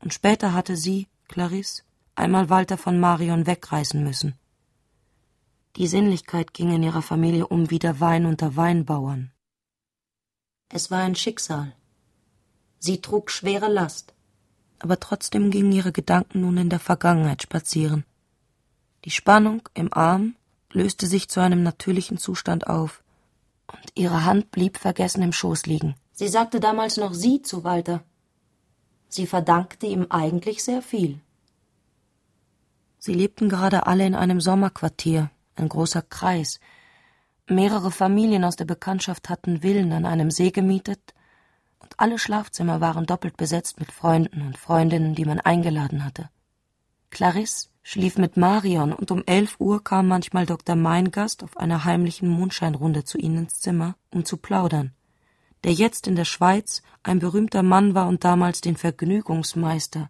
Und 0.00 0.12
später 0.12 0.52
hatte 0.52 0.76
sie, 0.76 1.08
Clarisse, 1.28 1.82
einmal 2.14 2.50
Walter 2.50 2.76
von 2.76 2.98
Marion 2.98 3.46
wegreißen 3.46 4.02
müssen. 4.02 4.34
Die 5.76 5.86
Sinnlichkeit 5.86 6.52
ging 6.52 6.74
in 6.74 6.82
ihrer 6.82 7.02
Familie 7.02 7.46
um 7.46 7.70
wie 7.70 7.78
der 7.78 8.00
Wein 8.00 8.26
unter 8.26 8.56
Weinbauern. 8.56 9.30
Es 10.68 10.90
war 10.90 11.00
ein 11.00 11.14
Schicksal. 11.14 11.74
Sie 12.78 13.00
trug 13.00 13.30
schwere 13.30 13.68
Last. 13.68 14.14
Aber 14.80 14.98
trotzdem 14.98 15.50
gingen 15.50 15.72
ihre 15.72 15.92
Gedanken 15.92 16.40
nun 16.40 16.56
in 16.56 16.70
der 16.70 16.80
Vergangenheit 16.80 17.42
spazieren. 17.42 18.04
Die 19.04 19.10
Spannung 19.10 19.68
im 19.74 19.92
Arm 19.92 20.34
löste 20.72 21.06
sich 21.06 21.28
zu 21.28 21.40
einem 21.40 21.62
natürlichen 21.62 22.18
Zustand 22.18 22.66
auf, 22.66 23.02
und 23.66 23.92
ihre 23.94 24.24
Hand 24.24 24.50
blieb 24.50 24.78
vergessen 24.78 25.22
im 25.22 25.32
Schoß 25.32 25.66
liegen. 25.66 25.94
Sie 26.12 26.28
sagte 26.28 26.60
damals 26.60 26.96
noch 26.96 27.14
Sie 27.14 27.40
zu 27.40 27.62
Walter. 27.62 28.02
Sie 29.08 29.26
verdankte 29.26 29.86
ihm 29.86 30.06
eigentlich 30.10 30.62
sehr 30.62 30.82
viel. 30.82 31.20
Sie 32.98 33.14
lebten 33.14 33.48
gerade 33.48 33.86
alle 33.86 34.06
in 34.06 34.14
einem 34.14 34.40
Sommerquartier, 34.40 35.30
ein 35.56 35.68
großer 35.68 36.02
Kreis. 36.02 36.60
Mehrere 37.46 37.90
Familien 37.90 38.44
aus 38.44 38.56
der 38.56 38.66
Bekanntschaft 38.66 39.28
hatten 39.28 39.62
Villen 39.62 39.92
an 39.92 40.04
einem 40.04 40.30
See 40.30 40.50
gemietet, 40.50 41.14
alle 41.98 42.18
Schlafzimmer 42.18 42.80
waren 42.80 43.06
doppelt 43.06 43.36
besetzt 43.36 43.80
mit 43.80 43.90
Freunden 43.92 44.42
und 44.42 44.58
Freundinnen, 44.58 45.14
die 45.14 45.24
man 45.24 45.40
eingeladen 45.40 46.04
hatte. 46.04 46.30
Clarisse 47.10 47.68
schlief 47.82 48.18
mit 48.18 48.36
Marion 48.36 48.92
und 48.92 49.10
um 49.10 49.24
elf 49.26 49.56
Uhr 49.58 49.82
kam 49.82 50.06
manchmal 50.06 50.46
Dr. 50.46 50.76
Meingast 50.76 51.42
auf 51.42 51.56
einer 51.56 51.84
heimlichen 51.84 52.28
Mondscheinrunde 52.28 53.04
zu 53.04 53.18
ihnen 53.18 53.44
ins 53.44 53.60
Zimmer, 53.60 53.96
um 54.10 54.24
zu 54.24 54.36
plaudern. 54.36 54.92
Der 55.64 55.72
jetzt 55.72 56.06
in 56.06 56.14
der 56.14 56.24
Schweiz 56.24 56.82
ein 57.02 57.18
berühmter 57.18 57.62
Mann 57.62 57.94
war 57.94 58.08
und 58.08 58.24
damals 58.24 58.60
den 58.60 58.76
Vergnügungsmeister 58.76 60.08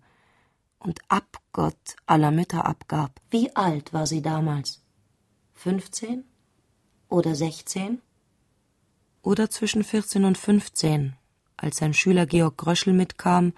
und 0.79 1.01
Abgott 1.09 1.97
aller 2.07 2.31
Mütter 2.31 2.67
abgab. 2.67 3.21
Wie 3.31 3.55
alt 3.57 3.93
war 3.93 4.07
sie 4.07 4.23
damals? 4.23 4.83
Fünfzehn? 5.55 6.25
Oder 7.09 7.35
sechzehn? 7.35 8.01
Oder 9.23 9.51
zwischen 9.51 9.85
vierzehn 9.85 10.25
und 10.25 10.39
fünfzehn, 10.39 11.15
als 11.61 11.77
sein 11.77 11.95
Schüler 11.95 12.27
Georg 12.27 12.57
Gröschel 12.57 12.93
mitkam, 12.93 13.53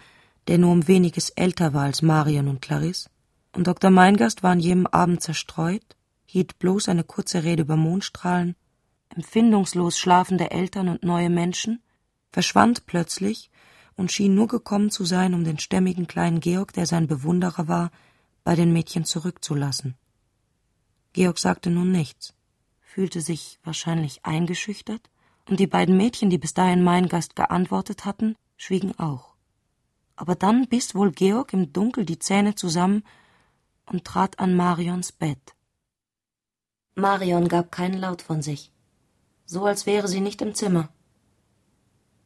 der 0.49 0.59
nur 0.59 0.73
um 0.73 0.89
weniges 0.89 1.31
älter 1.31 1.73
war 1.73 1.85
als 1.85 2.03
Marion 2.03 2.49
und 2.49 2.61
Clarisse? 2.61 3.09
Und 3.55 3.67
Dr. 3.67 3.91
Meingast 3.91 4.43
war 4.43 4.51
an 4.51 4.61
jedem 4.61 4.87
Abend 4.87 5.23
zerstreut, 5.23 5.97
hielt 6.27 6.59
bloß 6.59 6.89
eine 6.89 7.05
kurze 7.05 7.45
Rede 7.45 7.63
über 7.63 7.77
Mondstrahlen, 7.77 8.57
empfindungslos 9.11 9.99
schlafende 9.99 10.51
Eltern 10.51 10.89
und 10.89 11.05
neue 11.05 11.31
Menschen, 11.31 11.83
verschwand 12.31 12.87
plötzlich 12.87 13.51
und 13.95 14.11
schien 14.11 14.35
nur 14.35 14.49
gekommen 14.49 14.91
zu 14.91 15.05
sein, 15.05 15.35
um 15.35 15.45
den 15.45 15.59
stämmigen 15.59 16.07
kleinen 16.07 16.41
Georg, 16.41 16.73
der 16.73 16.87
sein 16.87 17.07
Bewunderer 17.07 17.69
war, 17.69 17.91
bei 18.43 18.57
den 18.57 18.73
Mädchen 18.73 19.05
zurückzulassen. 19.05 19.97
Georg 21.13 21.39
sagte 21.39 21.71
nun 21.71 21.93
nichts, 21.93 22.35
fühlte 22.81 23.21
sich 23.21 23.61
wahrscheinlich 23.63 24.25
eingeschüchtert, 24.25 25.11
und 25.49 25.61
die 25.61 25.67
beiden 25.67 25.97
Mädchen, 25.97 26.31
die 26.31 26.39
bis 26.39 26.55
dahin 26.55 26.83
mein 26.83 27.09
Gast 27.09 27.37
geantwortet 27.37 28.05
hatten, 28.05 28.37
schwiegen 28.57 28.99
auch. 28.99 29.35
Aber 30.17 30.35
dann 30.35 30.69
biss 30.69 30.95
wohl 30.95 31.11
Georg 31.13 31.53
im 31.53 31.73
Dunkel 31.73 32.05
die 32.05 32.19
Zähne 32.19 32.55
zusammen 32.55 33.03
und 33.87 34.05
trat 34.05 34.39
an 34.39 34.55
Marions 34.55 35.13
Bett. 35.13 35.55
Marion 36.95 37.49
gab 37.49 37.73
keinen 37.73 37.99
Laut 37.99 38.23
von 38.23 38.43
sich, 38.43 38.71
so 39.47 39.65
als 39.65 39.87
wäre 39.87 40.09
sie 40.09 40.21
nicht 40.21 40.43
im 40.43 40.55
Zimmer. 40.55 40.91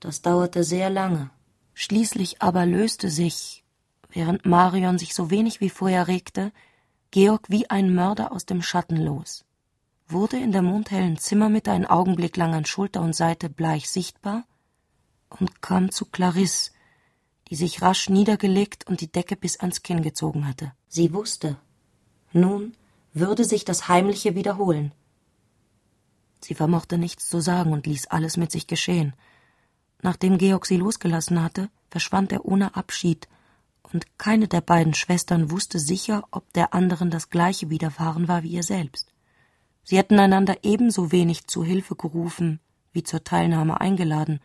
Das 0.00 0.22
dauerte 0.22 0.62
sehr 0.62 0.90
lange. 0.90 1.30
Schließlich 1.72 2.42
aber 2.42 2.66
löste 2.66 3.10
sich, 3.10 3.64
während 4.10 4.44
Marion 4.44 4.98
sich 4.98 5.14
so 5.14 5.30
wenig 5.30 5.60
wie 5.60 5.70
vorher 5.70 6.08
regte, 6.08 6.52
Georg 7.10 7.48
wie 7.48 7.70
ein 7.70 7.94
Mörder 7.94 8.32
aus 8.32 8.44
dem 8.44 8.60
Schatten 8.60 8.96
los, 8.96 9.45
wurde 10.08 10.38
in 10.38 10.52
der 10.52 10.62
mondhellen 10.62 11.18
Zimmermitte 11.18 11.72
einen 11.72 11.86
Augenblick 11.86 12.36
lang 12.36 12.54
an 12.54 12.64
Schulter 12.64 13.00
und 13.00 13.14
Seite 13.14 13.50
bleich 13.50 13.90
sichtbar 13.90 14.44
und 15.28 15.62
kam 15.62 15.90
zu 15.90 16.04
Clarisse, 16.06 16.70
die 17.48 17.56
sich 17.56 17.82
rasch 17.82 18.08
niedergelegt 18.08 18.86
und 18.86 19.00
die 19.00 19.10
Decke 19.10 19.36
bis 19.36 19.58
ans 19.58 19.82
Kinn 19.82 20.02
gezogen 20.02 20.46
hatte. 20.46 20.72
Sie 20.88 21.12
wusste, 21.12 21.56
nun 22.32 22.76
würde 23.12 23.44
sich 23.44 23.64
das 23.64 23.88
Heimliche 23.88 24.34
wiederholen. 24.34 24.92
Sie 26.40 26.54
vermochte 26.54 26.98
nichts 26.98 27.28
zu 27.28 27.40
sagen 27.40 27.72
und 27.72 27.86
ließ 27.86 28.08
alles 28.08 28.36
mit 28.36 28.52
sich 28.52 28.66
geschehen. 28.66 29.14
Nachdem 30.02 30.38
Georg 30.38 30.66
sie 30.66 30.76
losgelassen 30.76 31.42
hatte, 31.42 31.70
verschwand 31.90 32.32
er 32.32 32.44
ohne 32.44 32.76
Abschied, 32.76 33.28
und 33.82 34.18
keine 34.18 34.48
der 34.48 34.60
beiden 34.60 34.94
Schwestern 34.94 35.50
wusste 35.50 35.78
sicher, 35.78 36.24
ob 36.32 36.52
der 36.52 36.74
anderen 36.74 37.10
das 37.10 37.30
gleiche 37.30 37.70
widerfahren 37.70 38.26
war 38.26 38.42
wie 38.42 38.50
ihr 38.50 38.64
selbst. 38.64 39.12
Sie 39.88 39.96
hätten 39.96 40.18
einander 40.18 40.56
ebenso 40.64 41.12
wenig 41.12 41.46
zu 41.46 41.64
Hilfe 41.64 41.94
gerufen 41.94 42.60
wie 42.96 43.02
zur 43.02 43.22
Teilnahme 43.22 43.80
eingeladen, 43.80 44.40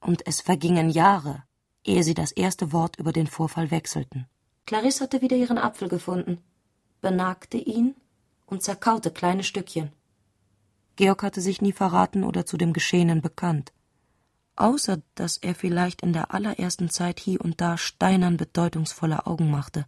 und 0.00 0.26
es 0.26 0.42
vergingen 0.42 0.90
Jahre, 0.90 1.42
ehe 1.82 2.04
sie 2.04 2.12
das 2.12 2.30
erste 2.30 2.72
Wort 2.72 2.96
über 2.96 3.10
den 3.10 3.26
Vorfall 3.26 3.70
wechselten. 3.70 4.26
Clarisse 4.66 5.04
hatte 5.04 5.22
wieder 5.22 5.36
ihren 5.36 5.56
Apfel 5.56 5.88
gefunden, 5.88 6.38
benagte 7.00 7.56
ihn 7.56 7.94
und 8.44 8.62
zerkaute 8.62 9.10
kleine 9.10 9.42
Stückchen. 9.42 9.92
Georg 10.96 11.22
hatte 11.22 11.40
sich 11.40 11.62
nie 11.62 11.72
verraten 11.72 12.22
oder 12.22 12.44
zu 12.44 12.58
dem 12.58 12.74
Geschehenen 12.74 13.22
bekannt. 13.22 13.72
Außer 14.56 15.00
dass 15.14 15.38
er 15.38 15.54
vielleicht 15.54 16.02
in 16.02 16.12
der 16.12 16.34
allerersten 16.34 16.90
Zeit 16.90 17.18
hier 17.18 17.40
und 17.40 17.60
da 17.60 17.78
steinern 17.78 18.36
bedeutungsvolle 18.36 19.26
Augen 19.26 19.50
machte. 19.50 19.86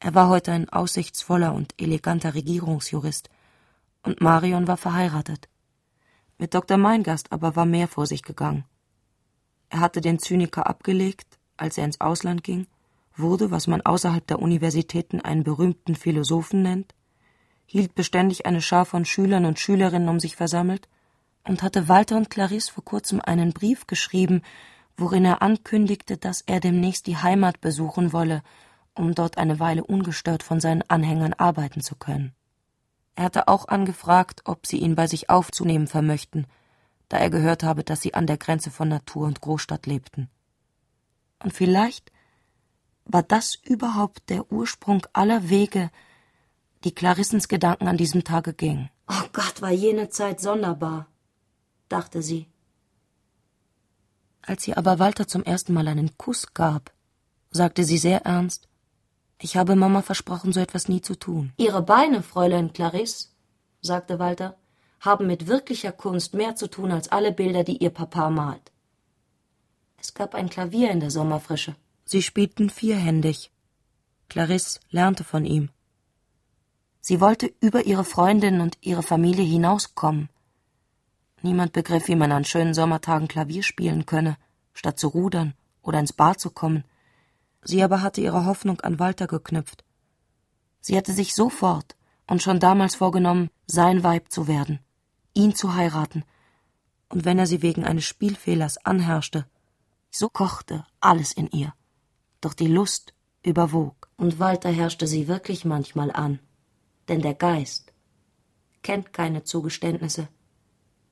Er 0.00 0.14
war 0.14 0.28
heute 0.28 0.52
ein 0.52 0.68
aussichtsvoller 0.70 1.52
und 1.52 1.74
eleganter 1.78 2.34
Regierungsjurist, 2.34 3.28
und 4.02 4.20
Marion 4.20 4.66
war 4.66 4.76
verheiratet. 4.76 5.48
Mit 6.38 6.54
Dr. 6.54 6.78
Meingast 6.78 7.32
aber 7.32 7.56
war 7.56 7.66
mehr 7.66 7.88
vor 7.88 8.06
sich 8.06 8.22
gegangen. 8.22 8.64
Er 9.68 9.80
hatte 9.80 10.00
den 10.00 10.18
Zyniker 10.18 10.66
abgelegt, 10.66 11.38
als 11.56 11.78
er 11.78 11.84
ins 11.84 12.00
Ausland 12.00 12.42
ging, 12.42 12.66
wurde, 13.14 13.50
was 13.50 13.66
man 13.66 13.82
außerhalb 13.82 14.26
der 14.26 14.40
Universitäten 14.40 15.20
einen 15.20 15.44
berühmten 15.44 15.94
Philosophen 15.94 16.62
nennt, 16.62 16.94
hielt 17.66 17.94
beständig 17.94 18.46
eine 18.46 18.62
Schar 18.62 18.84
von 18.84 19.04
Schülern 19.04 19.44
und 19.44 19.58
Schülerinnen 19.58 20.08
um 20.08 20.18
sich 20.18 20.34
versammelt 20.34 20.88
und 21.44 21.62
hatte 21.62 21.88
Walter 21.88 22.16
und 22.16 22.30
Clarisse 22.30 22.72
vor 22.72 22.84
kurzem 22.84 23.20
einen 23.20 23.52
Brief 23.52 23.86
geschrieben, 23.86 24.42
worin 24.96 25.24
er 25.24 25.42
ankündigte, 25.42 26.16
dass 26.16 26.42
er 26.42 26.60
demnächst 26.60 27.06
die 27.06 27.16
Heimat 27.16 27.60
besuchen 27.60 28.12
wolle, 28.12 28.42
um 28.94 29.14
dort 29.14 29.38
eine 29.38 29.60
Weile 29.60 29.84
ungestört 29.84 30.42
von 30.42 30.60
seinen 30.60 30.82
Anhängern 30.88 31.32
arbeiten 31.34 31.80
zu 31.80 31.94
können. 31.94 32.34
Er 33.14 33.24
hatte 33.24 33.48
auch 33.48 33.68
angefragt, 33.68 34.42
ob 34.44 34.66
sie 34.66 34.78
ihn 34.78 34.94
bei 34.94 35.06
sich 35.06 35.30
aufzunehmen 35.30 35.86
vermöchten, 35.86 36.46
da 37.08 37.18
er 37.18 37.30
gehört 37.30 37.62
habe, 37.62 37.84
dass 37.84 38.00
sie 38.00 38.14
an 38.14 38.26
der 38.26 38.38
Grenze 38.38 38.70
von 38.70 38.88
Natur 38.88 39.26
und 39.26 39.40
Großstadt 39.40 39.86
lebten. 39.86 40.30
Und 41.42 41.52
vielleicht 41.52 42.12
war 43.04 43.22
das 43.22 43.54
überhaupt 43.54 44.30
der 44.30 44.50
Ursprung 44.52 45.06
aller 45.12 45.48
Wege, 45.48 45.90
die 46.84 46.94
Clarissens 46.94 47.48
Gedanken 47.48 47.88
an 47.88 47.96
diesem 47.96 48.24
Tage 48.24 48.54
gingen. 48.54 48.90
Oh 49.08 49.28
Gott, 49.32 49.60
war 49.60 49.70
jene 49.72 50.08
Zeit 50.08 50.40
sonderbar, 50.40 51.06
dachte 51.88 52.22
sie. 52.22 52.46
Als 54.42 54.62
sie 54.62 54.76
aber 54.76 54.98
Walter 54.98 55.26
zum 55.26 55.42
ersten 55.42 55.74
Mal 55.74 55.88
einen 55.88 56.16
Kuss 56.16 56.54
gab, 56.54 56.92
sagte 57.50 57.84
sie 57.84 57.98
sehr 57.98 58.24
ernst 58.24 58.69
Ich 59.42 59.56
habe 59.56 59.74
Mama 59.74 60.02
versprochen, 60.02 60.52
so 60.52 60.60
etwas 60.60 60.88
nie 60.88 61.00
zu 61.00 61.14
tun. 61.18 61.52
Ihre 61.56 61.82
Beine, 61.82 62.22
Fräulein 62.22 62.72
Clarisse, 62.72 63.28
sagte 63.80 64.18
Walter, 64.18 64.56
haben 65.00 65.26
mit 65.26 65.46
wirklicher 65.46 65.92
Kunst 65.92 66.34
mehr 66.34 66.56
zu 66.56 66.68
tun 66.68 66.92
als 66.92 67.08
alle 67.10 67.32
Bilder, 67.32 67.64
die 67.64 67.78
ihr 67.78 67.90
Papa 67.90 68.28
malt. 68.28 68.70
Es 69.98 70.12
gab 70.14 70.34
ein 70.34 70.50
Klavier 70.50 70.90
in 70.90 71.00
der 71.00 71.10
Sommerfrische. 71.10 71.74
Sie 72.04 72.22
spielten 72.22 72.70
vierhändig. 72.70 73.50
Clarisse 74.28 74.80
lernte 74.90 75.24
von 75.24 75.44
ihm. 75.44 75.70
Sie 77.00 77.20
wollte 77.20 77.50
über 77.60 77.86
ihre 77.86 78.04
Freundin 78.04 78.60
und 78.60 78.76
ihre 78.82 79.02
Familie 79.02 79.44
hinauskommen. 79.44 80.28
Niemand 81.42 81.72
begriff, 81.72 82.08
wie 82.08 82.16
man 82.16 82.32
an 82.32 82.44
schönen 82.44 82.74
Sommertagen 82.74 83.26
Klavier 83.26 83.62
spielen 83.62 84.04
könne, 84.04 84.36
statt 84.74 84.98
zu 84.98 85.08
rudern 85.08 85.54
oder 85.82 85.98
ins 85.98 86.12
Bad 86.12 86.38
zu 86.38 86.50
kommen. 86.50 86.84
Sie 87.62 87.82
aber 87.82 88.02
hatte 88.02 88.20
ihre 88.20 88.44
Hoffnung 88.46 88.80
an 88.80 88.98
Walter 88.98 89.26
geknüpft. 89.26 89.84
Sie 90.80 90.96
hatte 90.96 91.12
sich 91.12 91.34
sofort 91.34 91.96
und 92.26 92.42
schon 92.42 92.60
damals 92.60 92.94
vorgenommen, 92.94 93.50
sein 93.66 94.02
Weib 94.02 94.30
zu 94.30 94.48
werden, 94.48 94.80
ihn 95.34 95.54
zu 95.54 95.74
heiraten, 95.74 96.24
und 97.08 97.24
wenn 97.24 97.38
er 97.38 97.46
sie 97.46 97.60
wegen 97.60 97.84
eines 97.84 98.04
Spielfehlers 98.04 98.84
anherrschte, 98.84 99.46
so 100.10 100.28
kochte 100.28 100.86
alles 101.00 101.32
in 101.32 101.48
ihr. 101.50 101.74
Doch 102.40 102.54
die 102.54 102.68
Lust 102.68 103.14
überwog, 103.42 104.08
und 104.16 104.38
Walter 104.38 104.70
herrschte 104.70 105.06
sie 105.06 105.26
wirklich 105.28 105.64
manchmal 105.64 106.12
an 106.12 106.38
denn 107.10 107.22
der 107.22 107.34
Geist 107.34 107.92
kennt 108.82 109.12
keine 109.12 109.42
Zugeständnisse, 109.42 110.28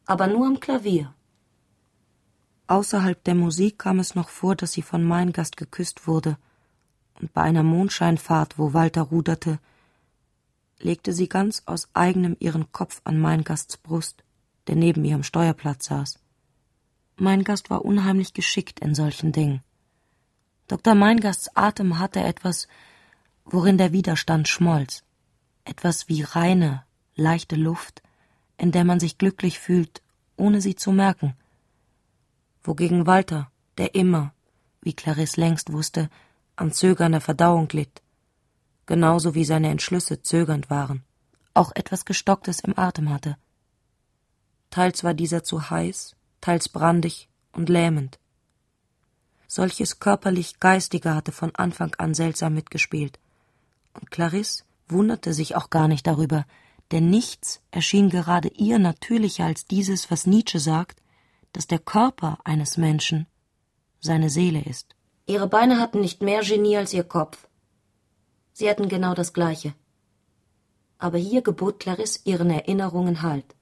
aber 0.06 0.28
nur 0.28 0.46
am 0.46 0.60
Klavier. 0.60 1.12
Außerhalb 2.68 3.22
der 3.24 3.34
Musik 3.34 3.78
kam 3.80 3.98
es 3.98 4.14
noch 4.14 4.28
vor, 4.28 4.54
dass 4.54 4.72
sie 4.72 4.82
von 4.82 5.02
Meingast 5.02 5.56
geküsst 5.56 6.06
wurde, 6.06 6.38
und 7.20 7.32
bei 7.32 7.42
einer 7.42 7.64
Mondscheinfahrt, 7.64 8.58
wo 8.58 8.72
Walter 8.74 9.02
ruderte, 9.02 9.58
legte 10.78 11.12
sie 11.12 11.28
ganz 11.28 11.62
aus 11.66 11.88
eigenem 11.94 12.36
ihren 12.38 12.70
Kopf 12.70 13.00
an 13.02 13.18
Meingasts 13.18 13.76
Brust, 13.76 14.22
der 14.68 14.76
neben 14.76 15.04
ihr 15.04 15.16
am 15.16 15.24
Steuerplatz 15.24 15.86
saß. 15.86 16.20
Meingast 17.16 17.70
war 17.70 17.84
unheimlich 17.84 18.32
geschickt 18.34 18.78
in 18.78 18.94
solchen 18.94 19.32
Dingen. 19.32 19.62
Dr. 20.68 20.94
Meingasts 20.94 21.56
Atem 21.56 21.98
hatte 21.98 22.20
etwas, 22.20 22.68
worin 23.44 23.78
der 23.78 23.92
Widerstand 23.92 24.46
schmolz 24.46 25.02
etwas 25.68 26.08
wie 26.08 26.22
reine, 26.22 26.84
leichte 27.14 27.56
Luft, 27.56 28.02
in 28.56 28.72
der 28.72 28.84
man 28.84 28.98
sich 29.00 29.18
glücklich 29.18 29.58
fühlt, 29.58 30.02
ohne 30.36 30.60
sie 30.60 30.74
zu 30.74 30.92
merken. 30.92 31.34
Wogegen 32.68 33.06
Walter, 33.06 33.50
der 33.78 33.94
immer, 33.94 34.34
wie 34.82 34.92
Clarisse 34.92 35.40
längst 35.40 35.72
wusste, 35.72 36.10
an 36.54 36.70
zögernder 36.70 37.22
Verdauung 37.22 37.66
litt, 37.70 38.02
genauso 38.84 39.34
wie 39.34 39.46
seine 39.46 39.70
Entschlüsse 39.70 40.20
zögernd 40.20 40.68
waren, 40.68 41.02
auch 41.54 41.72
etwas 41.74 42.04
Gestocktes 42.04 42.60
im 42.60 42.78
Atem 42.78 43.08
hatte. 43.08 43.38
Teils 44.68 45.02
war 45.02 45.14
dieser 45.14 45.42
zu 45.42 45.70
heiß, 45.70 46.14
teils 46.42 46.68
brandig 46.68 47.30
und 47.52 47.70
lähmend. 47.70 48.18
Solches 49.46 49.98
körperlich 49.98 50.60
Geistige 50.60 51.14
hatte 51.14 51.32
von 51.32 51.54
Anfang 51.54 51.94
an 51.96 52.12
seltsam 52.12 52.52
mitgespielt, 52.52 53.18
Und 53.94 54.10
Clarisse 54.10 54.64
wunderte 54.88 55.32
sich 55.32 55.56
auch 55.56 55.70
gar 55.70 55.88
nicht 55.88 56.06
darüber, 56.06 56.44
denn 56.90 57.08
nichts 57.08 57.62
erschien 57.70 58.10
gerade 58.10 58.48
ihr 58.48 58.78
natürlicher 58.78 59.46
als 59.46 59.64
dieses, 59.64 60.10
was 60.10 60.26
Nietzsche 60.26 60.60
sagt, 60.60 61.00
dass 61.58 61.66
der 61.66 61.80
Körper 61.80 62.38
eines 62.44 62.76
Menschen 62.76 63.26
seine 63.98 64.30
Seele 64.30 64.62
ist. 64.62 64.94
Ihre 65.26 65.48
Beine 65.48 65.80
hatten 65.80 66.00
nicht 66.00 66.22
mehr 66.22 66.42
Genie 66.42 66.76
als 66.76 66.94
ihr 66.94 67.02
Kopf. 67.02 67.48
Sie 68.52 68.70
hatten 68.70 68.88
genau 68.88 69.12
das 69.12 69.32
Gleiche. 69.32 69.74
Aber 70.98 71.18
hier 71.18 71.42
gebot 71.42 71.80
Clarisse 71.80 72.20
ihren 72.22 72.48
Erinnerungen 72.48 73.22
Halt. 73.22 73.56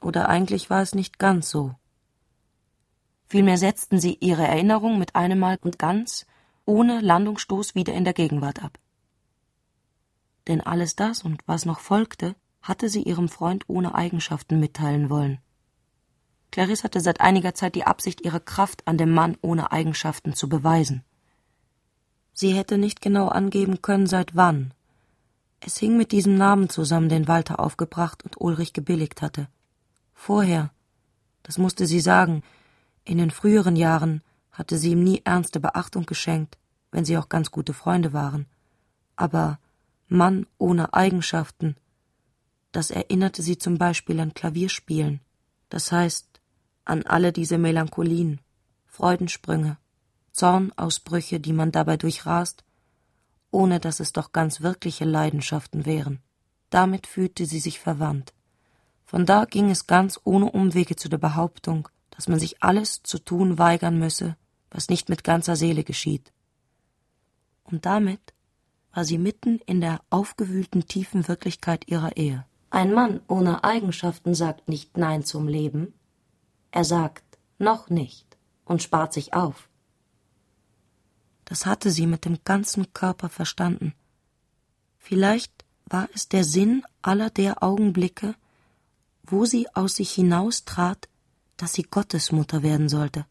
Oder 0.00 0.28
eigentlich 0.28 0.70
war 0.70 0.82
es 0.82 0.92
nicht 0.92 1.20
ganz 1.20 1.50
so. 1.50 1.76
Vielmehr 3.28 3.56
setzten 3.56 4.00
sie 4.00 4.14
ihre 4.14 4.42
Erinnerung 4.42 4.98
mit 4.98 5.14
einem 5.14 5.38
Mal 5.38 5.56
und 5.62 5.78
ganz, 5.78 6.26
ohne 6.64 7.00
Landungsstoß 7.00 7.76
wieder 7.76 7.94
in 7.94 8.02
der 8.02 8.12
Gegenwart 8.12 8.60
ab. 8.60 8.76
Denn 10.48 10.60
alles 10.62 10.96
das 10.96 11.22
und 11.22 11.46
was 11.46 11.64
noch 11.64 11.78
folgte, 11.78 12.34
hatte 12.60 12.88
sie 12.88 13.04
ihrem 13.04 13.28
Freund 13.28 13.68
ohne 13.68 13.94
Eigenschaften 13.94 14.58
mitteilen 14.58 15.10
wollen. 15.10 15.38
Clarisse 16.50 16.84
hatte 16.84 17.00
seit 17.00 17.20
einiger 17.20 17.54
Zeit 17.54 17.74
die 17.74 17.84
Absicht, 17.84 18.22
ihre 18.24 18.40
Kraft 18.40 18.86
an 18.86 18.98
dem 18.98 19.12
Mann 19.12 19.36
ohne 19.42 19.72
Eigenschaften 19.72 20.34
zu 20.34 20.48
beweisen. 20.48 21.04
Sie 22.32 22.54
hätte 22.54 22.78
nicht 22.78 23.00
genau 23.00 23.28
angeben 23.28 23.82
können, 23.82 24.06
seit 24.06 24.36
wann. 24.36 24.72
Es 25.60 25.78
hing 25.78 25.96
mit 25.96 26.12
diesem 26.12 26.36
Namen 26.36 26.68
zusammen, 26.68 27.08
den 27.08 27.28
Walter 27.28 27.60
aufgebracht 27.60 28.22
und 28.24 28.40
Ulrich 28.40 28.72
gebilligt 28.72 29.22
hatte. 29.22 29.48
Vorher, 30.12 30.70
das 31.42 31.58
musste 31.58 31.86
sie 31.86 32.00
sagen, 32.00 32.42
in 33.04 33.18
den 33.18 33.30
früheren 33.30 33.76
Jahren 33.76 34.22
hatte 34.52 34.78
sie 34.78 34.92
ihm 34.92 35.04
nie 35.04 35.22
ernste 35.24 35.60
Beachtung 35.60 36.06
geschenkt, 36.06 36.58
wenn 36.90 37.04
sie 37.04 37.16
auch 37.16 37.28
ganz 37.28 37.50
gute 37.50 37.72
Freunde 37.72 38.12
waren. 38.12 38.46
Aber 39.16 39.58
Mann 40.08 40.46
ohne 40.58 40.94
Eigenschaften, 40.94 41.76
das 42.72 42.90
erinnerte 42.90 43.42
sie 43.42 43.58
zum 43.58 43.78
Beispiel 43.78 44.20
an 44.20 44.34
Klavierspielen, 44.34 45.20
das 45.68 45.92
heißt 45.92 46.35
an 46.86 47.02
alle 47.02 47.32
diese 47.32 47.58
Melancholien, 47.58 48.40
Freudensprünge, 48.86 49.76
Zornausbrüche, 50.32 51.40
die 51.40 51.52
man 51.52 51.72
dabei 51.72 51.98
durchrast, 51.98 52.64
ohne 53.50 53.80
dass 53.80 54.00
es 54.00 54.12
doch 54.12 54.32
ganz 54.32 54.62
wirkliche 54.62 55.04
Leidenschaften 55.04 55.84
wären. 55.84 56.20
Damit 56.70 57.06
fühlte 57.06 57.44
sie 57.46 57.60
sich 57.60 57.78
verwandt. 57.78 58.32
Von 59.04 59.26
da 59.26 59.44
ging 59.44 59.70
es 59.70 59.86
ganz 59.86 60.18
ohne 60.24 60.50
Umwege 60.50 60.96
zu 60.96 61.08
der 61.08 61.18
Behauptung, 61.18 61.88
dass 62.10 62.28
man 62.28 62.38
sich 62.38 62.62
alles 62.62 63.02
zu 63.02 63.18
tun 63.18 63.58
weigern 63.58 63.98
müsse, 63.98 64.36
was 64.70 64.88
nicht 64.88 65.08
mit 65.08 65.22
ganzer 65.22 65.56
Seele 65.56 65.84
geschieht. 65.84 66.32
Und 67.64 67.86
damit 67.86 68.34
war 68.92 69.04
sie 69.04 69.18
mitten 69.18 69.60
in 69.66 69.80
der 69.80 70.00
aufgewühlten 70.10 70.86
tiefen 70.86 71.28
Wirklichkeit 71.28 71.88
ihrer 71.88 72.16
Ehe. 72.16 72.44
Ein 72.70 72.92
Mann 72.92 73.20
ohne 73.28 73.62
Eigenschaften 73.62 74.34
sagt 74.34 74.68
nicht 74.68 74.96
Nein 74.96 75.24
zum 75.24 75.48
Leben. 75.48 75.94
Er 76.76 76.84
sagt 76.84 77.38
noch 77.56 77.88
nicht 77.88 78.36
und 78.66 78.82
spart 78.82 79.14
sich 79.14 79.32
auf. 79.32 79.70
Das 81.46 81.64
hatte 81.64 81.90
sie 81.90 82.06
mit 82.06 82.26
dem 82.26 82.40
ganzen 82.44 82.92
Körper 82.92 83.30
verstanden. 83.30 83.94
Vielleicht 84.98 85.64
war 85.86 86.06
es 86.12 86.28
der 86.28 86.44
Sinn 86.44 86.84
aller 87.00 87.30
der 87.30 87.62
Augenblicke, 87.62 88.34
wo 89.22 89.46
sie 89.46 89.74
aus 89.74 89.94
sich 89.96 90.12
hinaustrat, 90.12 91.08
dass 91.56 91.72
sie 91.72 91.84
Gottesmutter 91.84 92.62
werden 92.62 92.90
sollte. 92.90 93.24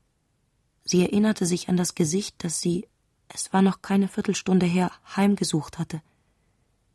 Sie 0.84 1.04
erinnerte 1.04 1.46
sich 1.46 1.70
an 1.70 1.78
das 1.78 1.94
Gesicht, 1.94 2.44
das 2.44 2.62
sie, 2.62 2.88
es 3.28 3.54
war 3.54 3.62
noch 3.62 3.84
keine 3.84 4.08
Viertelstunde 4.08 4.66
her, 4.66 4.92
heimgesucht 5.16 5.78
hatte. 5.78 6.02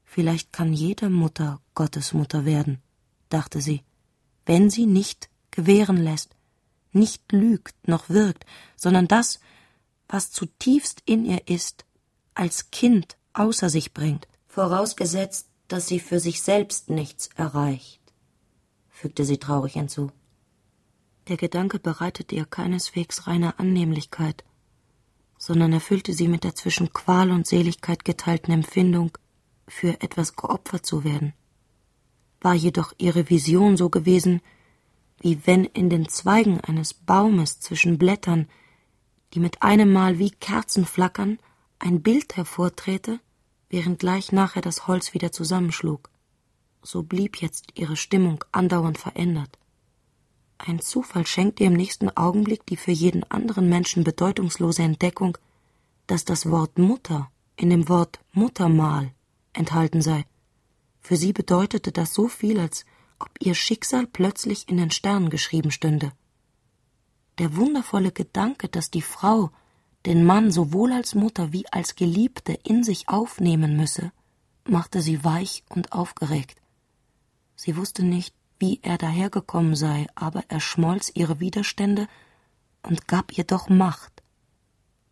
Vielleicht 0.05 0.53
kann 0.53 0.72
jede 0.72 1.11
Mutter 1.11 1.61
Gottesmutter 1.74 2.44
werden, 2.44 2.82
dachte 3.28 3.61
sie, 3.61 3.84
wenn 4.46 4.68
sie 4.68 4.86
nicht 4.86 5.30
gewähren 5.53 5.96
lässt, 5.96 6.34
nicht 6.93 7.32
lügt 7.32 7.88
noch 7.88 8.09
wirkt, 8.09 8.45
sondern 8.76 9.09
das, 9.09 9.41
was 10.09 10.30
zutiefst 10.30 11.03
in 11.07 11.24
ihr 11.24 11.49
ist, 11.49 11.84
als 12.34 12.70
Kind 12.70 13.16
außer 13.32 13.68
sich 13.68 13.95
bringt. 13.95 14.26
Vorausgesetzt, 14.49 15.49
dass 15.68 15.86
sie 15.86 16.01
für 16.01 16.18
sich 16.18 16.43
selbst 16.43 16.91
nichts 16.91 17.28
erreicht 17.36 18.01
fügte 19.01 19.24
sie 19.24 19.38
traurig 19.38 19.72
hinzu. 19.72 20.12
Der 21.28 21.38
Gedanke 21.38 21.78
bereitete 21.78 22.34
ihr 22.34 22.45
keineswegs 22.45 23.26
reine 23.26 23.59
Annehmlichkeit, 23.59 24.45
sondern 25.38 25.72
erfüllte 25.72 26.12
sie 26.12 26.28
mit 26.28 26.45
der 26.45 26.55
zwischen 26.55 26.93
Qual 26.93 27.30
und 27.30 27.47
Seligkeit 27.47 28.05
geteilten 28.05 28.53
Empfindung, 28.53 29.16
für 29.66 30.03
etwas 30.03 30.36
geopfert 30.36 30.84
zu 30.84 31.05
werden. 31.05 31.32
War 32.41 32.55
jedoch 32.55 32.93
ihre 32.99 33.30
Vision 33.30 33.76
so 33.76 33.88
gewesen, 33.88 34.43
wie 35.21 35.47
wenn 35.47 35.64
in 35.64 35.91
den 35.91 36.09
Zweigen 36.09 36.61
eines 36.61 36.95
Baumes 36.95 37.61
zwischen 37.61 37.99
Blättern, 37.99 38.49
die 39.35 39.41
mit 39.41 39.62
einem 39.62 39.93
Mal 39.93 40.18
wie 40.18 40.31
Kerzen 40.31 40.85
flackern, 40.85 41.39
ein 41.79 42.03
Bild 42.03 42.37
hervorträte, 42.37 43.21
während 43.68 44.01
gleich 44.01 44.33
nachher 44.33 44.62
das 44.62 44.87
Holz 44.87 45.14
wieder 45.14 45.31
zusammenschlug 45.31 46.11
so 46.83 47.03
blieb 47.03 47.37
jetzt 47.37 47.68
ihre 47.75 47.97
Stimmung 47.97 48.45
andauernd 48.53 48.99
verändert. 48.99 49.59
Ein 50.59 50.81
Zufall 50.81 51.27
schenkte 51.27 51.64
ihr 51.64 51.71
im 51.71 51.77
nächsten 51.77 52.14
Augenblick 52.16 52.66
die 52.66 52.77
für 52.77 52.91
jeden 52.91 53.25
anderen 53.25 53.68
Menschen 53.68 54.05
bedeutungslose 54.05 54.83
Entdeckung, 54.83 55.39
dass 56.07 56.25
das 56.25 56.51
Wort 56.51 56.79
Mutter 56.79 57.31
in 57.57 57.71
dem 57.71 57.89
Wort 57.89 58.21
Muttermal 58.33 59.12
enthalten 59.53 60.03
sei. 60.03 60.25
Für 61.01 61.16
sie 61.16 61.33
bedeutete 61.33 61.93
das 61.93 62.12
so 62.12 62.29
viel, 62.29 62.59
als 62.61 62.85
ob 63.21 63.31
ihr 63.41 63.55
Schicksal 63.55 64.07
plötzlich 64.07 64.68
in 64.68 64.77
den 64.77 64.91
Sternen 64.91 65.31
geschrieben 65.31 65.71
stünde. 65.71 66.12
Der 67.39 67.57
wundervolle 67.57 68.12
Gedanke, 68.12 68.68
dass 68.68 68.91
die 68.91 69.03
Frau 69.03 69.51
den 70.07 70.25
Mann 70.25 70.51
sowohl 70.51 70.93
als 70.93 71.14
Mutter 71.14 71.53
wie 71.53 71.66
als 71.71 71.95
Geliebte 71.95 72.53
in 72.64 72.83
sich 72.83 73.09
aufnehmen 73.09 73.77
müsse, 73.77 74.12
machte 74.66 75.03
sie 75.03 75.25
weich 75.25 75.62
und 75.68 75.93
aufgeregt. 75.93 76.61
Sie 77.55 77.77
wusste 77.77 78.03
nicht, 78.03 78.35
wie 78.59 78.81
er 78.83 78.99
dahergekommen 78.99 79.75
sei, 79.75 80.07
aber 80.14 80.45
er 80.49 80.61
schmolz 80.61 81.11
ihre 81.14 81.41
Widerstände 81.41 82.09
und 82.83 83.09
gab 83.09 83.37
ihr 83.37 83.45
doch 83.45 83.68
Macht. 83.68 84.23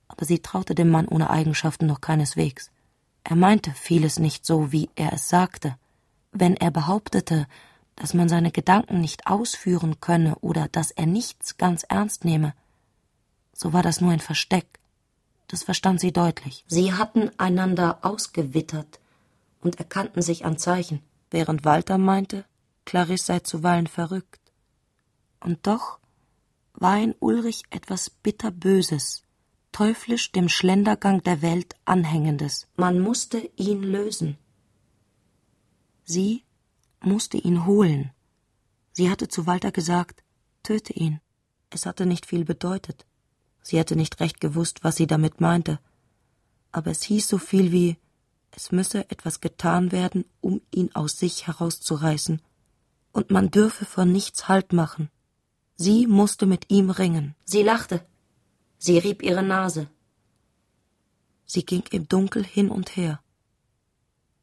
Aber 0.07 0.25
sie 0.25 0.41
traute 0.41 0.75
dem 0.75 0.89
Mann 0.91 1.09
ohne 1.09 1.31
Eigenschaften 1.31 1.87
noch 1.87 2.01
keineswegs. 2.01 2.71
Er 3.25 3.37
meinte 3.37 3.73
vieles 3.73 4.19
nicht 4.19 4.47
so, 4.47 4.73
wie 4.73 4.89
er 4.97 5.13
es 5.13 5.29
sagte. 5.29 5.77
Wenn 6.33 6.57
er 6.57 6.71
behauptete, 6.71 7.47
dass 7.99 8.15
man 8.15 8.29
seine 8.29 8.53
Gedanken 8.53 9.01
nicht 9.01 9.27
ausführen 9.27 10.01
könne 10.01 10.37
oder 10.37 10.69
dass 10.69 10.93
er 10.93 11.07
nichts 11.07 11.57
ganz 11.57 11.83
ernst 11.83 12.25
nehme, 12.25 12.55
so 13.53 13.73
war 13.73 13.83
das 13.83 14.01
nur 14.01 14.13
ein 14.13 14.21
Versteck. 14.21 14.79
Das 15.49 15.65
verstand 15.65 15.99
sie 16.01 16.13
deutlich. 16.13 16.65
Sie 16.69 16.93
hatten 16.93 17.31
einander 17.39 17.99
ausgewittert 18.03 19.01
und 19.61 19.79
erkannten 19.81 20.23
sich 20.23 20.45
an 20.45 20.59
Zeichen 20.59 21.03
während 21.31 21.65
Walter 21.65 21.99
meinte, 21.99 22.45
Clarisse 22.85 23.25
sei 23.25 23.41
zuweilen 23.41 23.87
verrückt. 23.87 24.41
Und 25.41 25.67
doch 25.67 25.99
war 26.75 26.99
in 26.99 27.15
Ulrich 27.19 27.63
etwas 27.71 28.11
bitterböses, 28.11 29.25
teuflisch 29.73 30.33
dem 30.33 30.49
Schlendergang 30.49 31.23
der 31.25 31.43
Welt 31.43 31.75
anhängendes. 31.85 32.69
Man 32.77 33.01
musste 33.01 33.39
ihn 33.57 33.83
lösen. 33.83 34.39
Sie 36.05 36.45
musste 37.01 37.37
ihn 37.37 37.67
holen. 37.67 38.11
Sie 38.93 39.11
hatte 39.11 39.29
zu 39.29 39.47
Walter 39.47 39.73
gesagt, 39.73 40.23
töte 40.63 40.93
ihn. 40.93 41.21
Es 41.71 41.87
hatte 41.87 42.07
nicht 42.07 42.27
viel 42.27 42.45
bedeutet. 42.45 43.07
Sie 43.63 43.79
hätte 43.79 43.97
nicht 43.97 44.21
recht 44.21 44.41
gewusst, 44.41 44.85
was 44.85 44.97
sie 44.97 45.07
damit 45.07 45.41
meinte. 45.41 45.79
Aber 46.73 46.91
es 46.91 47.03
hieß 47.03 47.29
so 47.29 47.39
viel 47.39 47.73
wie 47.73 47.97
es 48.51 48.73
müsse 48.73 49.11
etwas 49.11 49.41
getan 49.41 49.93
werden, 49.93 50.25
um 50.41 50.61
ihn 50.71 50.95
aus 50.95 51.19
sich 51.19 51.47
herauszureißen, 51.47 52.41
und 53.13 53.31
man 53.31 53.51
dürfe 53.51 53.85
vor 53.85 54.05
nichts 54.05 54.49
Halt 54.49 54.73
machen. 54.73 55.11
Sie 55.77 56.07
musste 56.07 56.47
mit 56.47 56.71
ihm 56.71 56.91
ringen. 56.91 57.35
Sie 57.45 57.63
lachte. 57.63 58.05
Sie 58.79 58.99
rieb 58.99 59.23
ihre 59.23 59.43
Nase. 59.43 59.89
Sie 61.45 61.65
ging 61.65 61.85
im 61.91 62.09
Dunkel 62.09 62.45
hin 62.45 62.69
und 62.71 62.97
her. 62.97 63.21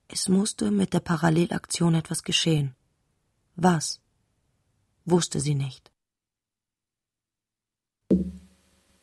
Es 0.08 0.30
musste 0.30 0.72
mit 0.72 0.94
der 0.94 1.00
Parallelaktion 1.00 1.96
etwas 1.96 2.24
geschehen. 2.24 2.76
Was? 3.56 4.02
Wusste 5.06 5.40
sie 5.40 5.56
nicht. 5.56 5.92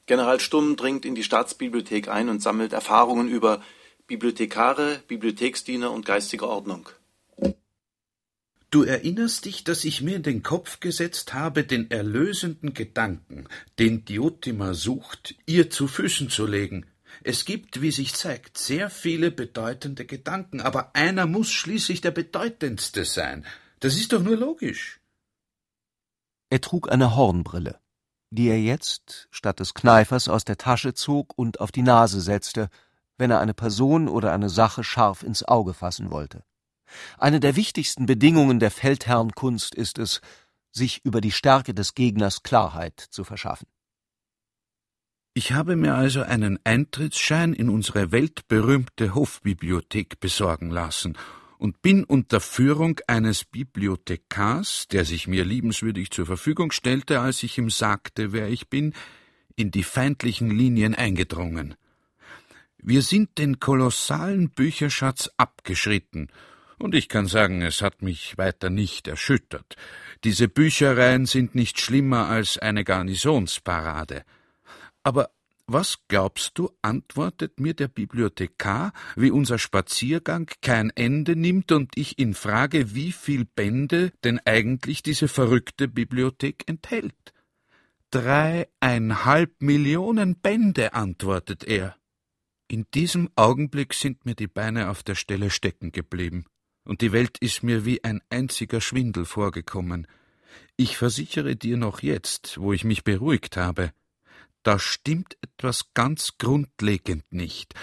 General 0.06 0.40
Stumm 0.40 0.76
dringt 0.76 1.04
in 1.04 1.14
die 1.14 1.24
Staatsbibliothek 1.24 2.08
ein 2.08 2.28
und 2.28 2.42
sammelt 2.42 2.72
Erfahrungen 2.72 3.28
über 3.28 3.62
Bibliothekare, 4.06 5.02
Bibliotheksdiener 5.08 5.90
und 5.90 6.04
geistige 6.04 6.48
Ordnung. 6.48 6.88
Du 8.70 8.84
erinnerst 8.84 9.44
dich, 9.44 9.64
dass 9.64 9.84
ich 9.84 10.00
mir 10.00 10.16
in 10.16 10.22
den 10.22 10.42
Kopf 10.42 10.80
gesetzt 10.80 11.34
habe, 11.34 11.62
den 11.62 11.90
erlösenden 11.90 12.72
Gedanken, 12.72 13.46
den 13.78 14.04
Diotima 14.04 14.72
sucht, 14.72 15.34
ihr 15.44 15.68
zu 15.68 15.88
Füßen 15.88 16.30
zu 16.30 16.46
legen, 16.46 16.86
Es 17.22 17.44
gibt, 17.44 17.80
wie 17.80 17.90
sich 17.90 18.14
zeigt, 18.14 18.58
sehr 18.58 18.90
viele 18.90 19.30
bedeutende 19.30 20.04
Gedanken, 20.04 20.60
aber 20.60 20.94
einer 20.94 21.26
muss 21.26 21.50
schließlich 21.50 22.00
der 22.00 22.10
bedeutendste 22.10 23.04
sein. 23.04 23.44
Das 23.80 23.96
ist 23.96 24.12
doch 24.12 24.22
nur 24.22 24.36
logisch. 24.36 25.00
Er 26.50 26.60
trug 26.60 26.90
eine 26.90 27.16
Hornbrille, 27.16 27.80
die 28.30 28.48
er 28.48 28.60
jetzt 28.60 29.28
statt 29.30 29.60
des 29.60 29.74
Kneifers 29.74 30.28
aus 30.28 30.44
der 30.44 30.58
Tasche 30.58 30.94
zog 30.94 31.32
und 31.36 31.60
auf 31.60 31.72
die 31.72 31.82
Nase 31.82 32.20
setzte, 32.20 32.68
wenn 33.18 33.30
er 33.30 33.40
eine 33.40 33.54
Person 33.54 34.08
oder 34.08 34.32
eine 34.32 34.48
Sache 34.48 34.84
scharf 34.84 35.22
ins 35.22 35.42
Auge 35.44 35.74
fassen 35.74 36.10
wollte. 36.10 36.44
Eine 37.18 37.40
der 37.40 37.56
wichtigsten 37.56 38.06
Bedingungen 38.06 38.60
der 38.60 38.70
Feldherrnkunst 38.70 39.74
ist 39.74 39.98
es, 39.98 40.20
sich 40.72 41.04
über 41.04 41.20
die 41.20 41.32
Stärke 41.32 41.74
des 41.74 41.94
Gegners 41.94 42.42
Klarheit 42.42 42.98
zu 42.98 43.24
verschaffen. 43.24 43.66
Ich 45.34 45.52
habe 45.52 45.76
mir 45.76 45.94
also 45.94 46.20
einen 46.22 46.58
Eintrittsschein 46.64 47.54
in 47.54 47.70
unsere 47.70 48.12
weltberühmte 48.12 49.14
Hofbibliothek 49.14 50.20
besorgen 50.20 50.70
lassen 50.70 51.16
und 51.56 51.80
bin 51.80 52.04
unter 52.04 52.38
Führung 52.38 53.00
eines 53.06 53.44
Bibliothekars, 53.46 54.88
der 54.88 55.06
sich 55.06 55.28
mir 55.28 55.46
liebenswürdig 55.46 56.10
zur 56.10 56.26
Verfügung 56.26 56.70
stellte, 56.70 57.20
als 57.20 57.42
ich 57.44 57.56
ihm 57.56 57.70
sagte, 57.70 58.34
wer 58.34 58.48
ich 58.50 58.68
bin, 58.68 58.92
in 59.56 59.70
die 59.70 59.84
feindlichen 59.84 60.50
Linien 60.50 60.94
eingedrungen. 60.94 61.76
Wir 62.76 63.00
sind 63.00 63.38
den 63.38 63.58
kolossalen 63.58 64.50
Bücherschatz 64.50 65.30
abgeschritten, 65.38 66.28
und 66.78 66.94
ich 66.96 67.08
kann 67.08 67.26
sagen, 67.26 67.62
es 67.62 67.80
hat 67.80 68.02
mich 68.02 68.36
weiter 68.36 68.68
nicht 68.68 69.06
erschüttert. 69.06 69.76
Diese 70.24 70.48
Büchereien 70.48 71.26
sind 71.26 71.54
nicht 71.54 71.80
schlimmer 71.80 72.26
als 72.26 72.58
eine 72.58 72.82
Garnisonsparade. 72.82 74.24
Aber 75.02 75.30
was 75.66 75.98
glaubst 76.08 76.58
du, 76.58 76.70
antwortet 76.82 77.60
mir 77.60 77.74
der 77.74 77.88
Bibliothekar, 77.88 78.92
wie 79.16 79.30
unser 79.30 79.58
Spaziergang 79.58 80.50
kein 80.60 80.90
Ende 80.90 81.36
nimmt 81.36 81.72
und 81.72 81.96
ich 81.96 82.18
ihn 82.18 82.34
frage, 82.34 82.94
wie 82.94 83.12
viel 83.12 83.44
Bände 83.44 84.12
denn 84.24 84.40
eigentlich 84.44 85.02
diese 85.02 85.28
verrückte 85.28 85.88
Bibliothek 85.88 86.64
enthält? 86.66 87.32
Dreieinhalb 88.10 89.62
Millionen 89.62 90.36
Bände, 90.36 90.94
antwortet 90.94 91.64
er. 91.64 91.96
In 92.68 92.86
diesem 92.92 93.30
Augenblick 93.36 93.94
sind 93.94 94.26
mir 94.26 94.34
die 94.34 94.48
Beine 94.48 94.90
auf 94.90 95.02
der 95.02 95.14
Stelle 95.14 95.50
stecken 95.50 95.92
geblieben, 95.92 96.44
und 96.84 97.00
die 97.00 97.12
Welt 97.12 97.38
ist 97.38 97.62
mir 97.62 97.86
wie 97.86 98.02
ein 98.02 98.20
einziger 98.30 98.80
Schwindel 98.80 99.24
vorgekommen. 99.24 100.06
Ich 100.76 100.96
versichere 100.96 101.56
dir 101.56 101.76
noch 101.76 102.02
jetzt, 102.02 102.58
wo 102.58 102.72
ich 102.72 102.84
mich 102.84 103.04
beruhigt 103.04 103.56
habe, 103.56 103.92
da 104.62 104.78
stimmt 104.78 105.36
etwas 105.42 105.92
ganz 105.94 106.38
grundlegend 106.38 107.32
nicht. 107.32 107.74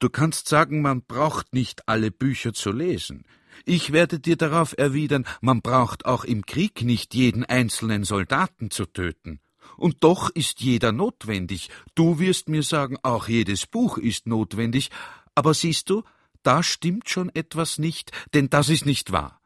Du 0.00 0.08
kannst 0.08 0.48
sagen, 0.48 0.80
man 0.80 1.02
braucht 1.02 1.52
nicht 1.52 1.88
alle 1.88 2.10
Bücher 2.10 2.52
zu 2.52 2.70
lesen. 2.70 3.24
Ich 3.64 3.92
werde 3.92 4.20
dir 4.20 4.36
darauf 4.36 4.76
erwidern, 4.78 5.26
man 5.40 5.60
braucht 5.60 6.06
auch 6.06 6.24
im 6.24 6.46
Krieg 6.46 6.82
nicht 6.82 7.14
jeden 7.14 7.44
einzelnen 7.44 8.04
Soldaten 8.04 8.70
zu 8.70 8.86
töten. 8.86 9.40
Und 9.76 10.04
doch 10.04 10.30
ist 10.30 10.60
jeder 10.60 10.92
notwendig. 10.92 11.70
Du 11.94 12.18
wirst 12.18 12.48
mir 12.48 12.62
sagen, 12.62 12.96
auch 13.02 13.28
jedes 13.28 13.66
Buch 13.66 13.98
ist 13.98 14.26
notwendig. 14.26 14.90
Aber 15.34 15.54
siehst 15.54 15.90
du, 15.90 16.02
da 16.42 16.62
stimmt 16.62 17.08
schon 17.08 17.28
etwas 17.34 17.78
nicht, 17.78 18.12
denn 18.34 18.48
das 18.48 18.68
ist 18.68 18.86
nicht 18.86 19.12
wahr. 19.12 19.40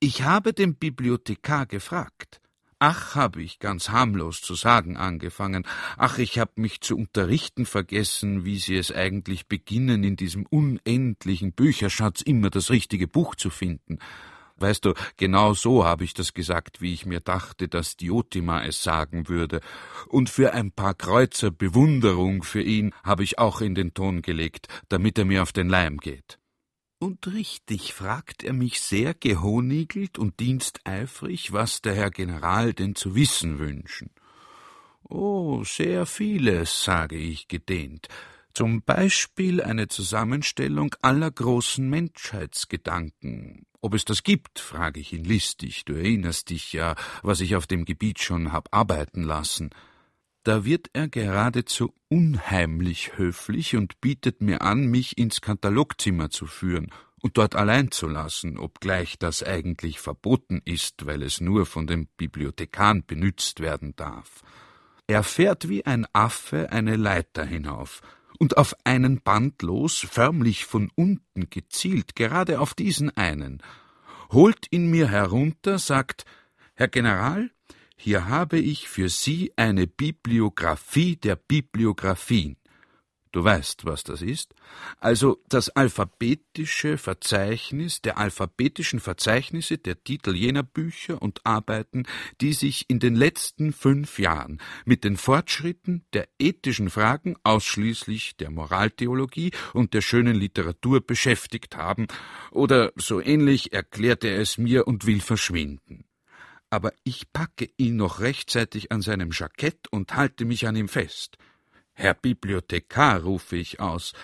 Ich 0.00 0.22
habe 0.22 0.52
den 0.52 0.76
Bibliothekar 0.76 1.66
gefragt. 1.66 2.40
Ach, 2.84 3.14
habe 3.14 3.40
ich 3.40 3.60
ganz 3.60 3.90
harmlos 3.90 4.40
zu 4.40 4.56
sagen 4.56 4.96
angefangen. 4.96 5.64
Ach, 5.96 6.18
ich 6.18 6.40
hab 6.40 6.58
mich 6.58 6.80
zu 6.80 6.96
unterrichten 6.96 7.64
vergessen, 7.64 8.44
wie 8.44 8.58
Sie 8.58 8.74
es 8.74 8.90
eigentlich 8.90 9.46
beginnen, 9.46 10.02
in 10.02 10.16
diesem 10.16 10.46
unendlichen 10.46 11.52
Bücherschatz 11.52 12.22
immer 12.22 12.50
das 12.50 12.70
richtige 12.70 13.06
Buch 13.06 13.36
zu 13.36 13.50
finden. 13.50 14.00
Weißt 14.56 14.84
du, 14.84 14.94
genau 15.16 15.54
so 15.54 15.84
habe 15.84 16.02
ich 16.02 16.12
das 16.12 16.34
gesagt, 16.34 16.80
wie 16.80 16.92
ich 16.92 17.06
mir 17.06 17.20
dachte, 17.20 17.68
dass 17.68 17.96
Diotima 17.96 18.64
es 18.64 18.82
sagen 18.82 19.28
würde. 19.28 19.60
Und 20.08 20.28
für 20.28 20.52
ein 20.52 20.72
paar 20.72 20.94
Kreuzer 20.94 21.52
Bewunderung 21.52 22.42
für 22.42 22.62
ihn 22.62 22.92
habe 23.04 23.22
ich 23.22 23.38
auch 23.38 23.60
in 23.60 23.76
den 23.76 23.94
Ton 23.94 24.22
gelegt, 24.22 24.66
damit 24.88 25.18
er 25.18 25.24
mir 25.24 25.42
auf 25.42 25.52
den 25.52 25.68
Leim 25.68 25.98
geht. 25.98 26.41
Und 27.02 27.26
richtig 27.26 27.94
fragt 27.94 28.44
er 28.44 28.52
mich 28.52 28.80
sehr 28.80 29.12
gehonigelt 29.12 30.20
und 30.20 30.38
diensteifrig, 30.38 31.52
was 31.52 31.82
der 31.82 31.96
Herr 31.96 32.12
General 32.12 32.74
denn 32.74 32.94
zu 32.94 33.16
wissen 33.16 33.58
wünschen. 33.58 34.10
Oh, 35.08 35.64
sehr 35.64 36.06
vieles, 36.06 36.84
sage 36.84 37.16
ich 37.16 37.48
gedehnt. 37.48 38.06
Zum 38.54 38.82
Beispiel 38.82 39.60
eine 39.60 39.88
Zusammenstellung 39.88 40.94
aller 41.02 41.32
großen 41.32 41.90
Menschheitsgedanken. 41.90 43.66
Ob 43.80 43.94
es 43.94 44.04
das 44.04 44.22
gibt, 44.22 44.60
frage 44.60 45.00
ich 45.00 45.12
ihn 45.12 45.24
listig. 45.24 45.84
Du 45.84 45.94
erinnerst 45.94 46.50
dich 46.50 46.72
ja, 46.72 46.94
was 47.24 47.40
ich 47.40 47.56
auf 47.56 47.66
dem 47.66 47.84
Gebiet 47.84 48.20
schon 48.22 48.52
hab 48.52 48.72
arbeiten 48.72 49.24
lassen. 49.24 49.70
Da 50.44 50.64
wird 50.64 50.90
er 50.92 51.08
geradezu 51.08 51.94
unheimlich 52.08 53.16
höflich 53.16 53.76
und 53.76 54.00
bietet 54.00 54.40
mir 54.40 54.62
an, 54.62 54.86
mich 54.86 55.16
ins 55.16 55.40
Katalogzimmer 55.40 56.30
zu 56.30 56.46
führen 56.46 56.90
und 57.20 57.38
dort 57.38 57.54
allein 57.54 57.92
zu 57.92 58.08
lassen, 58.08 58.58
obgleich 58.58 59.18
das 59.18 59.44
eigentlich 59.44 60.00
verboten 60.00 60.60
ist, 60.64 61.06
weil 61.06 61.22
es 61.22 61.40
nur 61.40 61.66
von 61.66 61.86
den 61.86 62.08
Bibliothekaren 62.16 63.06
benützt 63.06 63.60
werden 63.60 63.94
darf. 63.94 64.42
Er 65.06 65.22
fährt 65.22 65.68
wie 65.68 65.86
ein 65.86 66.06
Affe 66.12 66.72
eine 66.72 66.96
Leiter 66.96 67.44
hinauf, 67.44 68.00
und 68.38 68.56
auf 68.56 68.74
einen 68.82 69.20
Band 69.20 69.62
los, 69.62 70.04
förmlich 70.10 70.64
von 70.64 70.90
unten 70.96 71.48
gezielt, 71.48 72.16
gerade 72.16 72.58
auf 72.58 72.74
diesen 72.74 73.16
einen, 73.16 73.62
holt 74.32 74.66
ihn 74.70 74.90
mir 74.90 75.06
herunter, 75.06 75.78
sagt 75.78 76.24
Herr 76.74 76.88
General, 76.88 77.52
hier 77.96 78.28
habe 78.28 78.58
ich 78.58 78.88
für 78.88 79.08
Sie 79.08 79.52
eine 79.56 79.86
Bibliographie 79.86 81.16
der 81.16 81.36
Bibliographien. 81.36 82.56
Du 83.32 83.42
weißt, 83.42 83.86
was 83.86 84.04
das 84.04 84.20
ist? 84.20 84.54
Also 84.98 85.42
das 85.48 85.70
alphabetische 85.70 86.98
Verzeichnis 86.98 88.02
der 88.02 88.18
alphabetischen 88.18 89.00
Verzeichnisse 89.00 89.78
der 89.78 90.04
Titel 90.04 90.34
jener 90.34 90.62
Bücher 90.62 91.22
und 91.22 91.40
Arbeiten, 91.44 92.04
die 92.42 92.52
sich 92.52 92.90
in 92.90 92.98
den 92.98 93.16
letzten 93.16 93.72
fünf 93.72 94.18
Jahren 94.18 94.60
mit 94.84 95.02
den 95.02 95.16
Fortschritten 95.16 96.04
der 96.12 96.28
ethischen 96.38 96.90
Fragen 96.90 97.36
ausschließlich 97.42 98.36
der 98.36 98.50
Moraltheologie 98.50 99.52
und 99.72 99.94
der 99.94 100.02
schönen 100.02 100.36
Literatur 100.36 101.00
beschäftigt 101.00 101.78
haben, 101.78 102.08
oder 102.50 102.92
so 102.96 103.18
ähnlich 103.22 103.72
erklärt 103.72 104.24
er 104.24 104.38
es 104.40 104.58
mir 104.58 104.86
und 104.86 105.06
will 105.06 105.22
verschwinden 105.22 106.04
aber 106.72 106.94
ich 107.04 107.30
packe 107.34 107.68
ihn 107.76 107.96
noch 107.96 108.20
rechtzeitig 108.20 108.92
an 108.92 109.02
seinem 109.02 109.30
Jackett 109.30 109.88
und 109.90 110.14
halte 110.14 110.46
mich 110.46 110.66
an 110.66 110.74
ihm 110.74 110.88
fest. 110.88 111.36
Herr 111.92 112.14
Bibliothekar, 112.14 113.22
rufe 113.22 113.56
ich 113.56 113.78
aus, 113.78 114.14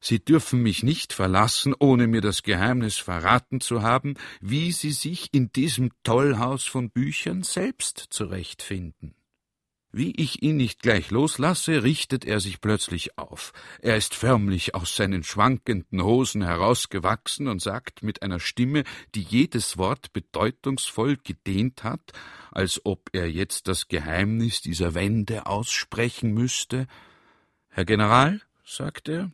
Sie 0.00 0.22
dürfen 0.22 0.62
mich 0.62 0.82
nicht 0.82 1.14
verlassen, 1.14 1.74
ohne 1.78 2.06
mir 2.06 2.20
das 2.20 2.42
Geheimnis 2.42 2.98
verraten 2.98 3.62
zu 3.62 3.80
haben, 3.80 4.16
wie 4.42 4.70
Sie 4.70 4.92
sich 4.92 5.32
in 5.32 5.50
diesem 5.50 5.92
Tollhaus 6.02 6.64
von 6.64 6.90
Büchern 6.90 7.42
selbst 7.42 8.04
zurechtfinden. 8.10 9.14
Wie 9.96 10.10
ich 10.16 10.42
ihn 10.42 10.56
nicht 10.56 10.82
gleich 10.82 11.12
loslasse, 11.12 11.84
richtet 11.84 12.24
er 12.24 12.40
sich 12.40 12.60
plötzlich 12.60 13.16
auf. 13.16 13.52
Er 13.80 13.96
ist 13.96 14.16
förmlich 14.16 14.74
aus 14.74 14.96
seinen 14.96 15.22
schwankenden 15.22 16.02
Hosen 16.02 16.42
herausgewachsen 16.42 17.46
und 17.46 17.62
sagt 17.62 18.02
mit 18.02 18.20
einer 18.20 18.40
Stimme, 18.40 18.82
die 19.14 19.22
jedes 19.22 19.78
Wort 19.78 20.12
bedeutungsvoll 20.12 21.16
gedehnt 21.22 21.84
hat, 21.84 22.10
als 22.50 22.84
ob 22.84 23.08
er 23.12 23.30
jetzt 23.30 23.68
das 23.68 23.86
Geheimnis 23.86 24.60
dieser 24.62 24.94
Wände 24.94 25.46
aussprechen 25.46 26.34
müsste. 26.34 26.88
Herr 27.68 27.84
General, 27.84 28.40
sagt 28.64 29.08
er, 29.08 29.30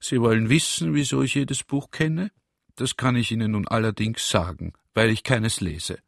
Sie 0.00 0.22
wollen 0.22 0.48
wissen, 0.48 0.94
wieso 0.94 1.20
ich 1.20 1.34
jedes 1.34 1.64
Buch 1.64 1.90
kenne? 1.90 2.30
Das 2.76 2.96
kann 2.96 3.14
ich 3.14 3.30
Ihnen 3.30 3.50
nun 3.50 3.68
allerdings 3.68 4.26
sagen, 4.30 4.72
weil 4.94 5.10
ich 5.10 5.22
keines 5.22 5.60
lese. 5.60 5.98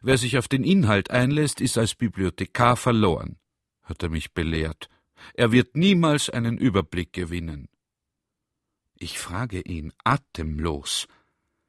Wer 0.00 0.16
sich 0.16 0.38
auf 0.38 0.48
den 0.48 0.64
Inhalt 0.64 1.10
einlässt, 1.10 1.60
ist 1.60 1.76
als 1.76 1.94
Bibliothekar 1.94 2.78
verloren 2.78 3.36
hat 3.90 4.02
er 4.02 4.08
mich 4.08 4.32
belehrt. 4.32 4.88
Er 5.34 5.52
wird 5.52 5.76
niemals 5.76 6.30
einen 6.30 6.56
Überblick 6.56 7.12
gewinnen. 7.12 7.68
Ich 8.98 9.18
frage 9.18 9.60
ihn 9.60 9.92
atemlos. 10.04 11.08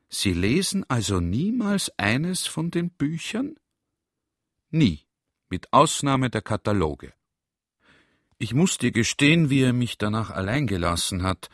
Sie 0.07 0.33
lesen 0.33 0.85
also 0.89 1.19
niemals 1.19 1.91
eines 1.97 2.45
von 2.47 2.71
den 2.71 2.89
Büchern? 2.89 3.55
Nie, 4.69 5.05
mit 5.49 5.71
Ausnahme 5.73 6.29
der 6.29 6.41
Kataloge. 6.41 7.13
Ich 8.37 8.53
muss 8.53 8.77
dir 8.77 8.91
gestehen, 8.91 9.49
wie 9.49 9.61
er 9.61 9.73
mich 9.73 9.97
danach 9.97 10.31
allein 10.31 10.67
gelassen 10.67 11.23
hat, 11.23 11.49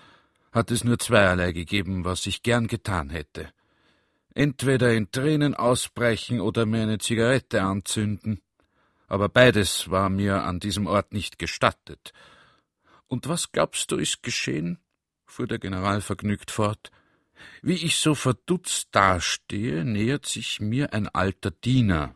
hat 0.51 0.72
es 0.72 0.84
nur 0.84 0.97
zweierlei 0.97 1.51
gegeben, 1.51 2.05
was 2.05 2.26
ich 2.26 2.43
gern 2.43 2.68
getan 2.68 3.09
hätte. 3.09 3.51
Entweder 4.34 4.93
in 4.93 5.11
Tränen 5.11 5.53
ausbrechen 5.53 6.39
oder 6.39 6.65
mir 6.65 6.84
eine 6.84 6.99
Zigarette 6.99 7.61
anzünden 7.61 8.41
aber 9.08 9.30
beides 9.30 9.89
war 9.89 10.10
mir 10.10 10.43
an 10.43 10.60
diesem 10.60 10.88
Ort 10.88 11.14
nicht 11.14 11.39
gestattet. 11.39 12.14
Und 13.08 13.28
was 13.28 13.51
glaubst 13.51 13.91
du, 13.91 13.97
ist 13.97 14.22
geschehen? 14.24 14.80
fuhr 15.26 15.47
der 15.47 15.60
General 15.60 16.01
vergnügt 16.01 16.51
fort. 16.51 16.91
Wie 17.62 17.74
ich 17.74 17.97
so 17.97 18.16
verdutzt 18.16 18.89
dastehe, 18.91 19.84
nähert 19.84 20.26
sich 20.26 20.60
mir 20.60 20.93
ein 20.93 21.08
alter 21.08 21.51
Diener, 21.51 22.16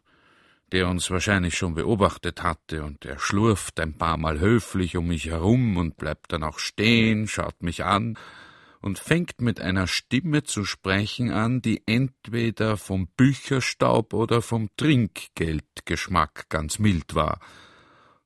der 0.72 0.88
uns 0.88 1.12
wahrscheinlich 1.12 1.58
schon 1.58 1.76
beobachtet 1.76 2.42
hatte, 2.42 2.84
und 2.84 3.06
er 3.06 3.20
schlurft 3.20 3.80
ein 3.80 3.98
paar 3.98 4.18
Mal 4.18 4.40
höflich 4.40 4.96
um 4.98 5.08
mich 5.08 5.26
herum 5.26 5.78
und 5.78 5.98
bleibt 5.98 6.32
dann 6.32 6.44
auch 6.44 6.60
stehen, 6.60 7.28
schaut 7.28 7.62
mich 7.62 7.84
an 7.84 8.18
und 8.82 9.00
fängt 9.00 9.42
mit 9.42 9.62
einer 9.62 9.88
Stimme 9.88 10.44
zu 10.44 10.66
sprechen 10.66 11.32
an, 11.32 11.62
die 11.62 11.84
entweder 11.86 12.78
vom 12.78 13.08
Bücherstaub 13.08 14.14
oder 14.14 14.42
vom 14.42 14.70
Trinkgeldgeschmack 14.76 16.50
ganz 16.50 16.80
mild 16.80 17.16
war. 17.16 17.40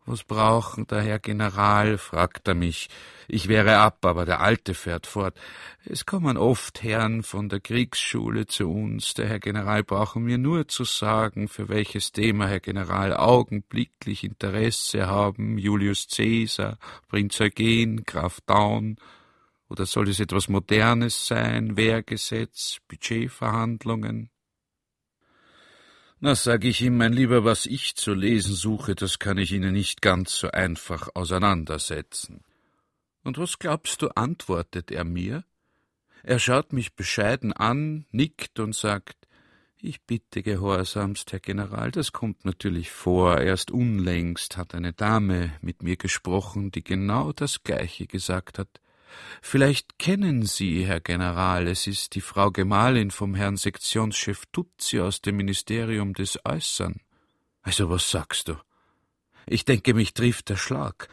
Was 0.07 0.23
brauchen 0.23 0.85
der 0.85 1.01
Herr 1.01 1.17
General? 1.17 1.97
fragt 1.97 2.47
er 2.47 2.53
mich. 2.53 2.89
Ich 3.27 3.47
wäre 3.47 3.77
ab, 3.77 4.05
aber 4.05 4.25
der 4.25 4.39
Alte 4.39 4.75
fährt 4.75 5.07
fort. 5.07 5.35
Es 5.83 6.05
kommen 6.05 6.37
oft 6.37 6.83
Herren 6.83 7.23
von 7.23 7.49
der 7.49 7.59
Kriegsschule 7.59 8.45
zu 8.45 8.69
uns. 8.69 9.15
Der 9.15 9.27
Herr 9.27 9.39
General 9.39 9.83
brauchen 9.83 10.23
mir 10.23 10.37
nur 10.37 10.67
zu 10.67 10.83
sagen, 10.83 11.47
für 11.47 11.69
welches 11.69 12.11
Thema 12.11 12.47
Herr 12.47 12.59
General 12.59 13.15
augenblicklich 13.15 14.23
Interesse 14.23 15.07
haben. 15.07 15.57
Julius 15.57 16.07
Caesar, 16.07 16.77
Prinz 17.09 17.41
Eugen, 17.41 18.03
Graf 18.03 18.41
Daun. 18.45 18.97
Oder 19.69 19.85
soll 19.85 20.09
es 20.09 20.19
etwas 20.19 20.47
Modernes 20.47 21.27
sein? 21.27 21.75
Wehrgesetz, 21.75 22.77
Budgetverhandlungen? 22.87 24.29
Na, 26.19 26.33
sag 26.35 26.63
ich 26.63 26.81
ihm, 26.81 26.97
mein 26.97 27.13
Lieber, 27.13 27.43
was 27.43 27.65
ich 27.65 27.95
zu 27.95 28.13
lesen 28.13 28.55
suche, 28.55 28.95
das 28.95 29.19
kann 29.19 29.37
ich 29.37 29.51
Ihnen 29.51 29.73
nicht 29.73 30.01
ganz 30.01 30.35
so 30.35 30.49
einfach 30.49 31.09
auseinandersetzen. 31.13 32.43
Und 33.23 33.37
was 33.37 33.59
glaubst 33.59 34.01
du, 34.01 34.09
antwortet 34.09 34.91
er 34.91 35.03
mir? 35.03 35.43
Er 36.23 36.39
schaut 36.39 36.73
mich 36.73 36.95
bescheiden 36.95 37.53
an, 37.53 38.05
nickt 38.11 38.59
und 38.59 38.73
sagt, 38.73 39.27
ich 39.81 40.01
bitte 40.01 40.41
gehorsamst, 40.41 41.31
Herr 41.31 41.39
General, 41.39 41.91
das 41.91 42.11
kommt 42.11 42.45
natürlich 42.45 42.89
vor. 42.89 43.39
Erst 43.41 43.69
unlängst 43.69 44.57
hat 44.57 44.73
eine 44.73 44.93
Dame 44.93 45.53
mit 45.61 45.83
mir 45.83 45.97
gesprochen, 45.97 46.71
die 46.71 46.83
genau 46.83 47.33
das 47.33 47.61
Gleiche 47.61 48.07
gesagt 48.07 48.57
hat. 48.57 48.81
Vielleicht 49.41 49.99
kennen 49.99 50.43
Sie, 50.43 50.85
Herr 50.85 50.99
General, 50.99 51.67
es 51.67 51.87
ist 51.87 52.15
die 52.15 52.21
Frau 52.21 52.51
Gemahlin 52.51 53.11
vom 53.11 53.35
Herrn 53.35 53.57
Sektionschef 53.57 54.43
Tutzi 54.51 54.99
aus 54.99 55.21
dem 55.21 55.37
Ministerium 55.37 56.13
des 56.13 56.39
Äußern. 56.45 56.97
Also 57.61 57.89
was 57.89 58.09
sagst 58.09 58.47
du? 58.47 58.55
Ich 59.47 59.65
denke, 59.65 59.93
mich 59.93 60.13
trifft 60.13 60.49
der 60.49 60.55
Schlag. 60.57 61.07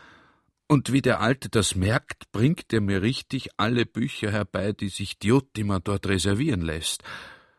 Und 0.68 0.92
wie 0.92 1.02
der 1.02 1.20
Alte 1.20 1.50
das 1.50 1.74
merkt, 1.74 2.32
bringt 2.32 2.72
er 2.72 2.80
mir 2.80 3.02
richtig 3.02 3.50
alle 3.58 3.84
Bücher 3.84 4.32
herbei, 4.32 4.72
die 4.72 4.88
sich 4.88 5.18
Diotima 5.18 5.80
dort 5.80 6.06
reservieren 6.06 6.62
lässt. 6.62 7.02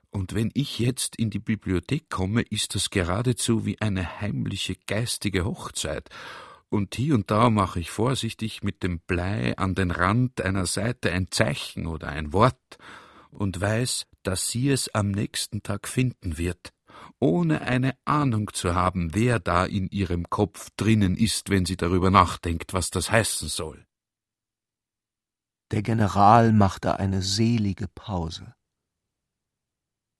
Und 0.09 0.33
wenn 0.33 0.51
ich 0.53 0.79
jetzt 0.79 1.15
in 1.15 1.29
die 1.29 1.39
Bibliothek 1.39 2.09
komme, 2.09 2.41
ist 2.41 2.75
das 2.75 2.89
geradezu 2.89 3.65
wie 3.65 3.79
eine 3.81 4.21
heimliche 4.21 4.75
geistige 4.87 5.45
Hochzeit 5.45 6.09
und 6.73 6.95
hier 6.95 7.13
und 7.13 7.29
da 7.29 7.51
mache 7.51 7.79
ich 7.79 7.91
vorsichtig 7.91 8.63
mit 8.63 8.81
dem 8.81 8.99
Blei 8.99 9.55
an 9.57 9.75
den 9.75 9.91
Rand 9.91 10.41
einer 10.41 10.65
Seite 10.65 11.11
ein 11.11 11.29
Zeichen 11.29 11.85
oder 11.85 12.07
ein 12.07 12.33
Wort 12.33 12.77
und 13.29 13.61
weiß, 13.61 14.07
dass 14.23 14.49
sie 14.49 14.71
es 14.71 14.93
am 14.95 15.11
nächsten 15.11 15.61
Tag 15.61 15.87
finden 15.87 16.39
wird, 16.39 16.73
ohne 17.19 17.61
eine 17.61 17.95
Ahnung 18.05 18.51
zu 18.53 18.73
haben, 18.73 19.13
wer 19.13 19.39
da 19.39 19.65
in 19.65 19.87
ihrem 19.89 20.31
Kopf 20.31 20.71
drinnen 20.75 21.15
ist, 21.15 21.51
wenn 21.51 21.67
sie 21.67 21.77
darüber 21.77 22.09
nachdenkt, 22.09 22.73
was 22.73 22.89
das 22.89 23.11
heißen 23.11 23.49
soll. 23.49 23.85
Der 25.69 25.83
General 25.83 26.53
machte 26.53 26.97
eine 26.97 27.21
selige 27.21 27.87
Pause. 27.87 28.55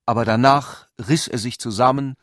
Aber 0.06 0.24
danach 0.24 0.88
riss 1.00 1.28
er 1.28 1.40
sich 1.40 1.58
zusammen, 1.58 2.14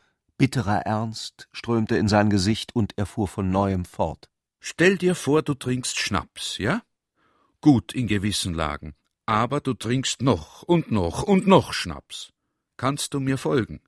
Bitterer 0.41 0.87
Ernst 0.87 1.49
strömte 1.53 1.99
in 1.99 2.09
sein 2.09 2.31
Gesicht 2.31 2.75
und 2.75 2.95
er 2.97 3.05
fuhr 3.05 3.29
von 3.29 3.51
neuem 3.51 3.85
fort. 3.85 4.31
Stell 4.59 4.97
dir 4.97 5.15
vor, 5.15 5.43
du 5.43 5.53
trinkst 5.53 5.99
Schnaps, 5.99 6.57
ja? 6.57 6.81
Gut 7.61 7.93
in 7.93 8.07
gewissen 8.07 8.55
Lagen. 8.55 8.95
Aber 9.27 9.61
du 9.61 9.75
trinkst 9.75 10.23
noch 10.23 10.63
und 10.63 10.91
noch 10.91 11.25
und 11.25 11.47
noch 11.47 11.75
Schnaps. 11.75 12.33
Kannst 12.79 13.13
du 13.13 13.21
mir 13.21 13.37
folgen? 13.37 13.83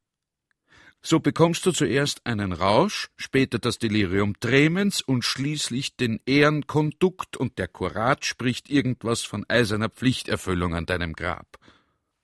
So 1.00 1.20
bekommst 1.20 1.64
du 1.64 1.72
zuerst 1.72 2.26
einen 2.26 2.52
Rausch, 2.52 3.08
später 3.16 3.58
das 3.58 3.78
Delirium 3.78 4.38
tremens 4.38 5.00
und 5.00 5.24
schließlich 5.24 5.96
den 5.96 6.20
Ehrenkondukt 6.26 7.38
und 7.38 7.56
der 7.56 7.68
Kurat 7.68 8.26
spricht 8.26 8.68
irgendwas 8.68 9.22
von 9.22 9.46
eiserner 9.48 9.88
Pflichterfüllung 9.88 10.74
an 10.74 10.84
deinem 10.84 11.14
Grab. 11.14 11.58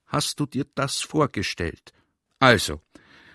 Hast 0.05 0.39
du 0.39 0.45
dir 0.45 0.67
das 0.75 1.01
vorgestellt? 1.01 1.95
Also, 2.41 2.83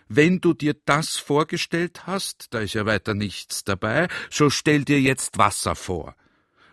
wenn 0.08 0.42
du 0.42 0.54
dir 0.54 0.76
das 0.86 1.18
vorgestellt 1.18 2.06
hast, 2.08 2.54
da 2.54 2.60
ist 2.60 2.74
ja 2.74 2.86
weiter 2.86 3.14
nichts 3.14 3.64
dabei, 3.64 4.08
so 4.30 4.50
stell 4.50 4.86
dir 4.86 5.02
jetzt 5.02 5.38
Wasser 5.38 5.76
vor. 5.76 6.16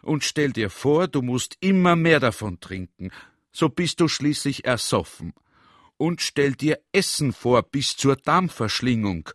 Und 0.02 0.24
stell 0.24 0.52
dir 0.52 0.70
vor, 0.70 1.08
du 1.08 1.22
musst 1.22 1.56
immer 1.60 1.96
mehr 1.96 2.20
davon 2.20 2.60
trinken, 2.60 3.10
so 3.52 3.68
bist 3.68 4.00
du 4.00 4.08
schließlich 4.08 4.64
ersoffen. 4.64 5.34
Und 5.96 6.22
stell 6.22 6.54
dir 6.54 6.80
Essen 6.92 7.32
vor 7.32 7.62
bis 7.62 7.96
zur 7.96 8.16
Darmverschlingung. 8.16 9.28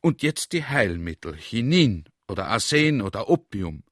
Und 0.00 0.22
jetzt 0.22 0.52
die 0.52 0.64
Heilmittel, 0.64 1.36
Chinin 1.36 2.04
oder 2.28 2.48
Arsen 2.48 3.00
oder 3.00 3.30
Opium. 3.30 3.82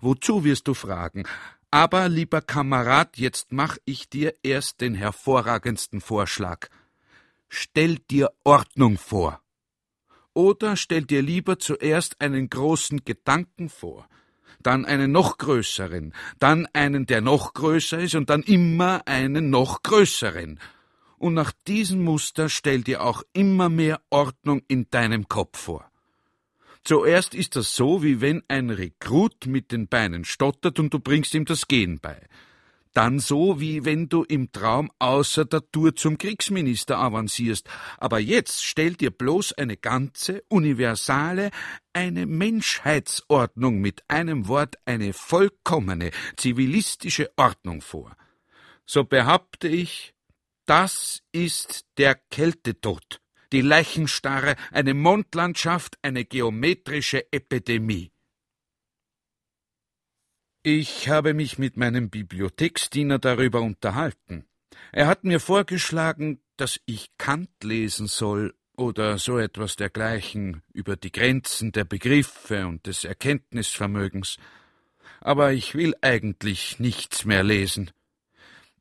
Wozu 0.00 0.44
wirst 0.44 0.68
du 0.68 0.74
fragen? 0.74 1.24
Aber, 1.70 2.08
lieber 2.08 2.42
Kamerad, 2.42 3.16
jetzt 3.16 3.52
mach 3.52 3.78
ich 3.84 4.08
dir 4.08 4.34
erst 4.42 4.80
den 4.80 4.94
hervorragendsten 4.94 6.00
Vorschlag. 6.00 6.68
Stell 7.52 7.96
dir 7.96 8.30
Ordnung 8.44 8.96
vor. 8.96 9.42
Oder 10.34 10.76
stell 10.76 11.02
dir 11.02 11.20
lieber 11.20 11.58
zuerst 11.58 12.20
einen 12.20 12.48
großen 12.48 13.04
Gedanken 13.04 13.68
vor, 13.68 14.08
dann 14.62 14.84
einen 14.84 15.10
noch 15.10 15.36
größeren, 15.36 16.14
dann 16.38 16.68
einen, 16.72 17.06
der 17.06 17.20
noch 17.20 17.52
größer 17.52 17.98
ist, 17.98 18.14
und 18.14 18.30
dann 18.30 18.44
immer 18.44 19.02
einen 19.06 19.50
noch 19.50 19.82
größeren. 19.82 20.60
Und 21.18 21.34
nach 21.34 21.52
diesem 21.66 22.04
Muster 22.04 22.48
stell 22.48 22.82
dir 22.82 23.02
auch 23.02 23.24
immer 23.32 23.68
mehr 23.68 24.00
Ordnung 24.10 24.62
in 24.68 24.88
deinem 24.88 25.28
Kopf 25.28 25.58
vor. 25.58 25.90
Zuerst 26.84 27.34
ist 27.34 27.56
das 27.56 27.74
so, 27.74 28.04
wie 28.04 28.20
wenn 28.20 28.44
ein 28.46 28.70
Rekrut 28.70 29.46
mit 29.46 29.72
den 29.72 29.88
Beinen 29.88 30.24
stottert 30.24 30.78
und 30.78 30.94
du 30.94 31.00
bringst 31.00 31.34
ihm 31.34 31.46
das 31.46 31.66
Gehen 31.66 31.98
bei 32.00 32.28
dann 32.92 33.18
so, 33.18 33.60
wie 33.60 33.84
wenn 33.84 34.08
du 34.08 34.24
im 34.24 34.50
Traum 34.52 34.90
außer 34.98 35.44
der 35.44 35.62
Tour 35.70 35.94
zum 35.94 36.18
Kriegsminister 36.18 36.98
avancierst. 36.98 37.68
Aber 37.98 38.18
jetzt 38.18 38.64
stell 38.64 38.94
dir 38.94 39.10
bloß 39.10 39.52
eine 39.52 39.76
ganze, 39.76 40.42
universale, 40.48 41.50
eine 41.92 42.26
Menschheitsordnung 42.26 43.80
mit 43.80 44.02
einem 44.08 44.48
Wort 44.48 44.76
eine 44.84 45.12
vollkommene, 45.12 46.10
zivilistische 46.36 47.30
Ordnung 47.36 47.80
vor. 47.80 48.16
So 48.86 49.04
behaupte 49.04 49.68
ich, 49.68 50.14
das 50.66 51.22
ist 51.32 51.86
der 51.96 52.14
Kältetod, 52.14 53.20
die 53.52 53.60
Leichenstarre, 53.60 54.56
eine 54.72 54.94
Mondlandschaft, 54.94 55.96
eine 56.02 56.24
geometrische 56.24 57.32
Epidemie. 57.32 58.12
Ich 60.62 61.08
habe 61.08 61.32
mich 61.32 61.56
mit 61.56 61.78
meinem 61.78 62.10
Bibliotheksdiener 62.10 63.18
darüber 63.18 63.62
unterhalten. 63.62 64.44
Er 64.92 65.06
hat 65.06 65.24
mir 65.24 65.40
vorgeschlagen, 65.40 66.42
dass 66.58 66.78
ich 66.84 67.16
Kant 67.16 67.48
lesen 67.62 68.06
soll 68.06 68.54
oder 68.76 69.16
so 69.16 69.38
etwas 69.38 69.76
dergleichen 69.76 70.62
über 70.74 70.96
die 70.96 71.12
Grenzen 71.12 71.72
der 71.72 71.84
Begriffe 71.84 72.66
und 72.66 72.86
des 72.86 73.04
Erkenntnisvermögens. 73.04 74.36
Aber 75.20 75.54
ich 75.54 75.74
will 75.74 75.94
eigentlich 76.02 76.78
nichts 76.78 77.24
mehr 77.24 77.42
lesen. 77.42 77.90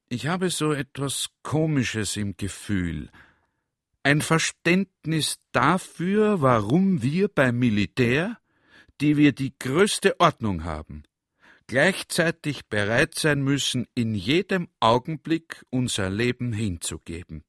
Ich 0.09 0.27
habe 0.27 0.49
so 0.49 0.73
etwas 0.73 1.29
Komisches 1.43 2.17
im 2.17 2.35
Gefühl. 2.35 3.09
Ein 4.03 4.21
Verständnis 4.21 5.39
dafür, 5.53 6.41
warum 6.41 7.01
wir 7.01 7.29
beim 7.29 7.57
Militär, 7.57 8.37
die 8.99 9.15
wir 9.15 9.31
die 9.31 9.57
größte 9.57 10.19
Ordnung 10.19 10.65
haben, 10.65 11.03
gleichzeitig 11.69 12.65
bereit 12.67 13.13
sein 13.13 13.43
müssen, 13.43 13.87
in 13.93 14.15
jedem 14.15 14.69
Augenblick 14.79 15.63
unser 15.69 16.09
Leben 16.09 16.51
hinzugeben. 16.51 17.43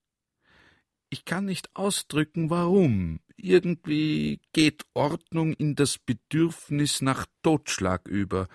Ich 1.09 1.25
kann 1.25 1.47
nicht 1.47 1.75
ausdrücken, 1.75 2.51
warum. 2.51 3.21
Irgendwie 3.37 4.41
geht 4.53 4.85
Ordnung 4.93 5.55
in 5.55 5.75
das 5.75 5.99
Bedürfnis 5.99 7.01
nach 7.01 7.25
Totschlag 7.43 8.07
über. 8.07 8.49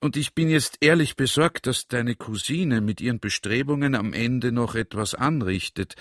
Und 0.00 0.16
ich 0.16 0.34
bin 0.34 0.50
jetzt 0.50 0.78
ehrlich 0.80 1.14
besorgt, 1.14 1.68
dass 1.68 1.86
deine 1.86 2.16
Cousine 2.16 2.80
mit 2.80 3.00
ihren 3.00 3.20
Bestrebungen 3.20 3.94
am 3.94 4.12
Ende 4.12 4.50
noch 4.50 4.74
etwas 4.74 5.14
anrichtet, 5.14 5.94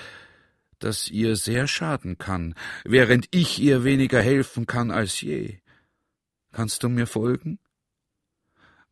das 0.80 1.08
ihr 1.08 1.36
sehr 1.36 1.68
schaden 1.68 2.18
kann, 2.18 2.56
während 2.84 3.28
ich 3.30 3.62
ihr 3.62 3.84
weniger 3.84 4.24
helfen 4.24 4.66
kann 4.66 4.90
als 4.90 5.22
je. 5.22 5.60
Kannst 6.52 6.82
du 6.82 6.90
mir 6.90 7.06
folgen? 7.06 7.60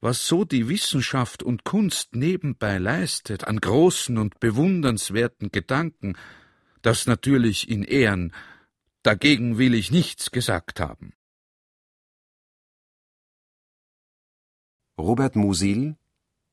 Was 0.02 0.28
so 0.28 0.46
die 0.46 0.70
Wissenschaft 0.70 1.44
und 1.44 1.64
Kunst 1.64 2.16
nebenbei 2.16 2.78
leistet, 2.78 3.46
an 3.46 3.60
großen 3.60 4.18
und 4.18 4.40
bewundernswerten 4.40 5.52
Gedanken, 5.52 6.18
das 6.82 7.06
natürlich 7.06 7.70
in 7.70 7.84
Ehren, 7.84 8.34
dagegen 9.04 9.58
will 9.58 9.74
ich 9.74 9.92
nichts 9.92 10.32
gesagt 10.32 10.80
haben. 10.80 11.14
Robert 14.98 15.36
Musil 15.36 15.98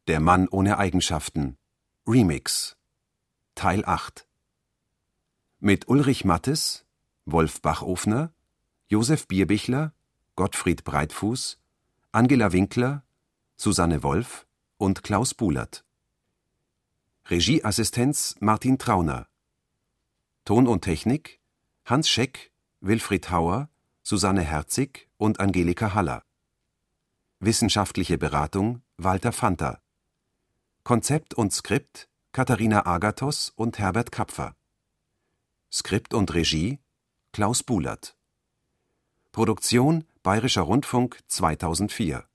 Der 0.06 0.20
Mann 0.20 0.48
ohne 0.48 0.78
Eigenschaften 0.78 1.56
Remix 2.06 2.76
Teil 3.54 3.84
8 3.84 4.26
Mit 5.58 5.88
Ulrich 5.88 6.24
Mattes, 6.24 6.84
Wolf 7.24 7.60
Bachofner, 7.60 8.32
Josef 8.88 9.26
Bierbichler, 9.26 9.92
Gottfried 10.36 10.84
Breitfuß, 10.84 11.58
Angela 12.12 12.52
Winkler, 12.52 13.02
Susanne 13.58 14.02
Wolf 14.02 14.46
und 14.76 15.02
Klaus 15.02 15.32
Bulert. 15.32 15.82
Regieassistenz 17.30 18.36
Martin 18.38 18.76
Trauner. 18.76 19.28
Ton 20.44 20.66
und 20.66 20.82
Technik 20.82 21.40
Hans 21.86 22.10
Scheck, 22.10 22.52
Wilfried 22.80 23.30
Hauer, 23.30 23.70
Susanne 24.02 24.42
Herzig 24.42 25.08
und 25.16 25.40
Angelika 25.40 25.94
Haller. 25.94 26.22
Wissenschaftliche 27.40 28.18
Beratung 28.18 28.82
Walter 28.98 29.32
Fanta. 29.32 29.80
Konzept 30.84 31.32
und 31.32 31.50
Skript 31.50 32.10
Katharina 32.32 32.84
Agathos 32.84 33.54
und 33.56 33.78
Herbert 33.78 34.12
Kapfer. 34.12 34.54
Skript 35.72 36.12
und 36.12 36.34
Regie 36.34 36.78
Klaus 37.32 37.62
Bulert. 37.62 38.18
Produktion 39.32 40.04
Bayerischer 40.22 40.62
Rundfunk 40.62 41.20
2004 41.28 42.28